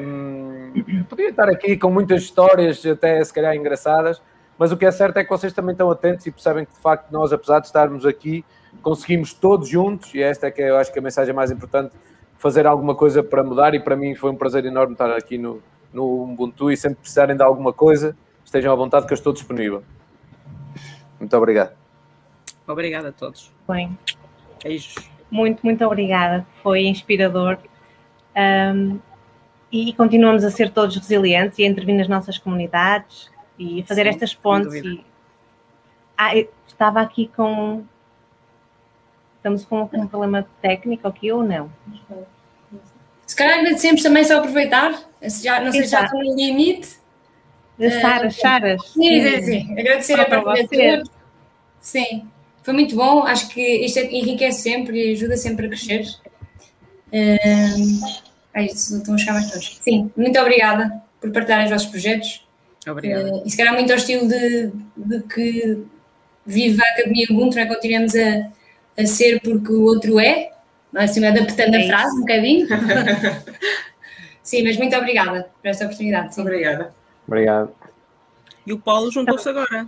Um, 0.00 0.72
podia 1.08 1.28
estar 1.28 1.48
aqui 1.48 1.76
com 1.76 1.90
muitas 1.90 2.22
histórias, 2.22 2.84
até 2.86 3.22
se 3.22 3.32
calhar 3.32 3.54
engraçadas, 3.54 4.22
mas 4.58 4.72
o 4.72 4.76
que 4.76 4.86
é 4.86 4.90
certo 4.90 5.18
é 5.18 5.24
que 5.24 5.30
vocês 5.30 5.52
também 5.52 5.72
estão 5.72 5.90
atentos 5.90 6.26
e 6.26 6.30
percebem 6.30 6.64
que 6.64 6.72
de 6.72 6.80
facto 6.80 7.10
nós, 7.10 7.32
apesar 7.32 7.60
de 7.60 7.66
estarmos 7.66 8.06
aqui, 8.06 8.44
conseguimos 8.82 9.32
todos 9.32 9.68
juntos, 9.68 10.14
e 10.14 10.22
esta 10.22 10.46
é 10.46 10.50
que 10.50 10.62
eu 10.62 10.76
acho 10.76 10.92
que 10.92 10.98
a 10.98 11.02
mensagem 11.02 11.34
mais 11.34 11.50
importante, 11.50 11.94
fazer 12.36 12.66
alguma 12.66 12.94
coisa 12.94 13.22
para 13.22 13.42
mudar, 13.42 13.74
e 13.74 13.80
para 13.80 13.96
mim 13.96 14.14
foi 14.14 14.30
um 14.30 14.36
prazer 14.36 14.64
enorme 14.64 14.92
estar 14.92 15.10
aqui 15.10 15.36
no, 15.36 15.62
no 15.92 16.22
Ubuntu 16.24 16.70
e 16.70 16.76
sempre 16.76 16.98
precisarem 17.00 17.36
de 17.36 17.42
alguma 17.42 17.72
coisa, 17.72 18.16
estejam 18.44 18.72
à 18.72 18.76
vontade 18.76 19.06
que 19.06 19.12
eu 19.12 19.16
estou 19.16 19.32
disponível. 19.32 19.82
Muito 21.18 21.36
obrigado. 21.36 21.72
Obrigada 22.66 23.08
a 23.08 23.12
todos. 23.12 23.52
Bem. 23.66 23.98
Beijos. 24.62 24.94
Muito, 25.30 25.60
muito 25.62 25.84
obrigada. 25.84 26.46
Foi 26.62 26.82
inspirador. 26.82 27.58
Um, 28.36 28.98
e 29.70 29.92
continuamos 29.94 30.44
a 30.44 30.50
ser 30.50 30.70
todos 30.70 30.96
resilientes 30.96 31.58
e 31.58 31.64
a 31.64 31.66
intervir 31.66 31.94
nas 31.94 32.08
nossas 32.08 32.38
comunidades 32.38 33.30
e 33.58 33.80
a 33.80 33.84
fazer 33.84 34.04
Sim, 34.04 34.08
estas 34.08 34.34
pontes. 34.34 34.74
E... 34.74 35.04
Ah, 36.16 36.36
estava 36.66 37.00
aqui 37.00 37.30
com 37.34 37.84
Estamos 39.56 39.64
com 39.64 39.98
um 39.98 40.06
problema 40.06 40.46
técnico 40.60 41.08
aqui 41.08 41.32
ou 41.32 41.42
não? 41.42 41.70
Se 43.26 43.34
calhar 43.34 43.60
agradecemos 43.60 44.02
também 44.02 44.22
só 44.24 44.38
aproveitar, 44.38 45.02
já, 45.42 45.60
não 45.60 45.72
sei 45.72 45.84
se 45.84 45.88
já 45.88 46.04
estou 46.04 46.22
no 46.22 46.36
limite. 46.36 46.98
Sara, 48.00 48.28
Charas. 48.28 48.82
Sim, 48.88 49.22
sim, 49.22 49.42
sim. 49.42 49.72
Agradecer 49.78 50.20
a 50.20 50.24
partilha 50.26 51.02
de 51.02 51.10
Sim, 51.80 52.28
foi 52.62 52.74
muito 52.74 52.94
bom. 52.94 53.22
Acho 53.22 53.48
que 53.48 53.60
isto 53.60 54.00
enriquece 54.00 54.62
sempre 54.62 55.10
e 55.10 55.12
ajuda 55.12 55.36
sempre 55.36 55.66
a 55.66 55.68
crescer. 55.68 56.06
Uh, 57.10 58.18
é 58.52 58.64
isso, 58.64 58.98
estão 58.98 59.14
a 59.14 59.18
chegar 59.18 59.34
mais 59.34 59.50
todos. 59.50 59.78
Sim, 59.82 60.10
muito 60.16 60.38
obrigada 60.38 61.02
por 61.20 61.30
partilhar 61.32 61.64
os 61.64 61.70
vossos 61.70 61.88
projetos. 61.88 62.46
Obrigada. 62.86 63.36
Uh, 63.36 63.42
e 63.46 63.50
se 63.50 63.56
calhar 63.56 63.72
muito 63.72 63.90
ao 63.90 63.96
estilo 63.96 64.26
de, 64.28 64.72
de 64.96 65.22
que 65.22 65.84
viva 66.44 66.82
a 66.82 66.92
Academia 66.94 67.26
Ubuntu, 67.30 67.58
é? 67.58 67.66
continuamos 67.66 68.14
a 68.16 68.57
a 68.98 69.06
ser 69.06 69.40
porque 69.40 69.72
o 69.72 69.82
outro 69.84 70.18
é, 70.18 70.50
assim, 70.96 71.24
adaptando 71.24 71.74
é 71.74 71.84
a 71.84 71.86
frase 71.86 72.16
um 72.16 72.20
bocadinho. 72.20 72.66
sim, 74.42 74.64
mas 74.64 74.76
muito 74.76 74.96
obrigada 74.96 75.48
por 75.62 75.68
esta 75.68 75.84
oportunidade. 75.84 76.34
Sim. 76.34 76.42
Obrigada. 76.42 76.92
Obrigado. 77.26 77.70
E 78.66 78.72
o 78.72 78.78
Paulo 78.78 79.10
juntou-se 79.10 79.48
agora. 79.48 79.86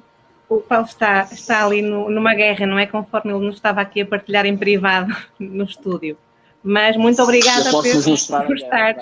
O 0.49 0.61
Paulo 0.61 0.87
está, 0.87 1.29
está 1.31 1.65
ali 1.65 1.83
no, 1.83 2.09
numa 2.11 2.35
guerra, 2.35 2.67
não 2.67 2.79
é? 2.79 2.87
Conforme 2.87 3.33
ele 3.33 3.47
nos 3.47 3.57
estava 3.57 3.81
aqui 3.81 4.01
a 4.01 4.07
partilhar 4.07 4.47
em 4.47 4.57
privado 4.57 5.15
no 5.39 5.65
estúdio. 5.65 6.17
Mas 6.63 6.97
muito 6.97 7.23
obrigada 7.23 7.71
por, 7.71 7.83
por 7.83 8.57
estar. 8.57 8.97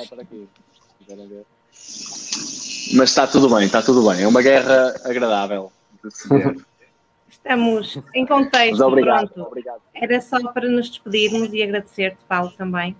Mas 2.95 3.11
está 3.11 3.27
tudo 3.27 3.55
bem, 3.55 3.67
está 3.67 3.83
tudo 3.83 4.09
bem. 4.09 4.23
É 4.23 4.29
uma 4.29 4.41
guerra 4.41 4.95
agradável 5.05 5.73
de 6.05 6.11
se 6.11 6.29
ver. 6.29 6.57
Estamos 7.49 7.99
em 8.15 8.27
contexto. 8.27 8.85
Obrigado, 8.85 9.31
pronto. 9.31 9.47
obrigado. 9.47 9.81
Era 9.95 10.21
só 10.21 10.37
para 10.53 10.69
nos 10.69 10.91
despedirmos 10.91 11.51
e 11.55 11.63
agradecer-te, 11.63 12.19
Paulo, 12.29 12.53
também. 12.59 12.95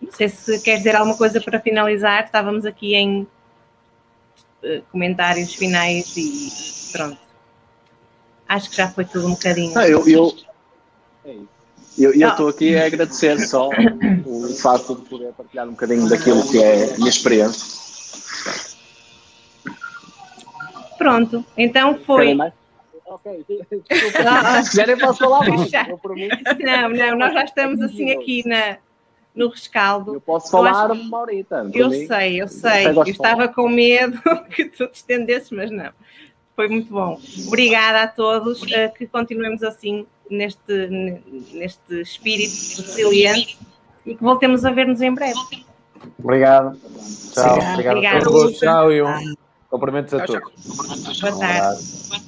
Não 0.00 0.12
sei 0.12 0.28
se 0.28 0.60
queres 0.60 0.84
dizer 0.84 0.94
alguma 0.94 1.16
coisa 1.16 1.40
para 1.40 1.58
finalizar. 1.58 2.22
Estávamos 2.22 2.64
aqui 2.64 2.94
em 2.94 3.22
uh, 4.62 4.82
comentários 4.92 5.52
finais 5.52 6.16
e 6.16 6.92
pronto. 6.92 7.18
Acho 8.48 8.70
que 8.70 8.76
já 8.76 8.88
foi 8.88 9.04
tudo 9.04 9.26
um 9.26 9.32
bocadinho. 9.32 9.74
Não, 9.74 9.82
eu, 9.82 10.08
eu, 10.08 10.36
eu, 11.98 12.14
eu 12.14 12.28
estou 12.28 12.48
aqui 12.48 12.76
a 12.76 12.86
agradecer 12.86 13.40
só 13.40 13.68
o 14.24 14.54
facto 14.54 14.94
de 14.94 15.08
poder 15.08 15.32
partilhar 15.32 15.66
um 15.66 15.72
bocadinho 15.72 16.08
daquilo 16.08 16.48
que 16.48 16.62
é 16.62 16.94
a 16.94 16.96
minha 16.96 17.10
experiência. 17.10 17.78
Pronto, 20.96 21.44
então 21.56 21.98
foi. 22.06 22.36
Ok. 23.10 23.44
Se 24.62 24.70
quiserem, 24.70 24.98
posso 24.98 25.18
falar 25.18 25.48
mais. 25.48 25.70
Não, 26.60 26.88
não, 26.90 27.16
nós 27.16 27.32
já 27.32 27.44
estamos 27.44 27.80
assim 27.80 28.10
aqui 28.10 28.46
na, 28.46 28.78
no 29.34 29.48
rescaldo. 29.48 30.14
Eu 30.14 30.20
posso 30.20 30.50
falar 30.50 30.70
eu 30.70 30.92
acho... 30.92 31.02
uma 31.02 31.20
horita. 31.20 31.70
Eu 31.72 31.90
mim. 31.90 32.06
sei, 32.06 32.42
eu 32.42 32.48
sei. 32.48 32.86
Eu 32.86 33.02
estava 33.04 33.48
com 33.48 33.68
medo 33.68 34.20
que 34.54 34.66
tu 34.66 34.86
te 34.88 34.96
estendesses, 34.96 35.50
mas 35.50 35.70
não. 35.70 35.90
Foi 36.54 36.68
muito 36.68 36.92
bom. 36.92 37.20
Obrigada 37.46 38.02
a 38.02 38.08
todos. 38.08 38.62
Uh, 38.62 38.92
que 38.96 39.06
continuemos 39.06 39.62
assim 39.62 40.06
neste, 40.28 40.88
neste 41.52 42.00
espírito 42.00 42.82
resiliente 42.82 43.58
e 44.04 44.14
que 44.14 44.22
voltemos 44.22 44.64
a 44.64 44.70
ver-nos 44.70 45.00
em 45.00 45.14
breve. 45.14 45.38
Obrigado. 46.18 46.76
Tchau. 47.32 47.58
Obrigado. 47.72 47.96
Obrigado. 47.96 48.52
Tchau 48.54 48.92
e 48.92 49.02
um 49.02 49.34
cumprimento 49.70 50.16
a 50.16 50.24
todos. 50.24 51.20
Boa 51.20 51.38
tarde. 51.38 52.27